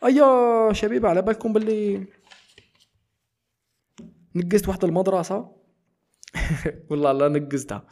ايا 0.04 0.72
شبيبة 0.72 1.08
على 1.08 1.22
بالكم 1.22 1.52
باللي 1.52 2.06
نقزت 4.36 4.68
واحد 4.68 4.84
المدرسة. 4.84 5.52
والله 6.90 7.12
لا 7.12 7.28
نقزتها. 7.28 7.86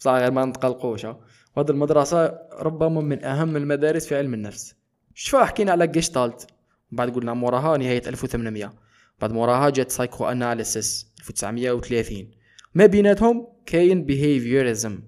بصح 0.00 0.10
غير 0.10 0.30
ما 0.30 0.44
نتقلقوش 0.44 1.04
وهذه 1.04 1.70
المدرسة 1.70 2.38
ربما 2.52 3.00
من 3.00 3.24
أهم 3.24 3.56
المدارس 3.56 4.06
في 4.06 4.16
علم 4.16 4.34
النفس. 4.34 4.74
شفا 5.14 5.44
حكينا 5.44 5.72
على 5.72 5.86
جيشتالت 5.86 6.46
بعد 6.92 7.10
قلنا 7.10 7.34
موراها 7.34 7.76
نهاية 7.76 8.02
1800 8.06 8.74
بعد 9.20 9.32
موراها 9.32 9.70
جات 9.70 9.90
psychoanalysis 9.90 11.12
1930 11.20 12.30
ما 12.74 12.86
بيناتهم؟ 12.86 13.46
كاين 13.66 14.04
behaviorism 14.04 15.02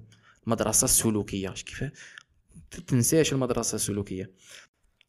المدرسة 0.46 0.84
السلوكية 0.84 1.48
كيف؟ 1.48 1.84
تنساش 2.86 3.32
المدرسة 3.32 3.74
السلوكية. 3.74 4.30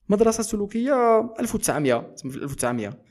المدرسة 0.10 0.40
السلوكية 0.40 1.20
1900 1.40 2.16
في 2.16 2.26
1900 2.26 3.07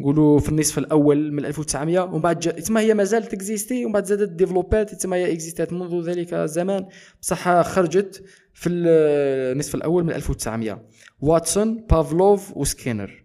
نقولوا 0.00 0.38
في 0.38 0.48
النصف 0.48 0.78
الأول 0.78 1.32
من 1.32 1.44
1900 1.44 2.00
ومن 2.00 2.20
بعد 2.20 2.38
تما 2.38 2.80
هي 2.80 2.94
مازال 2.94 3.24
تكزيستي 3.24 3.84
ومن 3.84 3.92
بعد 3.92 4.04
زادت 4.04 4.32
ديفلوبات 4.32 4.94
تما 4.94 5.16
هي 5.16 5.32
إكزيستات. 5.32 5.72
منذ 5.72 6.10
ذلك 6.10 6.34
الزمان 6.34 6.86
بصح 7.22 7.62
خرجت 7.62 8.24
في 8.54 8.68
النصف 8.68 9.74
الأول 9.74 10.04
من 10.04 10.12
1900 10.12 10.82
واتسون 11.20 11.86
بافلوف 11.90 12.56
وسكينر. 12.56 13.24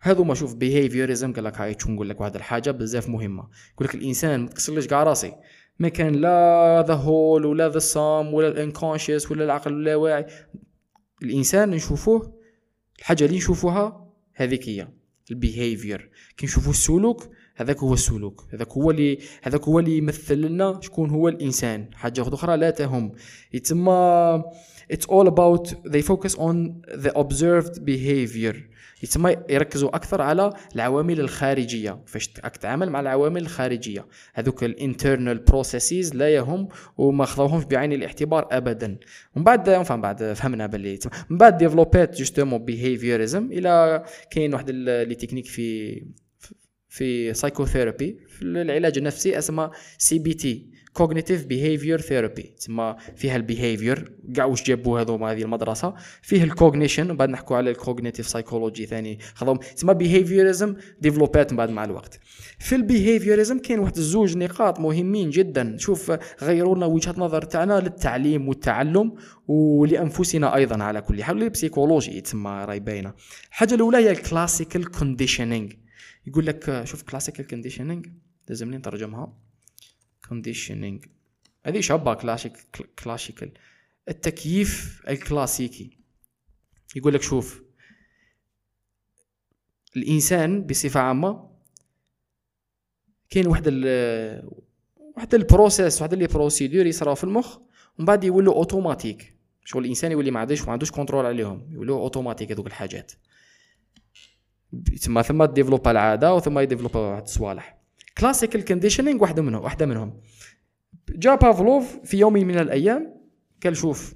هذو 0.00 0.24
ما 0.24 0.34
شوف 0.34 0.54
behaviorism 0.54 1.32
قال 1.32 1.44
لك 1.44 1.60
هاي 1.60 1.76
نقول 1.88 2.08
لك 2.08 2.20
واحد 2.20 2.34
الحاجة 2.34 2.70
بزاف 2.70 3.08
مهمة. 3.08 3.48
يقول 3.74 3.88
لك 3.88 3.94
الإنسان 3.94 4.40
ما 4.40 4.48
تكسرليش 4.48 4.86
كاع 4.86 5.02
راسي. 5.02 5.32
ما 5.78 5.88
كان 5.88 6.14
لا 6.14 6.84
the 6.88 6.94
whole 6.94 7.46
ولا 7.46 7.68
the 7.68 7.78
sum 7.78 8.34
ولا 8.34 8.48
ال 8.48 8.55
unconscious 8.55 9.30
ولا 9.30 9.44
العقل 9.44 9.72
اللاواعي. 9.72 10.26
الإنسان 11.22 11.70
نشوفوه 11.70 12.38
الحاجة 12.98 13.24
اللي 13.24 13.36
نشوفوها 13.36 14.10
هذيك 14.34 14.68
هي. 14.68 14.88
ال 15.30 15.39
behavior 15.39 16.10
كي 16.36 16.46
نشوفوا 16.46 16.70
السلوك 16.70 17.28
هذاك 17.56 17.78
هو 17.78 17.94
السلوك. 17.94 18.46
هذاك 18.52 18.68
هو 18.68 18.90
اللي 18.90 19.18
هذاك 19.42 19.64
هو 19.64 19.78
اللي 19.78 19.96
يمثل 19.98 20.38
لنا 20.38 20.80
شكون 20.82 21.10
هو 21.10 21.28
الإنسان. 21.28 21.88
حاجة 21.94 22.22
أخرى 22.22 22.56
لا 22.56 22.70
تهم. 22.70 23.12
يتسمى 23.52 24.42
it's 24.92 25.06
all 25.06 25.26
about 25.26 25.64
they 25.92 26.02
focus 26.02 26.34
on 26.36 26.54
the 27.04 27.12
observed 27.16 27.84
behavior. 27.84 28.56
يتسمى 29.02 29.36
يركزوا 29.48 29.96
أكثر 29.96 30.22
على 30.22 30.50
العوامل 30.74 31.20
الخارجية. 31.20 32.02
فاش 32.06 32.28
تتعامل 32.28 32.90
مع 32.90 33.00
العوامل 33.00 33.42
الخارجية. 33.42 34.06
هذوك 34.34 34.64
ال 34.64 34.72
internal 34.72 35.38
processes 35.38 36.14
لا 36.14 36.28
يهم 36.28 36.68
وما 36.98 37.24
خذوهمش 37.24 37.64
بعين 37.64 37.92
الاعتبار 37.92 38.48
ابدا. 38.50 38.98
ومن 39.36 39.44
بعد 39.44 39.70
من 39.70 40.00
بعد 40.00 40.32
فهمنا 40.32 40.66
باللي 40.66 40.98
من 41.30 41.38
بعد 41.38 41.58
ديفلوبات 41.58 42.18
justement 42.18 42.64
behaviorism 42.64 43.52
إلى 43.52 44.04
كاين 44.30 44.54
واحد 44.54 44.70
les 44.70 45.14
techniques 45.14 45.46
في 45.46 46.02
في 46.88 47.34
psychotherapy 47.34 48.18
في 48.28 48.42
العلاج 48.42 48.98
النفسي 48.98 49.38
اسمها 49.38 49.70
CBT 49.98 50.75
cognitive 50.96 51.46
behavior 51.46 52.00
therapy 52.00 52.42
تسمى 52.42 52.96
فيها 53.16 53.36
ال 53.36 53.44
behavior 53.44 54.12
كاع 54.34 54.44
واش 54.44 54.62
جابوا 54.62 55.00
هذوما 55.00 55.32
هذه 55.32 55.42
المدرسة؟ 55.42 55.94
فيه 56.22 56.44
ال 56.44 56.51
cognition 56.51 57.16
بعد 57.16 57.28
نحكوا 57.28 57.56
على 57.56 57.70
ال 57.70 57.76
cognitive 57.76 58.28
psychology 58.28 58.86
ثاني. 58.86 59.18
خذهم. 59.34 59.56
تسمى 59.56 59.94
behaviorism 59.94 60.74
ديفلوبات 61.00 61.52
من 61.52 61.58
بعد 61.58 61.70
مع 61.70 61.84
الوقت. 61.84 62.20
في 62.58 62.74
ال 62.74 62.81
behaviorism 62.81 63.58
كاين 63.58 63.78
واحد 63.78 63.96
الزوج 63.96 64.36
نقاط 64.36 64.80
مهمين 64.80 65.30
جدا. 65.30 65.76
شوف 65.78 66.12
غيروا 66.42 66.76
لنا 66.76 66.86
وجهة 66.86 67.14
نظر 67.18 67.42
تاعنا 67.42 67.80
للتعليم 67.80 68.48
والتعلم 68.48 69.14
ولأنفسنا 69.48 70.54
أيضا 70.54 70.84
على 70.84 71.00
كل 71.00 71.24
حال. 71.24 71.42
ال 71.42 71.49
psychologie 71.49 72.20
تسمى 72.20 72.64
راي 72.68 72.80
باينة. 72.80 73.14
الحاجة 73.48 73.74
الأولى 73.74 73.96
هي 73.96 74.10
ال 74.10 74.18
classical 74.18 74.90
conditioning 74.90 75.68
يقول 76.26 76.46
لك 76.46 76.84
شوف 76.84 77.02
classical 77.02 77.46
conditioning 77.46 78.02
لازم 78.48 78.74
نترجمها. 78.74 79.45
conditioning 80.28 81.04
هذه 81.66 81.80
شابة 81.80 82.14
classic 82.14 82.52
classical 83.04 83.52
التكييف 84.08 85.02
الكلاسيكي. 85.08 85.98
يقول 86.96 87.14
لك 87.14 87.22
شوف 87.22 87.62
الإنسان 89.96 90.66
بصفة 90.66 91.00
عامة 91.00 91.50
كاين 93.30 93.46
واحد 93.46 93.64
ال 93.66 94.48
واحد 95.16 95.34
ال 95.34 95.43
process 95.43 96.02
واحد 96.02 96.14
les 96.14 96.26
procédures 96.26 96.86
يصراو 96.86 97.14
في 97.14 97.24
المخ 97.24 97.58
ومن 97.98 98.06
بعد 98.06 98.24
يولوا 98.24 98.54
اوتوماتيك 98.54 99.36
شغل 99.64 99.84
الإنسان 99.84 100.12
يولي 100.12 100.30
ما 100.30 100.40
عندوش 100.40 100.62
ما 100.62 100.72
عندوش 100.72 100.90
contrôle 100.90 101.26
عليهم 101.26 101.68
يولوا 101.72 102.00
اوتوماتيك 102.00 102.52
هذوك 102.52 102.66
الحاجات. 102.66 103.12
تما 105.02 105.22
ثم 105.22 105.44
développa 105.44 105.90
العادة 105.90 106.34
وثم 106.34 106.58
ي 106.58 106.62
développa 106.62 107.00
واحد 107.00 107.22
الصوالح. 107.22 107.75
classical 108.18 108.64
conditioning 108.64 109.22
واحدة 109.22 109.42
منهم 109.42 109.62
واحدة 109.62 109.86
منهم. 109.86 110.20
جا 111.08 111.34
بافلوف 111.34 111.98
في 112.04 112.18
يوم 112.18 112.32
من 112.32 112.58
الأيام 112.58 113.20
قال 113.64 113.76
شوف 113.76 114.14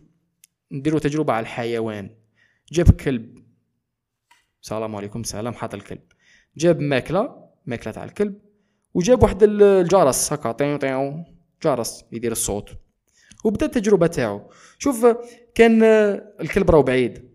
نديروا 0.73 1.01
تجربة 1.01 1.33
على 1.33 1.43
الحيوان. 1.43 2.11
جاب 2.73 2.91
كلب. 2.91 3.39
السلام 4.63 4.97
عليكم 4.97 5.23
سلام 5.23 5.55
حاط 5.55 5.75
الكلب. 5.75 6.03
جاب 6.57 6.81
ماكلة 6.81 7.49
ماكلة 7.67 7.93
تاع 7.93 8.05
الكلب 8.05 8.41
وجاب 8.95 9.23
واحد 9.23 9.43
الجرس 9.43 10.33
هكا 10.33 10.53
طيو 10.53 10.77
طيو 10.77 11.25
جرس 11.63 12.05
يدير 12.13 12.33
الصوت. 12.33 12.71
وبدأ 13.45 13.67
التجربة 13.67 14.07
تاعو. 14.07 14.51
شوف 14.79 15.07
كان 15.55 15.83
الكلب 16.41 16.71
راهو 16.71 16.83
بعيد. 16.83 17.31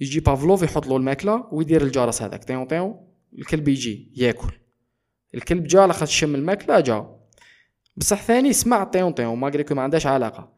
يجي 0.00 0.20
بافلوف 0.20 0.62
يحط 0.62 0.86
له 0.86 0.96
الماكلة 0.96 1.48
ويدير 1.52 1.82
الجرس 1.82 2.22
هذاك 2.22 2.44
طيو 2.44 2.64
طيو. 2.64 3.08
الكلب 3.38 3.68
يجي 3.68 4.12
ياكل. 4.16 4.52
الكلب 5.34 5.66
جا 5.66 5.86
لاخاطش 5.86 6.18
شم 6.18 6.34
الماكله 6.34 6.80
جا. 6.80 7.16
بصح 7.96 8.22
ثاني 8.22 8.52
سمع 8.52 8.84
طيو 8.84 9.10
طيو 9.10 9.34
ماغري 9.34 9.64
ما 9.70 9.82
عندهاش 9.82 10.06
علاقة. 10.06 10.52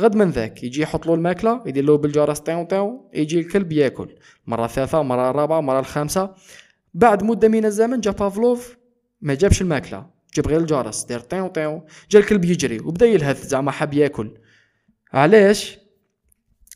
غد 0.00 0.16
من 0.16 0.30
ذاك 0.30 0.62
يجي 0.64 0.82
يحط 0.82 1.06
له 1.06 1.14
الماكلة 1.14 1.62
يدير 1.66 1.84
له 1.84 1.96
بالجرس 1.96 2.38
طيو 2.38 2.64
طيو 2.64 3.10
يجي 3.14 3.40
الكلب 3.40 3.72
ياكل. 3.72 4.14
مرة 4.46 4.64
الثالثه 4.64 5.02
مرة 5.02 5.30
الرابعه 5.30 5.60
مرة 5.60 5.80
الخامسة. 5.80 6.34
بعد 6.94 7.22
مدة 7.22 7.48
من 7.48 7.64
الزمن 7.64 8.00
جا 8.00 8.10
بافلوف 8.10 8.76
ما 9.20 9.34
جابش 9.34 9.62
الماكلة. 9.62 10.06
جاب 10.34 10.48
غير 10.48 10.60
الجرس 10.60 11.04
دار 11.04 11.20
طيو 11.20 11.46
طيو 11.46 11.86
جا 12.10 12.18
الكلب 12.18 12.44
يجري 12.44 12.80
وبدا 12.80 13.06
يلهث 13.06 13.46
زعما 13.46 13.70
حاب 13.70 13.94
ياكل. 13.94 14.38
علاش؟ 15.12 15.78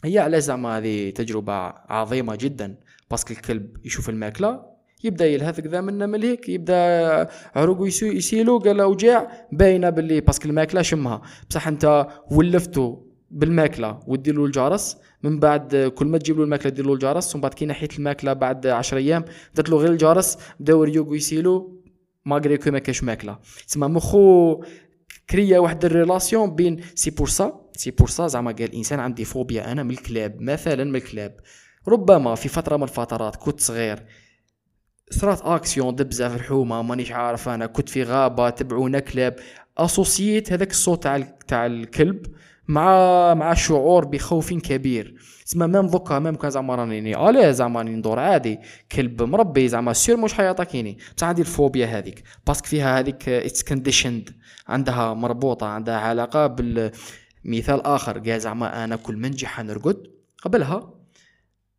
هي 0.04 0.18
علاش 0.18 0.42
زعما 0.42 0.78
هذه 0.78 1.10
تجربة 1.10 1.52
عظيمة 1.88 2.36
جدا. 2.36 2.76
parce 3.10 3.24
que 3.24 3.32
الكلب 3.32 3.86
يشوف 3.86 4.08
الماكلة 4.08 4.69
يبدا 5.04 5.26
يلهث 5.26 5.60
كذا 5.60 5.80
منا 5.80 6.06
من 6.06 6.36
يبدا 6.48 7.28
ريوغو 7.54 7.86
يسيلو 7.86 8.58
قال 8.58 8.80
اوجاع 8.80 9.48
باينة 9.52 9.90
باللي 9.90 10.20
parce 10.20 10.38
que 10.38 10.48
الماكلة 10.48 10.82
شمها. 10.82 11.22
بصح 11.50 11.68
انت 11.68 12.06
ولفتو 12.30 12.96
بالماكلة 13.30 14.00
ودير 14.06 14.34
له 14.34 14.44
الجرس 14.44 14.96
من 15.22 15.40
بعد 15.40 15.92
كل 15.94 16.06
ما 16.06 16.18
تجيب 16.18 16.38
له 16.38 16.44
الماكلة 16.44 16.72
دير 16.72 16.86
له 16.86 16.92
الجرس 16.92 17.34
ومن 17.34 17.42
بعد 17.42 17.54
كي 17.54 17.66
نحيت 17.66 17.98
الماكلة 17.98 18.32
بعد 18.32 18.66
10 18.66 18.98
أيام 18.98 19.24
درت 19.54 19.68
له 19.68 19.76
غير 19.76 19.90
الجرس 19.90 20.38
بداو 20.60 20.82
ريوغو 20.82 21.14
يسيلو 21.14 21.82
malgré 22.24 22.56
que 22.56 22.70
ما 22.70 22.78
كاش 22.78 23.04
ماكلة. 23.04 23.38
تسمى 23.66 23.88
مخو 23.88 24.62
كريا 25.30 25.58
واحد 25.58 25.84
ال 25.84 25.92
relation 25.92 26.54
بين 26.54 26.80
c'est 26.94 27.10
pour 27.10 27.28
ça 27.28 27.60
c'est 27.76 27.90
pour 27.90 28.08
ça 28.08 28.26
زعما 28.26 28.52
قال 28.52 28.64
الإنسان 28.64 29.00
عندي 29.00 29.24
فوبيا 29.24 29.72
أنا 29.72 29.82
من 29.82 29.90
الكلاب 29.90 30.40
مثلا 30.40 30.84
من 30.84 30.96
الكلاب. 30.96 31.36
ربما 31.88 32.34
في 32.34 32.48
فترة 32.48 32.76
من 32.76 32.82
الفترات 32.82 33.36
كنت 33.36 33.60
صغير 33.60 34.02
صرات 35.10 35.40
اكسيون 35.42 35.94
دبزه 35.94 36.28
في 36.28 36.36
الحومة 36.36 36.82
مانيش 36.82 37.12
عارف 37.12 37.48
أنا 37.48 37.66
كنت 37.66 37.88
في 37.88 38.02
غابة 38.02 38.50
تبعونا 38.50 38.98
كلاب 38.98 39.36
associé 39.78 40.43
ت 40.43 40.52
هذاك 40.52 40.70
الصوت 40.70 41.08
تاع 41.48 41.66
الكلب 41.66 42.26
مع 42.68 43.34
مع 43.34 43.54
شعور 43.54 44.04
بخوف 44.04 44.52
كبير. 44.52 45.14
تسمى 45.46 45.66
même 45.66 45.86
دوكا 45.86 46.18
même 46.18 46.34
quand 46.34 46.50
زعما 46.50 46.74
راني 46.74 47.28
الي 47.28 47.52
زعما 47.52 47.82
ندور 47.82 48.18
عادي. 48.18 48.58
كلب 48.92 49.22
مربي 49.22 49.68
زعما 49.68 49.92
sûr 49.92 50.16
مش 50.16 50.34
حيعضني 50.34 50.98
بصح 51.16 51.26
عندي 51.26 51.40
الفوبيا 51.40 51.86
هذيك. 51.86 52.22
parce 52.46 52.59
que 52.59 52.66
فيها 52.66 52.98
هذيك 52.98 53.28
it's 53.28 53.62
conditioned 53.62 54.30
عندها 54.68 55.14
مربوطة 55.14 55.66
عندها 55.66 55.96
علاقة 55.96 56.46
بالمثال 56.46 57.86
آخر. 57.86 58.18
قال 58.18 58.40
زعما 58.40 58.84
أنا 58.84 58.96
كل 58.96 59.16
ما 59.16 59.28
نجي 59.28 59.46
حنرقد 59.46 60.06
قبلها 60.42 60.94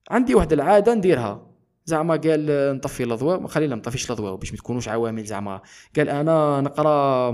عندي 0.09 0.35
واحد 0.35 0.53
العادة 0.53 0.93
نديرها. 0.93 1.50
زعما 1.85 2.15
قال 2.15 2.75
نطفي 2.75 3.03
الأضواء. 3.03 3.47
خلينا 3.47 3.75
نطفيش 3.75 4.05
الأضواء 4.05 4.35
باش 4.35 4.51
ما 4.51 4.57
تكونوش 4.57 4.87
عوامل 4.87 5.23
زعما. 5.25 5.61
قال 5.97 6.09
أنا 6.09 6.61
نقرأ 6.61 7.31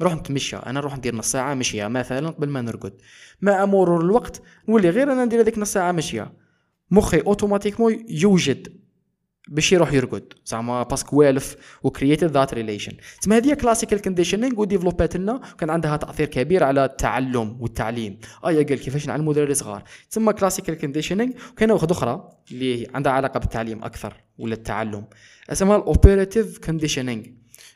نروح 0.00 0.14
نتمشى. 0.14 0.56
أنا 0.56 0.80
نروح 0.80 0.96
ندير 0.96 1.14
نص 1.14 1.32
ساعة 1.32 1.54
مشية 1.54 1.86
مثلا 1.86 2.30
قبل 2.30 2.48
ما 2.48 2.60
نرقد. 2.60 2.92
مع 3.42 3.64
مرور 3.64 4.00
الوقت 4.00 4.42
نولي 4.68 4.90
غير 4.90 5.12
أنا 5.12 5.24
ندير 5.24 5.40
هذيك 5.40 5.58
نص 5.58 5.72
ساعة 5.72 5.92
مشية. 5.92 6.32
مخي 6.90 7.20
automatiquement 7.20 8.04
يوجد. 8.08 8.79
باش 9.50 9.72
يروح 9.72 9.92
يرقد. 9.92 10.32
زعما 10.46 10.82
parce 10.82 11.03
que 11.03 11.16
والف 11.16 11.56
و 11.82 11.88
created 11.88 12.30
that 12.30 12.54
relation 12.54 12.92
تسمى 13.20 13.36
هذه 13.36 13.54
classical 13.54 14.02
conditioning 14.02 14.60
و 14.60 14.65
développa 14.65 15.11
ت 15.11 15.16
لنا. 15.16 15.40
كان 15.58 15.70
عندها 15.70 15.96
تأثير 15.96 16.26
كبير 16.26 16.64
على 16.64 16.84
التعلم 16.84 17.56
والتعليم 17.60 18.18
ايا 18.46 18.62
قال 18.62 18.80
كيفاش 18.80 19.06
نعلموا 19.06 19.34
دراري 19.34 19.54
صغار. 19.54 19.82
تسمى 20.10 20.32
classical 20.32 20.74
conditioning 20.74 21.32
وكاينه 21.52 21.74
واحدة 21.74 21.92
أخرى 21.92 22.30
اللي 22.50 22.86
عندها 22.94 23.12
علاقة 23.12 23.40
بالتعليم 23.40 23.84
أكثر 23.84 24.14
ولا 24.38 24.54
التعلم 24.54 25.04
أسمها 25.50 25.76
ال 25.76 25.84
operative 25.84 26.58
conditioning 26.58 27.22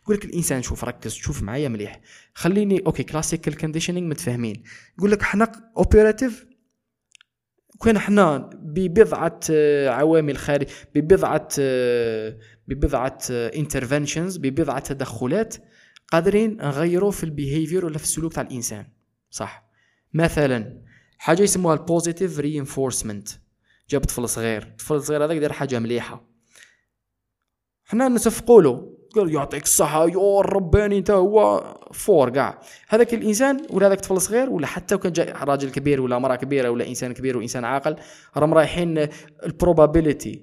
يقول 0.02 0.16
لك 0.16 0.24
الإنسان 0.24 0.62
شوف 0.62 0.84
ركز 0.84 1.12
شوف 1.12 1.42
معايا 1.42 1.68
مليح. 1.68 2.00
خليني 2.34 2.82
okay 2.86 3.02
classical 3.02 3.56
conditioning 3.56 4.08
متفاهمين. 4.08 4.62
يقول 4.98 5.10
لك 5.10 5.22
حنا 5.22 5.52
operative 5.76 6.46
كان 7.82 7.98
حنا 7.98 8.50
ببضعة 8.54 9.40
آه، 9.50 9.88
عوامل 9.88 10.36
خارج 10.36 10.66
ببضعة 10.94 11.48
آه، 11.58 12.38
ببضعة 12.68 13.18
interventions 13.30 14.36
آه، 14.36 14.40
ببضعة 14.40 14.78
تدخلات 14.78 15.54
قادرين 16.12 16.56
نغيروا 16.56 17.10
في 17.10 17.24
ال 17.24 17.31
behavior 17.31 17.86
ولا 17.86 17.98
في 17.98 18.04
السلوك 18.04 18.32
تاع 18.32 18.42
الإنسان. 18.42 18.86
صح. 19.30 19.70
مثلا 20.14 20.82
حاجة 21.18 21.42
يسموها 21.42 21.74
ال 21.74 21.81
positive 21.81 22.38
reinforcement 22.38 23.28
جاب 23.90 24.04
طفل 24.04 24.28
صغير. 24.28 24.62
الطفل 24.62 24.94
الصغير 24.94 25.24
هذاك 25.24 25.38
دار 25.38 25.52
حاجة 25.52 25.78
مليحة. 25.78 26.28
حنا 27.84 28.08
نصفقوا 28.08 28.62
له 28.62 28.93
يعطيك 29.16 29.62
الصحة 29.62 30.08
يا 30.08 30.40
رباني 30.40 30.98
انت 30.98 31.10
هو 31.10 31.74
fort 31.92 32.30
كاع 32.30 32.58
هذاك 32.88 33.14
الإنسان 33.14 33.66
ولا 33.70 33.86
هذاك 33.86 34.00
طفل 34.00 34.20
صغير 34.20 34.50
ولا 34.50 34.66
حتى 34.66 34.94
وكان 34.94 35.12
جاي 35.12 35.32
راجل 35.42 35.70
كبير 35.70 36.00
ولا 36.00 36.18
مرأة 36.18 36.36
كبيرة 36.36 36.68
ولا 36.68 36.88
إنسان 36.88 37.12
كبير 37.12 37.36
وإنسان 37.36 37.64
عاقل 37.64 37.96
راهم 38.36 38.54
رايحين 38.54 39.08
ال 39.46 39.54
probability 39.54 40.42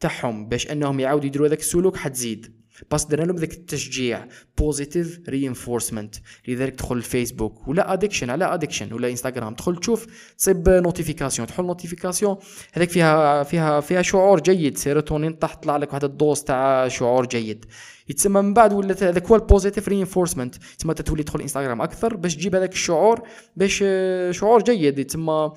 تاعهم 0.00 0.48
باش 0.48 0.70
أنهم 0.70 1.00
يعاودوا 1.00 1.26
يديروا 1.26 1.48
هذاك 1.48 1.58
السلوك 1.58 1.96
حتزيد. 1.96 2.59
بس 2.90 3.04
درنا 3.04 3.26
لهم 3.26 3.36
ذاك 3.36 3.52
التشجيع 3.52 4.26
positive 4.58 5.20
reinforcement 5.28 6.14
لذلك 6.48 6.74
تدخل 6.74 6.96
الفيسبوك 6.96 7.68
ولا 7.68 7.92
addiction 7.92 8.30
على 8.30 8.54
addiction 8.54 8.92
ولا 8.92 9.10
إنستغرام. 9.10 9.54
تدخل 9.54 9.76
تشوف 9.76 10.06
تصيب 10.38 10.68
notification 10.68 11.48
تحل 11.48 11.64
notification 11.64 12.36
هذاك 12.72 12.90
فيها 12.90 13.42
فيها 13.42 13.80
فيها 13.80 14.02
شعور 14.02 14.40
جيد. 14.40 14.78
سيروتونين 14.78 15.38
تحت 15.38 15.62
طلع 15.62 15.76
لك 15.76 15.88
واحد 15.88 16.04
ال 16.04 16.11
dose 16.11 16.40
تاع 16.40 16.88
شعور 16.88 17.26
جيد. 17.26 17.64
يتسمى 18.08 18.42
من 18.42 18.54
بعد 18.54 18.72
ولات 18.72 19.02
هذاك 19.02 19.26
هو 19.26 19.36
ال 19.36 19.42
positive 19.42 19.88
reinforcement 19.88 20.54
تسمى 20.78 20.94
تولي 20.94 21.22
تدخل 21.22 21.40
إنستغرام 21.40 21.82
أكثر 21.82 22.16
باش 22.16 22.36
تجيب 22.36 22.54
هذاك 22.54 22.72
الشعور 22.72 23.22
باش 23.56 23.84
شعور 24.30 24.62
جيد. 24.62 24.98
يتسمى 24.98 25.52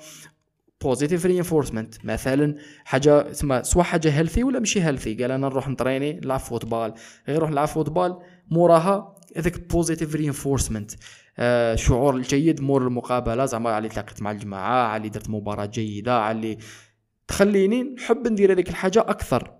positive 0.84 1.26
reinforcement 1.26 2.04
مثلا 2.04 2.54
حاجة 2.84 3.22
تسمى 3.22 3.62
سواء 3.62 3.84
حاجة 3.84 4.18
healthy 4.18 4.44
ولا 4.44 4.58
ماشي 4.58 4.82
healthy 4.82 5.14
قال 5.14 5.30
أنا 5.30 5.48
نروح 5.48 5.68
نطريني 5.68 6.12
نلعب 6.12 6.40
football. 6.40 6.94
غير 7.28 7.36
نروح 7.36 7.50
نلعب 7.50 7.68
football 7.68 8.18
موراها 8.50 9.14
هذاك 9.36 9.72
positive 9.72 10.14
reinforcement 10.14 10.90
آه 11.38 11.74
شعور 11.74 12.20
جيد 12.20 12.60
مور 12.60 12.82
المقابلة 12.82 13.44
زعما 13.44 13.70
علي 13.70 13.88
تلاقيت 13.88 14.22
مع 14.22 14.30
الجماعة 14.30 14.88
علي 14.88 15.08
درت 15.08 15.30
مباراة 15.30 15.66
جيدة 15.66 16.18
علي 16.20 16.58
تخليني 17.28 17.82
نحب 17.82 18.28
ندير 18.28 18.52
هذيك 18.52 18.68
الحاجة 18.68 19.00
أكثر. 19.00 19.52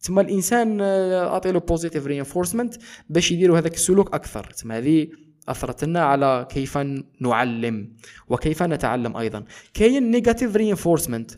تسمى 0.00 0.22
الإنسان 0.22 0.78
آه، 0.80 1.28
أعطي 1.28 1.52
له 1.52 1.60
positive 1.60 2.06
reinforcement 2.06 2.74
باش 3.08 3.32
يديروا 3.32 3.58
هذاك 3.58 3.74
السلوك 3.74 4.14
أكثر. 4.14 4.44
تسمى 4.44 4.74
هذه 4.74 5.08
اثرت 5.48 5.84
لنا 5.84 6.04
على 6.04 6.46
كيف 6.50 6.78
نعلم 7.20 7.96
وكيف 8.28 8.62
نتعلم 8.62 9.16
أيضا. 9.16 9.44
كاين 9.74 10.10
negative 10.10 10.56
reinforcement 10.56 11.30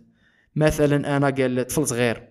مثلا 0.57 1.17
أنا 1.17 1.31
قال 1.31 1.67
طفل 1.67 1.87
صغير. 1.87 2.29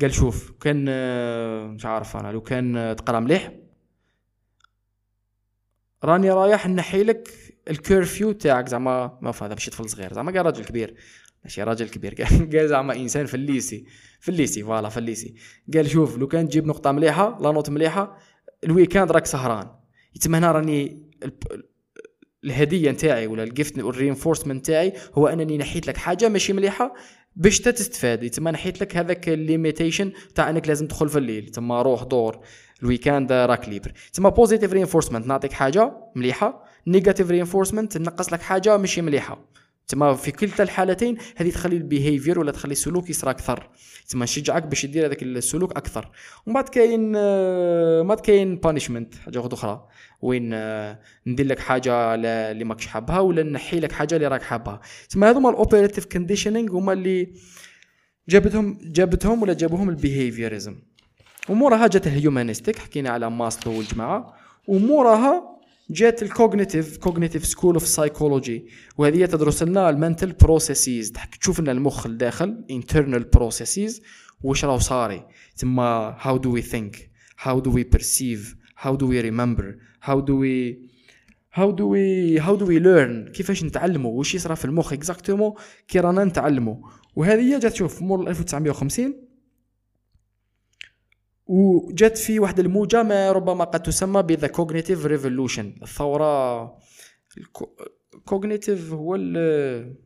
قال 0.00 0.14
شوف 0.14 0.52
كان 0.60 0.86
آه، 0.88 1.66
مش 1.66 1.86
عارف 1.86 2.16
أنا 2.16 2.32
لو 2.32 2.40
كان 2.40 2.96
تقرأ 2.98 3.20
مليح. 3.20 3.52
راني 6.04 6.30
رايح 6.30 6.68
نحي 6.68 7.02
لك 7.02 7.28
ال 7.70 7.79
curfew 7.79 8.32
تاعك. 8.32 8.68
زعما 8.68 9.18
ما 9.22 9.32
هذا 9.42 9.54
ماشي 9.54 9.70
طفل 9.70 9.88
صغير 9.88 10.12
زعما 10.12 10.32
قال 10.32 10.46
راجل 10.46 10.64
كبير. 10.64 10.94
ماشي 11.44 11.62
راجل 11.62 11.88
كبير. 11.88 12.14
قال 12.52 12.68
زعما 12.68 12.96
إنسان 12.96 13.26
في 13.26 13.34
ال 13.34 13.41
lycée. 13.41 13.84
في 14.20 14.28
ال 14.28 14.34
lycée 14.34 14.62
voilà 14.62 14.88
في 14.88 14.98
ال 14.98 15.03
lycée. 15.03 15.34
قال 15.74 15.90
شوف 15.90 16.18
لو 16.18 16.26
كان 16.26 16.48
تجيب 16.48 16.66
نقطة 16.66 16.92
مليحة 16.92 17.38
لا 17.40 17.52
note 17.52 17.70
مليحة 17.70 18.18
ال 18.64 18.70
weekend 18.70 19.12
راك 19.12 19.26
سهران. 19.26 19.70
يتم 20.18 20.34
هنا 20.34 20.52
راني 20.52 21.02
الهدية 22.44 22.90
نتاعي 22.90 23.26
ولا 23.26 23.42
ال 23.42 23.49
gift 23.49 23.78
وال 23.78 23.89
reinforcement 23.89 24.58
نتاعي 24.58 24.92
هو 25.14 25.26
أنني 25.26 25.58
نحيت 25.58 25.86
لك 25.86 25.96
حاجة 25.96 26.28
ماشي 26.28 26.52
مليحة 26.52 26.94
باش 27.36 27.60
تستفاد 27.60 28.30
تما 28.30 28.50
نحيت 28.50 28.80
لك 28.80 28.96
هذاك 28.96 29.28
ال 29.28 29.36
limitation 29.36 30.12
تاع 30.34 30.50
أنك 30.50 30.68
لازم 30.68 30.86
تدخل 30.86 31.08
في 31.08 31.18
الليل. 31.18 31.48
تما 31.48 31.82
روح 31.82 32.02
دور 32.02 32.40
ال 32.82 32.88
weekend 32.88 33.32
راك 33.32 33.68
libre 33.68 33.92
تما 34.12 34.28
positive 34.28 34.72
reinforcement 34.72 35.26
نعطيك 35.26 35.52
حاجة 35.52 35.92
مليحة. 36.16 36.64
negative 36.86 37.30
reinforcement 37.30 37.98
نقص 37.98 38.32
لك 38.32 38.42
حاجة 38.42 38.76
ماشي 38.76 39.02
مليحة. 39.02 39.44
تما 39.88 40.14
في 40.14 40.30
كلتا 40.30 40.62
الحالتين 40.62 41.16
هذه 41.36 41.50
تخلي 41.50 41.76
ال 41.76 41.83
behavior 41.83 42.38
ولا 42.38 42.52
تخلي 42.52 42.72
السلوك 42.72 43.10
يصرى 43.10 43.30
أكثر. 43.30 43.68
تما 44.08 44.24
نشجعك 44.24 44.62
باش 44.62 44.86
دير 44.86 45.06
هذاك 45.06 45.22
السلوك 45.22 45.76
أكثر. 45.76 46.10
ومن 46.46 46.54
بعد 46.54 46.68
كاين 46.68 47.12
آه، 47.16 48.02
ما 48.02 48.14
كاين 48.14 48.56
punishment 48.56 49.14
حاجة 49.14 49.46
أخرى. 49.46 49.88
وين 50.22 50.50
آه، 50.52 50.98
ندير 51.26 51.46
لك 51.46 51.58
حاجة 51.58 52.14
اللي 52.14 52.64
ماكش 52.64 52.86
حابها 52.86 53.20
ولا 53.20 53.42
نحي 53.42 53.80
لك 53.80 53.92
حاجة 53.92 54.16
اللي 54.16 54.26
راك 54.28 54.42
حابها. 54.42 54.80
تما 55.10 55.30
هذوما 55.30 55.50
ال 55.50 55.55
operative 55.55 56.04
conditioning 56.04 56.72
هما 56.72 56.92
اللي 56.92 57.32
جابتهم 58.28 58.78
جابتهم 58.82 59.42
ولا 59.42 59.52
جابوهم 59.52 59.88
ال 59.88 59.95
behaviorism 59.95 60.76
وموراها 61.48 61.86
جات 61.86 62.06
ال 62.06 62.12
humanistic 62.12 62.78
حكينا 62.78 63.10
على 63.10 63.30
ماسلو 63.30 63.78
والجماعة. 63.78 64.34
وموراها 64.66 65.57
جات 65.90 66.22
ال 66.22 66.29
cognitive 66.29 66.96
cognitive 66.96 67.46
school 67.46 67.74
of 67.74 67.86
psychology 67.86 68.66
وهذه 68.98 69.24
تدرس 69.24 69.62
لنا 69.62 69.90
ال 69.90 69.96
mental 69.96 70.32
processes 70.32 71.12
تشوف 71.40 71.60
لنا 71.60 71.72
المخ 71.72 72.06
الداخل 72.06 72.64
internal 72.72 73.38
processes 73.38 74.02
واش 74.42 74.64
راهو 74.64 74.78
صاري. 74.78 75.26
تما 75.56 76.16
how 76.20 76.38
do 76.38 76.50
we 76.50 76.62
think 76.70 76.96
how 77.46 77.60
do 77.60 77.70
we 77.70 77.98
perceive 77.98 78.54
how 78.84 78.92
do 78.92 79.06
we 79.06 79.22
remember 79.22 79.64
how 80.08 80.20
do 80.20 80.34
we 80.34 80.76
how 81.58 81.70
do 81.72 81.84
we 81.84 82.38
how 82.46 82.56
do 82.60 82.64
we 82.66 82.78
learn 82.80 83.32
كيفاش 83.32 83.64
نتعلموا 83.64 84.10
واش 84.18 84.34
يصرى 84.34 84.56
في 84.56 84.64
المخ 84.64 84.92
exactement 84.92 85.52
كي 85.88 86.00
رانا 86.00 86.24
نتعلموا 86.24 86.76
وهذه 87.16 87.58
جات 87.58 87.72
تشوف 87.72 88.02
مور 88.02 88.28
1950 88.28 89.27
وجات 91.48 92.18
في 92.18 92.38
واحد 92.38 92.58
الموجة 92.58 93.02
ما 93.02 93.32
ربما 93.32 93.64
قد 93.64 93.82
تسمى 93.82 94.22
بذا 94.22 94.46
cognitive 94.46 95.06
revolution 95.06 95.74
الثورة 95.82 96.64
cognitive 98.24 98.92
هو 98.92 99.14
ال 99.14 99.96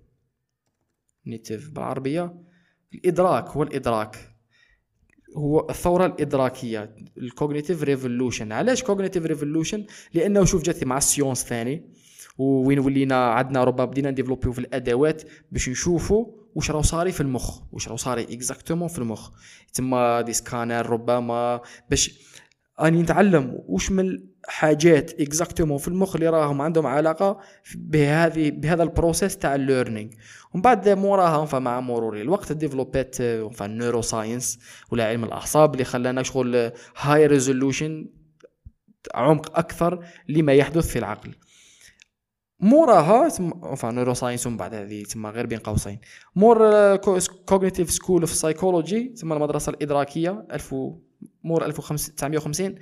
cognitive 1.26 1.70
بالعربية 1.70 2.34
الإدراك 2.94 3.48
هو 3.48 3.62
الإدراك. 3.62 4.16
هو 5.36 5.66
الثورة 5.70 6.06
الإدراكية 6.06 6.94
ال 7.18 7.25
cognitive 7.25 7.82
revolution 7.82 8.52
علاش 8.52 8.82
cognitive 8.82 9.26
revolution 9.26 9.86
لأنه 10.14 10.44
شوف 10.44 10.62
جات 10.62 10.84
مع 10.84 10.96
ال 10.96 11.02
science 11.02 11.44
ثاني 11.44 11.90
وين 12.38 12.78
ولينا 12.78 13.30
عندنا 13.30 13.64
ربما 13.64 13.84
بدينا 13.84 14.10
نديڤلوپيو 14.10 14.52
في 14.52 14.58
الأدوات 14.58 15.22
باش 15.52 15.68
نشوفوا 15.68 16.41
واش 16.54 16.70
راه 16.70 16.82
صاري 16.82 17.12
في 17.12 17.20
المخ؟ 17.20 17.60
واش 17.72 17.88
راه 17.88 17.96
صاري 17.96 18.22
exactement 18.22 18.88
في 18.88 18.98
المخ؟ 18.98 19.30
تما 19.72 20.20
des 20.20 20.32
scanners 20.32 20.90
ربما 20.90 21.60
باش 21.90 22.18
أني 22.80 23.02
نتعلم 23.02 23.58
واش 23.66 23.90
من 23.90 24.18
الحاجات 24.48 25.20
exactement 25.20 25.78
في 25.78 25.88
المخ 25.88 26.14
اللي 26.14 26.28
راهم 26.28 26.62
عندهم 26.62 26.86
علاقة 26.86 27.40
بهذه 27.74 28.50
بهذا 28.50 28.82
ال 28.82 28.89
process 28.89 29.38
تاع 29.38 29.54
ال 29.54 29.61
learning 29.61 30.10
ومن 30.54 30.62
بعد 30.62 30.88
موراها 30.88 31.44
فمع 31.44 31.80
مرور 31.80 32.20
الوقت 32.20 32.52
ديڤلوپات 32.52 33.16
ال 33.20 34.02
neuroscience 34.02 34.58
ولا 34.90 35.08
علم 35.08 35.24
الأعصاب 35.24 35.72
اللي 35.72 35.84
خلانا 35.84 36.22
شغل 36.22 36.72
high 36.96 37.26
resolution 37.26 38.06
عمق 39.14 39.58
أكثر 39.58 40.04
لما 40.28 40.52
يحدث 40.52 40.88
في 40.88 40.98
العقل. 40.98 41.34
موراها 42.62 43.28
تما 43.28 43.90
neuroscience 43.90 44.46
ومن 44.46 44.56
بعد 44.56 44.74
هذه 44.74 45.02
تما 45.02 45.30
غير 45.30 45.46
بين 45.46 45.58
قوسين. 45.58 45.98
مور 46.36 46.96
cognitive 47.46 47.90
school 47.90 48.20
of 48.20 48.34
psychology 48.34 49.04
تما 49.04 49.34
المدرسة 49.34 49.70
الإدراكية 49.70 50.46
1000 50.52 50.74
مور 51.44 51.64
1950 51.64 52.74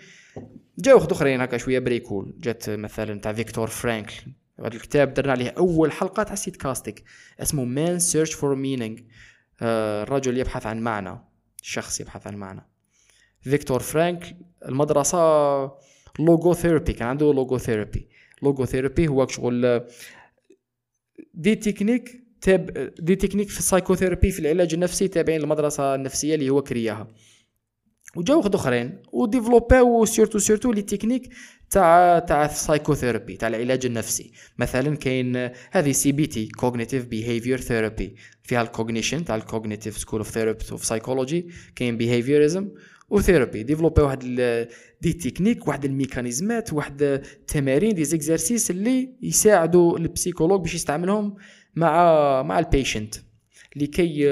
جاو 0.78 0.97
واحد 0.97 1.11
آخرين 1.12 1.41
هكا 1.41 1.57
شوية 1.57 1.78
bricole 1.78 2.34
جات 2.39 2.70
مثلا 2.70 3.20
تاع 3.20 3.33
فيكتور 3.33 3.66
فرانكل. 3.66 4.14
هذا 4.59 4.68
الكتاب 4.68 5.14
درنا 5.14 5.33
عليه 5.33 5.55
أول 5.59 5.93
حلقة 5.93 6.22
تاع 6.22 6.35
سيت 6.35 6.57
كاستيك 6.57 7.05
اسمه 7.41 7.64
Man's 7.64 7.98
Search 7.98 8.34
for 8.34 8.55
Meaning 8.55 8.98
الرجل 9.62 10.39
يبحث 10.39 10.66
عن 10.66 10.81
معنى 10.81 11.18
شخص 11.62 12.01
يبحث 12.01 12.26
عن 12.26 12.37
معنى. 12.37 12.66
فيكتور 13.41 13.81
فرانكل 13.81 14.35
المدرسة 14.68 15.18
logotherapy 16.18 16.92
كان 16.93 17.09
عنده 17.09 17.33
logotherapy 17.32 18.09
logotherapy 18.42 19.09
هو 19.09 19.26
شغل 19.26 19.80
des 21.34 21.55
techniques 21.55 22.24
تاب 22.41 22.93
des 22.98 23.16
techniques 23.16 23.48
في 23.49 23.59
ال 23.59 23.64
psychotherapy 23.64 24.30
في 24.30 24.38
العلاج 24.38 24.74
النفسي 24.74 25.09
تابعين 25.09 25.41
للمدرسه 25.41 25.95
النفسيه 25.95 26.34
اللي 26.34 26.51
هو 26.51 26.62
كرياها. 26.62 27.09
وجاو 28.16 28.38
واحد 28.38 28.55
آخرين 28.55 29.03
وديڤلوپاو 29.12 30.05
surtout 30.05 30.38
surtout 30.38 30.72
les 30.72 30.82
techniques 30.82 31.32
تاع 31.70 32.18
تاع 32.18 32.45
ال 32.44 32.51
psychotherapy 32.51 33.36
تاع 33.36 33.49
العلاج 33.49 33.86
النفسي. 33.86 34.32
مثلا 34.59 34.97
كاين 34.97 35.51
هذه 35.70 35.93
CBT 35.92 36.48
cognitive 36.48 37.07
behavior 37.07 37.61
therapy 37.61 38.14
فيها 38.43 38.62
ال 38.62 38.69
cognition 38.69 39.24
تاع 39.24 39.36
ال 39.36 39.43
cognitive 39.43 39.98
school 39.98 40.20
of 40.20 40.30
therapy 40.30 40.57
of 40.57 40.64
psychology 40.72 41.48
كاين 41.76 41.97
behaviorism 41.96 42.68
و 43.11 43.17
therapy 43.17 43.62
développé 43.62 44.03
واحد 44.02 44.18
des 45.01 45.12
techniques 45.12 45.68
واحد 45.68 45.84
الميكانيزمات 45.84 46.72
واحد 46.72 47.02
التمارين 47.02 47.94
des 47.94 48.05
exercices 48.05 48.70
اللي 48.70 49.16
يساعدوا 49.22 49.98
ال 49.98 50.04
psychologue 50.04 50.61
باش 50.61 50.74
يستعملهم 50.74 51.36
مع 51.74 52.42
مع 52.42 52.58
ال 52.59 52.65
patient 52.65 53.14
لكي 53.76 54.24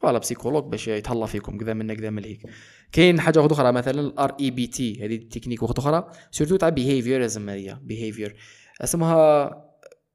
voilà 0.00 0.18
psychologue 0.18 0.64
باش 0.64 0.88
يتهلا 0.88 1.26
فيكم 1.26 1.58
كذا 1.58 1.74
من 1.74 1.94
كذا 1.94 2.10
من 2.10 2.24
هيك 2.24 2.42
كاين 2.92 3.20
حاجة 3.20 3.46
أخرى 3.46 3.72
مثلا 3.72 4.00
ال 4.00 4.36
REBT 4.40 5.04
هذه 5.04 5.14
التكنيك 5.14 5.62
واحدة 5.62 5.78
أخرى 5.78 6.10
surtout 6.30 6.56
تاع 6.56 6.68
behaviorism 6.68 7.48
هي 7.48 7.78
behavior 7.82 8.36
اسمها 8.80 9.50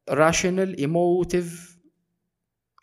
rational 0.10 0.78
emotive 0.78 1.78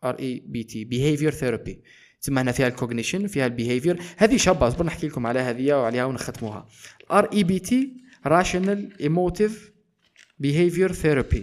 REBT 0.05 0.85
behavior 0.85 1.31
therapy 1.31 1.83
تسمى 2.23 2.41
هنا 2.41 2.53
فيها 2.53 2.69
ال 2.69 2.74
cognition 2.74 3.27
فيها 3.27 3.47
ال 3.47 3.52
behavior. 3.52 4.03
هذه 4.17 4.37
شابة 4.37 4.69
اصبر 4.69 4.87
نحكي 4.87 5.09
لكم 5.09 5.27
على 5.27 5.41
هذه 5.41 5.75
وعليها 5.75 6.05
ونختموها. 6.05 6.69
ار 7.11 7.33
اي 7.33 7.45
بي 7.45 7.59
تي 7.59 7.97
راشنال 8.27 9.01
ايموتيف 9.01 9.73
بيهيفير 10.39 10.93
ثيرابي 10.93 11.43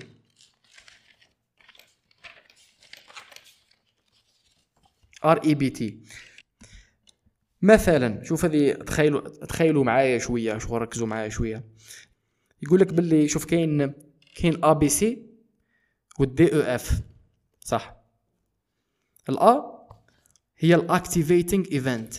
ار 5.25 5.43
اي 5.43 5.55
بي 5.55 5.69
تي 5.69 5.99
مثلا 7.61 8.23
شوف 8.23 8.45
هذه 8.45 8.73
تخيلوا 8.73 9.45
تخيلوا 9.45 9.83
معايا 9.83 10.17
شوية 10.17 10.57
شوف 10.57 10.73
ركزوا 10.73 11.07
معايا 11.07 11.29
شوية. 11.29 11.63
يقول 12.61 12.79
لك 12.79 12.93
باللي 12.93 13.27
شوف 13.27 13.45
كاين 13.45 13.93
كاين 14.35 14.65
A 14.65 14.73
B 14.73 14.89
C 14.89 15.27
وال 16.19 16.43
D 16.43 16.55
أو 16.55 16.59
F 16.59 17.01
صح. 17.59 17.97
ال 19.29 19.53
A 19.53 19.76
هي 20.59 20.75
ال 20.75 20.84
activating 20.84 21.67
event 21.71 22.13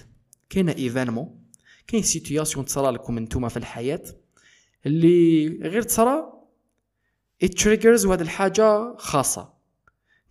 كاينة 0.51 0.73
événement 0.73 1.39
كاين 1.87 2.03
situation 2.03 2.65
تصرى 2.65 2.93
لكم 2.93 3.19
انتوما 3.19 3.49
في 3.49 3.57
الحياة. 3.57 4.03
اللي 4.87 5.49
غير 5.63 5.83
تصرى 5.83 6.33
triggers 7.57 8.07
وهاد 8.07 8.21
الحاجة 8.21 8.97
خاصة. 8.97 9.53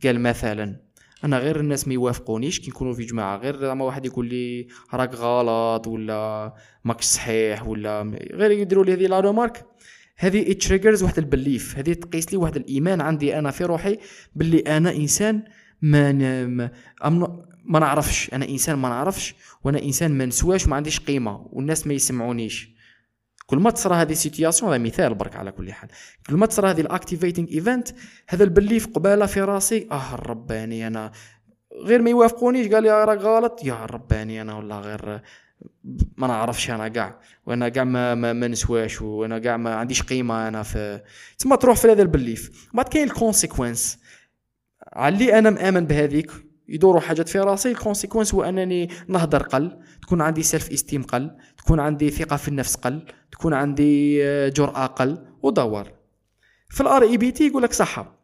قال 0.04 0.20
مثلا 0.20 0.82
أنا 1.24 1.40
غير 1.40 1.60
الناس 1.60 1.88
ما 1.88 1.94
يوافقونيش 1.94 2.60
كي 2.60 2.70
نكونوا 2.70 2.94
في 2.94 3.06
جماعة 3.06 3.38
غير 3.38 3.74
ما 3.74 3.86
واحد 3.86 4.06
يقول 4.06 4.30
لي 4.30 4.68
راك 4.94 5.16
غلط 5.16 5.88
ولا 5.88 6.54
ماكش 6.84 7.06
صحيح 7.06 7.68
ولا 7.68 8.02
غير 8.34 8.52
يديروا 8.52 8.86
لي 8.86 8.94
هذه 8.94 9.08
la 9.08 9.20
remarque 9.20 9.66
هذه 10.18 10.54
triggers 10.54 11.04
واحد 11.04 11.18
ال 11.18 11.25
belief. 11.25 11.78
هذه 11.78 11.94
تقيس 11.94 12.32
لي 12.32 12.38
واحد 12.38 12.56
الإيمان 12.56 13.02
عندي 13.02 13.40
أنا 13.40 13.52
في 13.52 13.64
روحي 13.64 13.98
باللي 14.36 14.60
أنا 14.60 14.96
إنسان 14.96 15.44
ما, 15.82 16.12
ما 17.04 17.46
ما 17.68 17.80
نعرفش. 17.80 18.34
أنا 18.34 18.50
إنسان 18.50 18.76
ما 18.76 18.90
نعرفش 18.90 19.36
وأنا 19.64 19.82
إنسان 19.84 20.12
ما 20.12 20.26
نسواش 20.26 20.66
وما 20.66 20.76
عنديش 20.76 21.00
قيمة 21.00 21.48
والناس 21.52 21.88
ما 21.88 21.94
يسمعونيش. 21.94 22.78
كل 23.46 23.58
ما 23.58 23.70
تصرى 23.70 23.96
هذه 23.96 24.12
ال 24.12 24.18
situation 24.18 24.74
هذا 24.74 24.84
مثال 24.84 25.16
برك 25.16 25.36
على 25.36 25.52
كل 25.52 25.74
حال. 25.74 25.90
كل 26.30 26.36
ما 26.36 26.46
تصرى 26.46 26.70
هذه 26.70 26.82
ال 26.82 26.88
activating 26.88 27.54
event 27.54 27.88
هذا 28.30 28.44
ال 28.44 28.80
belief 28.80 28.88
قبالة 28.88 29.26
في 29.26 29.42
راسي 29.42 29.88
آه 29.92 30.16
رباني 30.16 30.88
أنا 30.88 31.12
غير 31.84 32.02
ما 32.02 32.10
يوافقونيش. 32.10 32.68
قال 32.68 32.84
لي 32.84 33.06
راك 33.06 33.20
غلط. 33.20 33.64
يا 33.64 33.86
رباني 33.86 34.42
أنا 34.42 34.54
والله 34.54 34.80
غير 34.80 35.22
ما 36.18 36.28
نعرفش 36.28 36.70
أنا 36.70 36.88
كاع 36.88 37.20
وأنا 37.46 37.70
كاع 37.70 37.84
ما, 37.84 38.16
ما, 38.16 38.34
ما 38.34 38.48
نسواش 38.48 39.02
وأنا 39.02 39.40
كاع 39.40 39.58
ما 39.58 39.76
عنديش 39.76 40.02
قيمة 40.02 40.48
أنا 40.48 40.64
في 40.64 41.02
تما 41.40 41.56
تروح 41.56 41.78
في 41.78 41.92
هذا 41.92 42.02
ال 42.02 42.10
belief. 42.10 42.70
بعد 42.74 42.88
كاين 42.88 43.08
ال 43.08 43.15
conséquence 43.15 44.00
علي 44.94 45.40
أنا 45.40 45.50
مآمن 45.50 45.86
بهذيك 45.86 46.32
يدوروا 46.70 47.02
حاجات 47.02 47.30
في 47.30 47.40
راسي. 47.40 47.72
ال 47.72 47.77
conséquence 47.77 48.34
هو 48.34 48.44
أنني 48.44 48.90
نهضر 49.08 49.44
قل 49.44 49.80
تكون 50.02 50.22
عندي 50.22 50.44
self-esteem 50.44 51.04
قل 51.04 51.32
تكون 51.58 51.80
عندي 51.80 52.10
ثقة 52.10 52.36
في 52.36 52.48
النفس 52.48 52.76
قل 52.76 53.06
تكون 53.32 53.54
عندي 53.54 54.24
آه، 54.26 54.50
جرأة 54.50 54.86
قل 54.86 55.26
ودور. 55.44 55.92
في 56.70 56.82
ال 56.82 57.04
REBT 57.04 57.48
يقول 57.48 57.64
لك 57.64 57.74
صح 57.74 58.18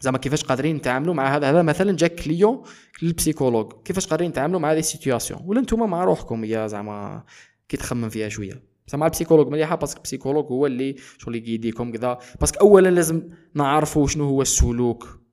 زعما 0.00 0.18
كيفاش 0.18 0.44
قادرين 0.44 0.76
نتعاملوا 0.76 1.14
مع 1.14 1.36
هذا؟ 1.36 1.50
هذا 1.50 1.62
مثلا 1.62 1.96
جاك 1.96 2.14
client 2.14 2.62
لل 3.02 3.13
psychologue 3.13 3.72
كيفاش 3.84 4.06
قادرين 4.06 4.30
نتعاملوا 4.30 4.60
مع 4.60 4.72
هذه 4.72 4.78
ال 4.78 4.84
situation 4.84 5.40
ولا 5.44 5.60
نتوما 5.60 5.86
مع 5.86 6.04
روحكم 6.04 6.44
يا 6.44 6.66
زعما 6.66 7.24
كي 7.68 7.76
تخمم 7.76 8.08
فيها 8.08 8.28
شوية. 8.28 8.62
زعما 8.88 9.06
ال 9.06 9.09
psychologue 9.09 9.48
مليحة 9.48 9.76
parce 9.76 9.90
que 9.90 9.98
ال 9.98 10.02
psychologue 10.02 10.46
هو 10.46 10.66
اللي 10.66 10.96
شغل 11.18 11.36
يڤيديكم 11.36 11.92
كذا. 11.92 12.18
parce 12.40 12.53
que 12.53 12.60
اولا 12.60 12.88
لازم 12.88 13.28
نعرفوا 13.54 14.06
شنو 14.06 14.24
هو 14.24 14.42
السلوك. 14.42 15.23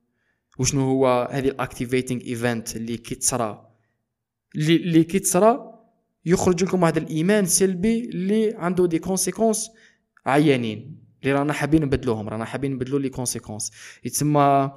وشنو 0.62 0.82
هو 0.82 1.30
هذه 1.32 1.48
ال 1.48 1.55
activating 1.55 2.24
event 2.24 2.76
اللي 2.76 2.98
كي 2.98 3.16
تصرى 3.16 3.68
اللي 4.56 4.76
اللي 4.76 5.04
كي 5.04 5.20
تصرى 5.20 5.80
يخرج 6.26 6.64
لكم 6.64 6.86
هذا 6.86 7.00
الإيمان 7.00 7.44
السلبي 7.44 8.06
اللي 8.06 8.54
عنده 8.58 8.88
des 8.88 9.00
conséquences 9.00 9.72
عيانين 10.26 10.98
اللي 11.24 11.34
رانا 11.34 11.54
حابين 11.54 11.82
نبدلوهم 11.82 12.30
رانا 12.30 12.46
حابين 12.46 12.72
نبدلو 12.72 12.98
les 12.98 13.10
conséquences 13.10 13.72
يتسمى 14.04 14.72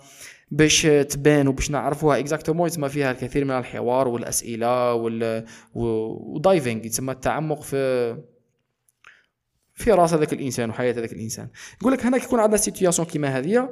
باش 0.50 0.82
تبان 0.82 1.48
وباش 1.48 1.70
نعرفوها 1.70 2.18
exactement 2.18 2.66
يتسمى 2.66 2.88
فيها 2.88 3.10
الكثير 3.10 3.44
من 3.44 3.50
الحوار 3.50 4.08
والأسئلة 4.08 4.94
وال 4.94 5.44
و 5.74 5.90
diving 5.90 6.86
يتسمى 6.86 7.12
التعمق 7.12 7.62
في 7.62 8.16
في 9.74 9.92
راس 9.92 10.14
هذاك 10.14 10.32
الإنسان 10.32 10.70
وحياة 10.70 10.92
هذاك 10.92 11.12
الإنسان. 11.12 11.48
يقول 11.80 11.92
لك 11.92 12.06
هنا 12.06 12.18
كيكون 12.18 12.40
عندنا 12.40 12.56
situation 12.56 13.08
كيما 13.08 13.38
هذه. 13.38 13.68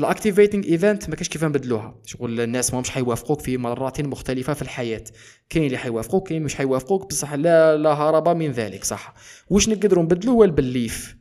ال 0.00 0.06
activating 0.06 0.66
event 0.66 1.08
ما 1.08 1.16
كاش 1.16 1.28
كيف 1.28 1.44
نبدلوها. 1.44 2.00
شغل 2.06 2.40
الناس 2.40 2.74
ما 2.74 2.80
مش 2.80 2.90
حيوافقوك 2.90 3.40
في 3.40 3.56
مرات 3.56 4.00
مختلفة 4.00 4.54
في 4.54 4.62
الحياة. 4.62 5.04
كاين 5.48 5.66
اللي 5.66 5.78
حيوافقوك 5.78 6.28
كاين 6.28 6.42
مش 6.42 6.54
حيوافقوك. 6.54 7.08
بصح 7.08 7.34
لا 7.34 7.76
لا 7.76 7.90
هرب 7.90 8.28
من 8.28 8.50
ذلك 8.50 8.84
صح. 8.84 9.14
واش 9.50 9.68
نقدروا 9.68 10.04
نبدلو؟ 10.04 10.32
هو 10.32 10.44
ال 10.44 10.54
belief 10.54 11.16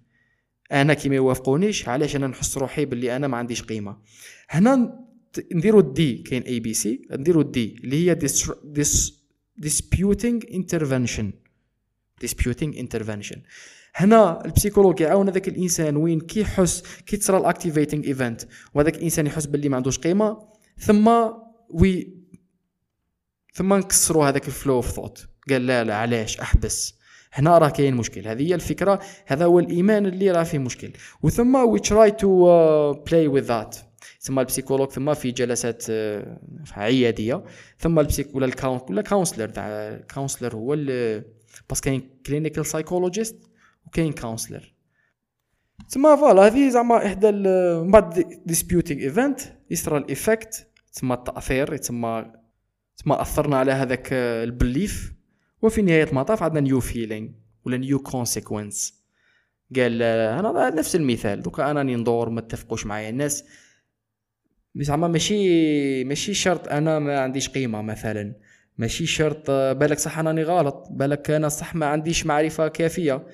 أنا 0.72 0.94
كي 0.94 1.10
ما 1.10 1.16
يوافقونيش 1.16 1.88
علاش 1.88 2.16
أنا 2.16 2.28
نحس 2.28 2.58
روحي 2.58 2.86
باللي 2.86 3.16
أنا 3.16 3.28
ما 3.28 3.38
عنديش 3.38 3.62
قيمة؟ 3.62 3.98
هنا 4.50 5.00
نديروا 5.52 5.82
ال 5.82 6.00
D 6.00 6.18
كاين 6.18 6.42
A 6.42 6.60
B 6.60 6.74
C 6.74 7.02
نديروا 7.12 7.44
ال 7.44 7.60
D 7.60 7.76
اللي 7.84 8.10
هي 8.10 8.16
dis 8.64 9.20
disputing 9.66 10.40
intervention. 10.54 11.26
Disputing 12.26 12.74
intervention. 12.84 13.38
هنا 13.96 14.46
ال 14.46 14.50
psychologue 14.50 15.02
يعاون 15.02 15.30
هذاك 15.30 15.48
الإنسان 15.48 15.98
وين 15.98 16.20
كي 16.20 16.40
يحس 16.40 16.84
كي 17.06 17.18
تصرى 17.18 17.38
ال 17.38 17.44
activating 17.44 18.08
event 18.08 18.42
وهذاك 18.74 18.96
الإنسان 18.96 19.28
يحس 19.28 19.46
باللي 19.46 19.70
ما 19.70 19.76
عندوش 19.76 20.00
قيمة 20.00 20.38
ثم 20.78 21.10
oui 21.70 22.20
ثم 23.54 23.74
نكسروا 23.74 24.26
هذاك 24.30 24.48
ال 24.48 24.53
flow 24.53 24.74
of 24.74 24.92
thought 24.92 25.28
قال 25.50 25.68
لا 25.68 25.84
لا 25.84 25.96
علاش؟ 25.96 26.40
أحبس. 26.40 27.00
هنا 27.34 27.58
راه 27.58 27.70
كاين 27.70 27.96
مشكل. 27.96 28.28
هذه 28.28 28.48
هي 28.50 28.56
الفكرة. 28.56 29.00
هذا 29.26 29.46
هو 29.46 29.60
الإيمان 29.60 30.06
اللي 30.06 30.32
راه 30.32 30.44
فيه 30.44 30.58
مشكل. 30.58 30.92
وثم 31.24 31.56
we 31.56 31.80
try 31.80 32.12
to 32.12 32.94
play 32.94 33.28
with 33.28 33.42
that 33.42 33.76
ثم 34.22 34.40
ال 34.40 34.44
psychologue 34.44 34.90
ثم 34.90 35.14
في 35.14 35.32
جلسات 35.32 35.84
uh, 35.84 36.78
عيادية. 36.78 37.44
ثم 37.80 38.00
ال 38.00 38.06
psych 38.06 38.36
ولا 38.36 38.46
ال 38.46 38.52
coun 38.52 38.80
ولا 38.90 39.02
counselor 39.02 39.50
تاع 39.50 39.68
ال 39.68 39.76
counselor 39.76 40.56
هو 40.56 40.76
parce 41.70 41.80
que 41.80 41.86
كاين 41.86 42.10
clinical 42.26 42.66
psychologist 42.66 43.49
وكاين 43.90 44.14
counselor 44.14 44.74
تما 45.90 46.16
voilà 46.16 46.48
هذه 46.48 46.70
زعما 46.70 47.06
إحدى 47.06 47.32
من 47.32 47.92
بعد 47.92 48.40
disputing 48.46 49.02
event 49.02 49.40
يصرى 49.70 49.98
ال 49.98 50.08
effect 50.08 50.68
تما 50.94 51.14
التأثير 51.14 51.78
تما 51.78 52.42
تما 52.98 53.22
أثرنا 53.22 53.58
على 53.58 53.72
هذاك 53.72 54.14
ال 54.14 54.26
belief. 54.26 55.14
وفي 55.62 55.82
نهاية 55.82 56.04
المطاف 56.04 56.44
عندنا 56.44 56.60
new 56.60 56.80
feeling 56.80 57.30
ولا 57.66 57.78
new 57.78 58.00
consequence 58.00 59.04
قال 59.76 60.02
أنا 60.02 60.70
نفس 60.70 60.96
المثال 60.96 61.42
دوكا 61.42 61.72
أنا 61.72 61.84
ندور 61.84 62.30
ما 62.30 62.40
اتفقوش 62.40 62.86
معايا 62.86 63.10
الناس. 63.10 63.44
زعما 64.76 65.08
ماشي 65.08 66.04
ماشي 66.04 66.34
شرط 66.34 66.68
أنا 66.68 67.00
ما 67.00 67.20
عنديش 67.20 67.50
قيمة 67.50 67.82
مثلا. 67.82 68.36
ماشي 68.78 69.06
شرط 69.06 69.52
بالك 69.52 70.00
صح 70.00 70.20
انني 70.20 70.44
غلط 70.44 70.88
بالك 70.92 71.32
أنا 71.32 71.50
صح 71.50 71.76
ما 71.76 71.86
عنديش 71.86 72.26
معرفة 72.26 72.68
كافية. 72.68 73.26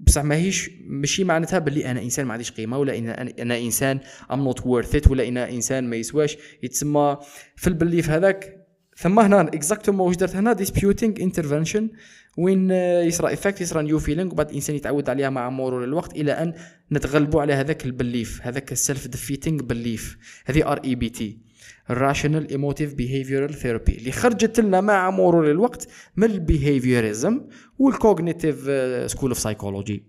بصح 0.00 0.24
ماهيش 0.24 0.70
ماشي 0.86 1.24
معناتها 1.24 1.58
باللي 1.58 1.90
أنا 1.90 2.02
إنسان 2.02 2.26
ما 2.26 2.32
عنديش 2.32 2.52
قيمة 2.52 2.78
ولا 2.78 2.98
إن 2.98 3.08
أنا 3.08 3.58
إنسان 3.58 4.00
I'm 4.32 4.44
not 4.44 4.66
worth 4.66 5.10
ولا 5.10 5.28
أنا 5.28 5.50
إنسان 5.50 5.90
ما 5.90 5.96
يسواش. 5.96 6.36
يتسمى 6.62 7.16
في 7.56 7.66
ال 7.66 7.72
belief 7.72 8.10
هذاك 8.10 8.64
ثم 8.96 9.18
هنا 9.18 9.40
exactement 9.40 10.06
واش 10.06 10.16
درت 10.16 10.36
هنا؟ 10.36 10.52
disputing 10.52 11.14
intervention 11.20 11.90
وين 12.38 12.70
يصرى 12.70 13.32
effect 13.32 13.60
يصرى 13.60 13.82
new 13.82 13.98
feeling 13.98 14.32
وبعد 14.32 14.48
الانسان 14.48 14.76
يتعود 14.76 15.10
عليها 15.10 15.30
مع 15.30 15.50
مرور 15.50 15.84
الوقت 15.84 16.16
إلى 16.16 16.32
أن 16.32 16.54
نتغلبوا 16.92 17.40
على 17.40 17.52
هذاك 17.52 17.86
ال 17.86 17.94
belief 17.94 18.40
هذاك 18.42 18.72
ال 18.72 19.08
self-defeating 19.08 19.62
belief 19.62 20.16
هذه 20.46 20.72
REBT 20.72 21.43
ال 21.90 21.97
rational 21.97 22.50
emotive 22.50 22.94
behavioral 22.94 23.54
therapy 23.54 23.96
اللي 23.96 24.12
خرجت 24.12 24.60
لنا 24.60 24.80
مع 24.80 25.10
مرور 25.10 25.50
الوقت 25.50 25.88
من 26.16 26.30
ال 26.30 26.39
behaviorism 26.39 27.40
وال 27.78 27.95
cognitive 27.95 28.70
school 29.10 29.30
of 29.30 29.38
psychology 29.38 30.04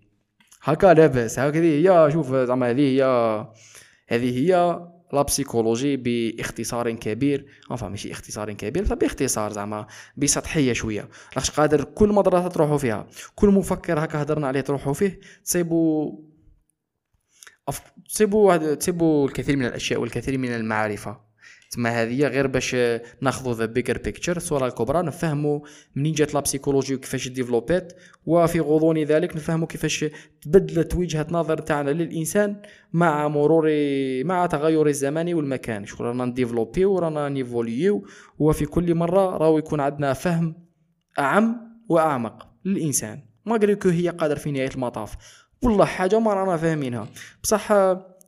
هكا 0.62 0.94
لاباس 0.94 1.40
هكذه 1.40 1.64
هي 1.64 2.12
شوف 2.12 2.36
زعما 2.36 2.70
هذه 2.70 2.82
هي 2.82 3.04
هذه 4.08 4.38
هي 4.40 4.80
la 5.14 5.22
psychologie 5.22 5.98
باختصار 5.98 6.92
كبير 6.92 7.46
enfin 7.72 7.88
ماشي 7.88 8.12
اختصار 8.12 8.54
كبير 8.54 8.96
باختصار 8.96 9.52
زعما 9.52 9.88
بسطحيه 10.18 10.74
شوية 10.74 11.10
لاش 11.36 11.52
قادر 11.52 11.84
كل 11.84 12.10
مدرسه 12.10 12.48
تروحوا 12.48 12.78
فيها 12.78 13.08
كل 13.36 13.50
مفكر 13.50 14.04
هكا 14.04 14.22
هضرنا 14.22 14.48
عليه 14.48 14.62
تروحوا 14.62 14.94
فيه 14.94 15.20
تصيبوا. 15.44 16.18
تصيبوا 18.10 18.76
تصيبوا 18.76 19.28
الكثير 19.28 19.56
من 19.56 19.66
الاشياء 19.66 20.02
والكثير 20.02 20.38
من 20.38 20.50
المعرفه 20.50 21.25
تما 21.76 21.90
هذه 21.90 22.28
غير 22.28 22.48
باش 22.48 22.76
ناخذوا 23.22 23.54
the 23.54 23.66
bigger 23.66 23.98
picture 23.98 24.38
الصورة 24.38 24.68
الكبرى 24.68 25.02
نفهموا 25.02 25.60
منين 25.96 26.14
جات 26.14 26.34
la 26.34 26.40
psychologie 26.40 26.96
وكيفاش 26.96 27.28
ديفلوبات 27.28 27.94
وفي 28.26 28.60
غضون 28.60 28.98
ذلك 28.98 29.36
نفهموا 29.36 29.68
كيفاش 29.68 30.06
تبدلت 30.42 30.96
وجهة 30.96 31.28
نظر 31.32 31.58
تاعنا 31.58 31.90
للإنسان 31.90 32.62
مع 32.94 33.28
مرور 33.28 33.70
مع 34.24 34.46
تغير 34.46 34.88
الزمان 34.88 35.34
والمكان. 35.34 35.86
شكون 35.86 36.06
رانا 36.06 36.26
نديفلوبي 36.26 36.86
ورانا 36.86 37.30
نيفوليو 37.30 38.08
وفي 38.40 38.66
كل 38.66 38.96
مرة 38.96 39.38
راهو 39.38 39.58
يكون 39.58 39.80
عندنا 39.80 40.14
فهم 40.14 40.56
أعم 41.20 41.58
وأعمق 41.90 42.48
للإنسان. 42.66 43.20
ما 43.46 43.74
كو 43.74 43.90
هي 43.90 44.10
قادر 44.10 44.36
في 44.36 44.52
نهاية 44.52 44.70
المطاف. 44.76 45.16
والله 45.64 45.86
حاجة 45.86 46.20
ما 46.20 46.34
رانا 46.34 46.58
فاهمينها. 46.58 47.08
بصح 47.44 47.68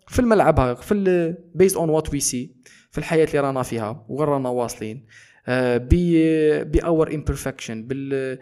في 0.08 0.20
الملعب 0.20 0.78
في 0.78 1.36
based 1.56 1.78
on 1.78 1.89
what 1.89 2.14
we 2.14 2.20
see 2.20 2.56
في 2.98 3.04
الحياة 3.04 3.26
اللي 3.26 3.39
رانا 3.39 3.64
فيها 3.64 4.06
وغير 4.10 4.30
رانا 4.30 4.50
واصلين. 4.50 5.06
ب 6.74 6.84
our 6.84 7.14
imperfection 7.16 7.88
بال 7.88 8.39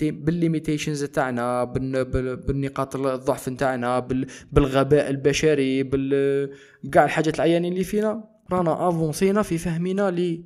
بال 0.00 0.16
limitations 0.16 1.04
تاعنا 1.04 1.64
بالنقاط 1.64 2.96
الضعف 2.96 3.48
تاعنا 3.48 4.08
بالغباء 4.52 5.10
البشري 5.10 5.82
بال 5.82 6.50
كاع 6.92 7.04
الحاجات 7.04 7.34
العيانين 7.34 7.72
اللي 7.72 7.84
فينا. 7.84 8.24
رانا 8.52 8.88
افونسينا 8.88 9.42
في 9.42 9.58
فهمنا 9.58 10.10
ل 10.10 10.44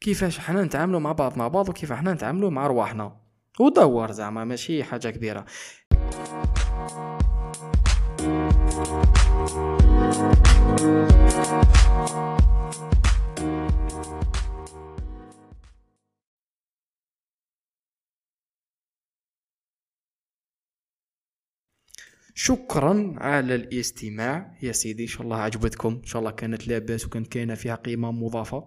كيفاش 0.00 0.38
حنا 0.38 0.62
نتعاملوا 0.62 1.00
مع 1.00 1.12
بعضنا 1.12 1.48
بعض 1.48 1.68
وكيف 1.68 1.92
حنا 1.92 2.12
نتعاملوا 2.12 2.50
مع 2.50 2.66
رواحنا. 2.66 3.16
ودور 3.60 4.12
زعما 4.12 4.44
ماشي 4.44 4.84
حاجة 4.84 5.08
كبيرة. 5.08 5.44
شكرا 22.34 23.14
على 23.16 23.54
الاستماع. 23.54 24.56
يا 24.62 24.72
سيدي 24.72 25.02
إن 25.02 25.08
شاء 25.08 25.22
الله 25.22 25.36
عجبتكم. 25.36 26.00
إن 26.02 26.06
شاء 26.06 26.20
الله 26.20 26.30
كانت 26.30 26.68
لاباس 26.68 27.06
وكانت 27.06 27.26
كاينة 27.26 27.54
فيها 27.54 27.74
قيمة 27.74 28.12
مضافة. 28.12 28.66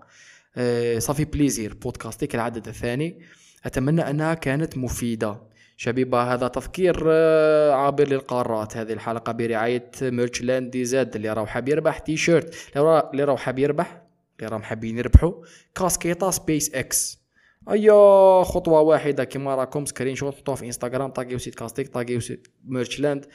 أه 0.56 1.00
صافي 1.00 1.26
بليزير 1.26 1.74
بودكاستي 1.74 2.28
العدد 2.34 2.68
الثاني. 2.68 3.22
أتمنى 3.66 4.10
أنها 4.10 4.34
كانت 4.34 4.78
مفيدة. 4.78 5.42
شبيبة 5.78 6.34
هذا 6.34 6.48
تفكير 6.48 7.04
آه، 7.08 7.74
عابر 7.74 8.08
للقارات. 8.08 8.78
هذه 8.78 8.94
الحلقة 8.94 9.32
برعاية 9.32 9.92
ميرش 10.02 10.42
لاند 10.42 10.72
دي 10.72 10.86
زاد 10.86 11.16
اللي 11.16 11.34
راهو 11.34 11.46
حاب 11.46 11.70
يربح 11.70 12.00
تي 12.00 12.18
شيرت 12.18 12.56
اللي 12.78 13.24
راهو 13.24 13.38
حاب 13.38 13.60
يربح 13.60 14.02
اللي 14.40 14.50
راهم 14.52 14.64
حابين 14.64 14.98
يربحوا 14.98 15.34
كاسكيطة 15.76 16.32
سبيس 16.32 16.76
إكس. 16.76 17.28
اي 17.72 17.92
خطوة 18.44 18.82
واحدة 18.82 19.24
كما 19.24 19.56
راكم 19.56 19.86
سكرين 19.86 20.16
شوت 20.16 20.36
حطوها 20.36 20.56
في 20.56 20.66
إنستغرام 20.66 21.10
طاقيو 21.10 21.38
سيت 21.38 21.56
كاستيك 21.56 21.88
طاقيو 21.88 22.20
سيت 22.20 22.48
ميرش 22.66 23.00
لاند 23.00 23.26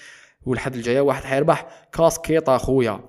والحد 0.47 0.75
الجاية 0.75 1.01
واحد 1.01 1.25
حيربح. 1.25 1.87
كاسكيطة 1.93 2.59
خويا 2.59 3.01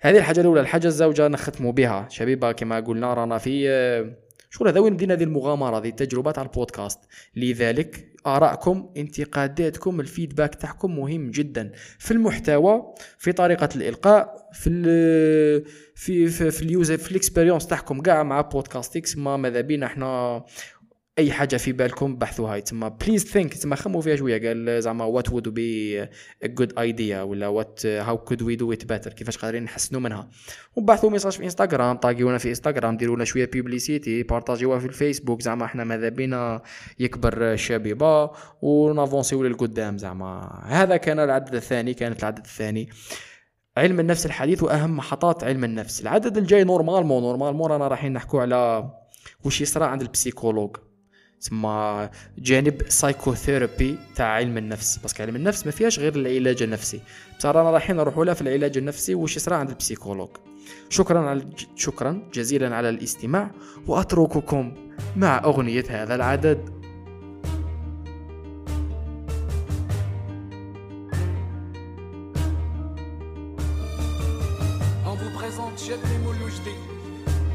هذه 0.00 0.18
الحاجة 0.18 0.40
الأولى 0.40 0.60
الحاجة 0.60 0.86
الزوجة 0.86 1.28
نختموا 1.28 1.72
بها. 1.72 2.06
شبيبة 2.10 2.52
كما 2.52 2.80
قلنا 2.80 3.14
رانا 3.14 3.38
في 3.38 3.70
آه، 3.70 4.16
شغل 4.50 4.68
هذا 4.68 4.80
وين 4.80 4.94
بدينا 4.94 5.14
هذه 5.14 5.22
المغامرة 5.22 5.78
هذه 5.78 5.88
التجربة 5.88 6.30
تاع 6.30 6.42
البودكاست. 6.42 6.98
لذلك 7.36 8.10
آرائكم 8.26 8.92
انتقاداتكم 8.96 10.00
ال 10.00 10.06
feedback 10.06 10.54
تاعكم 10.54 10.96
مهم 10.96 11.30
جدا. 11.30 11.72
في 11.98 12.10
المحتوى 12.10 12.94
في 13.18 13.32
طريقة 13.32 13.68
الإلقاء 13.76 14.48
في 14.52 14.70
ال 14.70 15.64
في 15.94 16.26
في, 16.26 16.50
في 16.50 16.62
ال 16.62 16.69
user 16.69 16.96
في 16.96 17.10
ال 17.10 17.15
experience 17.15 17.66
تاعكم 17.66 18.00
كاع 18.00 18.22
مع 18.22 18.40
بودكاستيكس 18.40 19.16
ما 19.16 19.36
ماذا 19.36 19.60
بينا 19.60 19.86
إحنا 19.86 20.44
أي 21.20 21.32
حاجة 21.32 21.56
في 21.56 21.72
بالكم 21.72 22.16
بحثوها. 22.16 22.58
تما 22.58 22.88
please 22.88 23.24
think 23.24 23.54
تما 23.54 23.76
خموا 23.76 24.00
فيها 24.00 24.16
شوية. 24.16 24.48
قال 24.48 24.82
زعما 24.82 25.04
what 25.04 25.32
would 25.32 25.48
be 25.48 26.06
good 26.44 26.78
idea 26.78 27.22
ولا 27.22 27.48
what 27.48 27.86
how 27.86 28.18
could 28.18 28.42
we 28.42 28.56
do 28.56 28.72
it 28.72 28.84
better 28.84 29.12
كيفاش 29.12 29.38
قادرين 29.38 29.62
نحسنوا 29.62 30.00
منها؟ 30.00 30.28
وبعثوا 30.76 31.10
message 31.10 31.32
في 31.32 31.44
انستغرام 31.44 31.96
طاقيونا 31.96 32.38
في 32.38 32.48
انستغرام 32.48 32.96
ديروا 32.96 33.16
لنا 33.16 33.24
شوية 33.24 33.50
publicité 33.52 34.22
بارطاجيوها 34.22 34.78
في 34.78 34.86
الفيسبوك. 34.86 35.42
زعما 35.42 35.64
إحنا 35.64 35.84
ماذا 35.84 36.08
بينا؟ 36.08 36.62
يكبر 36.98 37.52
الشبيبه 37.52 38.30
ونافونسيو 38.62 39.42
للقدام 39.42 39.98
زعما. 39.98 40.62
هذا 40.66 40.96
كان 40.96 41.18
العدد 41.18 41.54
الثاني 41.54 41.94
كانت 41.94 42.20
العدد 42.20 42.38
الثاني. 42.44 42.88
علم 43.76 44.00
النفس 44.00 44.26
الحديث 44.26 44.62
وأهم 44.62 44.96
محطات 44.96 45.44
علم 45.44 45.64
النفس. 45.64 46.00
العدد 46.00 46.36
الجاي 46.36 46.64
normalement 46.64 47.22
normalement 47.22 47.70
رانا 47.70 47.88
رايحين 47.88 48.12
نحكوا 48.12 48.40
على 48.40 48.90
وش 49.44 49.60
يصرى 49.60 49.84
عند 49.84 50.02
ال 50.02 50.08
psychologue. 50.08 50.76
تسمى 51.40 52.08
جانب 52.38 52.82
psychotherapy 52.88 53.98
تاع 54.16 54.26
علم 54.26 54.58
النفس. 54.58 54.98
parce 54.98 55.13
que 55.13 55.22
علم 55.22 55.36
النفس 55.36 55.66
ما 55.66 55.72
فيهاش 55.72 55.98
غير 55.98 56.16
العلاج 56.16 56.62
النفسي. 56.62 57.00
بصح 57.38 57.48
رانا 57.48 57.70
رايحين 57.70 57.96
نروحوا 57.96 58.24
لها 58.24 58.34
في 58.34 58.42
العلاج 58.42 58.78
النفسي 58.78 59.14
وش 59.14 59.36
يصرى 59.36 59.54
عند 59.54 59.68
ال 59.70 59.74
psychologue. 59.74 60.28
شكرا 60.88 61.20
على 61.20 61.46
شكرا 61.76 62.22
جزيلا 62.34 62.76
على 62.76 62.88
الاستماع 62.88 63.50
وأترككم 63.86 64.74
مع 65.16 65.38
أغنية 65.44 65.84
هذا 65.88 66.14
العدد. 66.14 66.80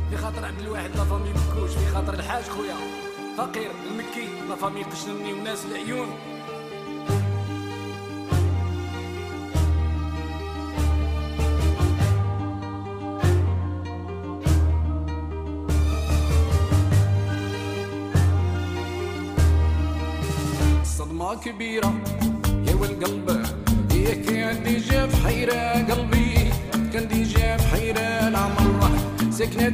في 0.09 0.17
خاطر 0.17 0.45
عبد 0.45 0.59
الواحد 0.59 0.89
لا 0.95 1.03
فامي 1.03 1.29
مكوش 1.29 1.69
في 1.69 1.93
خاطر 1.93 2.13
الحاج 2.13 2.43
خويا 2.43 2.73
فقير 3.37 3.71
المكي 3.91 4.27
لا 4.49 4.55
فامي 4.55 4.83
قشنني 4.83 5.33
وناس 5.33 5.65
العيون. 5.65 6.07
صدمة 20.83 21.35
كبيرة 21.35 21.93
يا 22.67 22.75
والقلب. 22.75 23.45
يا 23.93 24.13
كان 24.13 24.63
دي 24.63 24.77
جاب 24.77 25.09
حيرة 25.25 25.93
قلبي 25.93 26.51
كان 26.93 27.07
دي 27.07 27.23
جاب 27.23 27.61
حيرة 27.61 27.99
العمر. 27.99 28.89
سكنة 29.31 29.69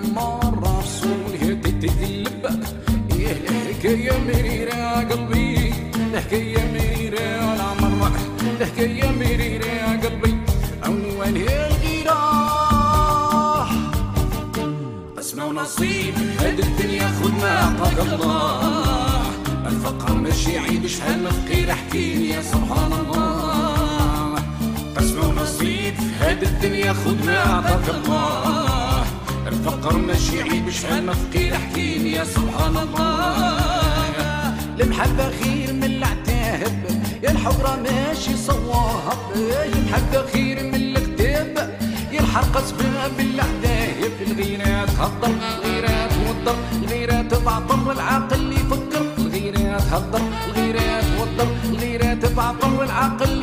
مرة 0.00 0.78
رسول 0.78 1.60
تتقلب 1.62 2.46
الحكاية 3.10 4.18
مريرة 4.18 5.00
قلبي 5.10 5.72
الحكاية 6.12 6.58
مريرة 6.72 7.54
العمر 7.54 8.10
الحكاية 8.60 9.10
مريرة 9.10 10.00
قلبي 10.04 10.36
عنوان 10.82 11.36
الغيرة 11.36 12.18
قسمة 15.16 15.44
ونصيب 15.46 16.14
هاد 16.40 16.58
الدنيا 16.58 17.08
خد 17.08 17.32
ما 17.42 17.58
عطاك 17.58 17.98
الله 18.12 19.22
الفقر 19.66 20.14
ماشي 20.14 20.58
عيب 20.58 20.86
شحال 20.86 21.18
من 21.22 21.30
فقير 21.30 21.72
احكيلي 21.72 22.28
يا 22.28 22.42
سبحان 22.42 22.92
الله 22.92 24.34
قسمة 24.96 25.28
ونصيب 25.28 25.94
هاد 26.20 26.42
الدنيا 26.42 26.92
خد 26.92 27.24
ما 27.26 27.38
عطاك 27.38 27.94
الله. 27.94 28.57
الفقر 29.58 29.96
ماشي 29.98 30.42
عيب 30.42 30.70
شحال 30.70 31.06
من 31.06 31.12
فقير 31.12 31.56
احكيلي 31.56 32.12
يا 32.12 32.24
سبحان 32.24 32.76
الله. 32.76 34.54
المحبة 34.80 35.30
خير 35.42 35.72
من 35.72 35.84
العتاب 35.84 36.72
يا 37.22 37.30
الحضرة 37.30 37.76
ماشي 37.82 38.36
صواب 38.36 39.18
المحبة 39.36 40.26
خير 40.32 40.62
من 40.62 40.74
الكتاب 40.74 41.78
يا 42.12 42.20
الحرق 42.20 42.56
اسباب 42.56 43.20
الاعداء 43.20 43.94
الغيرة 44.26 44.84
تهضر 44.84 45.30
الغيرة 45.54 46.08
توضر 46.08 46.56
الغيرة 46.82 47.22
تبعطر 47.22 47.92
العاقل 47.92 48.52
يفكر. 48.52 49.02
الغيرة 49.18 49.78
تهضر 49.78 50.20
الغيرة 50.48 51.00
توضر 51.16 51.48
الغيرة 51.64 52.14
تبعطر 52.14 52.84
العاقل 52.84 53.42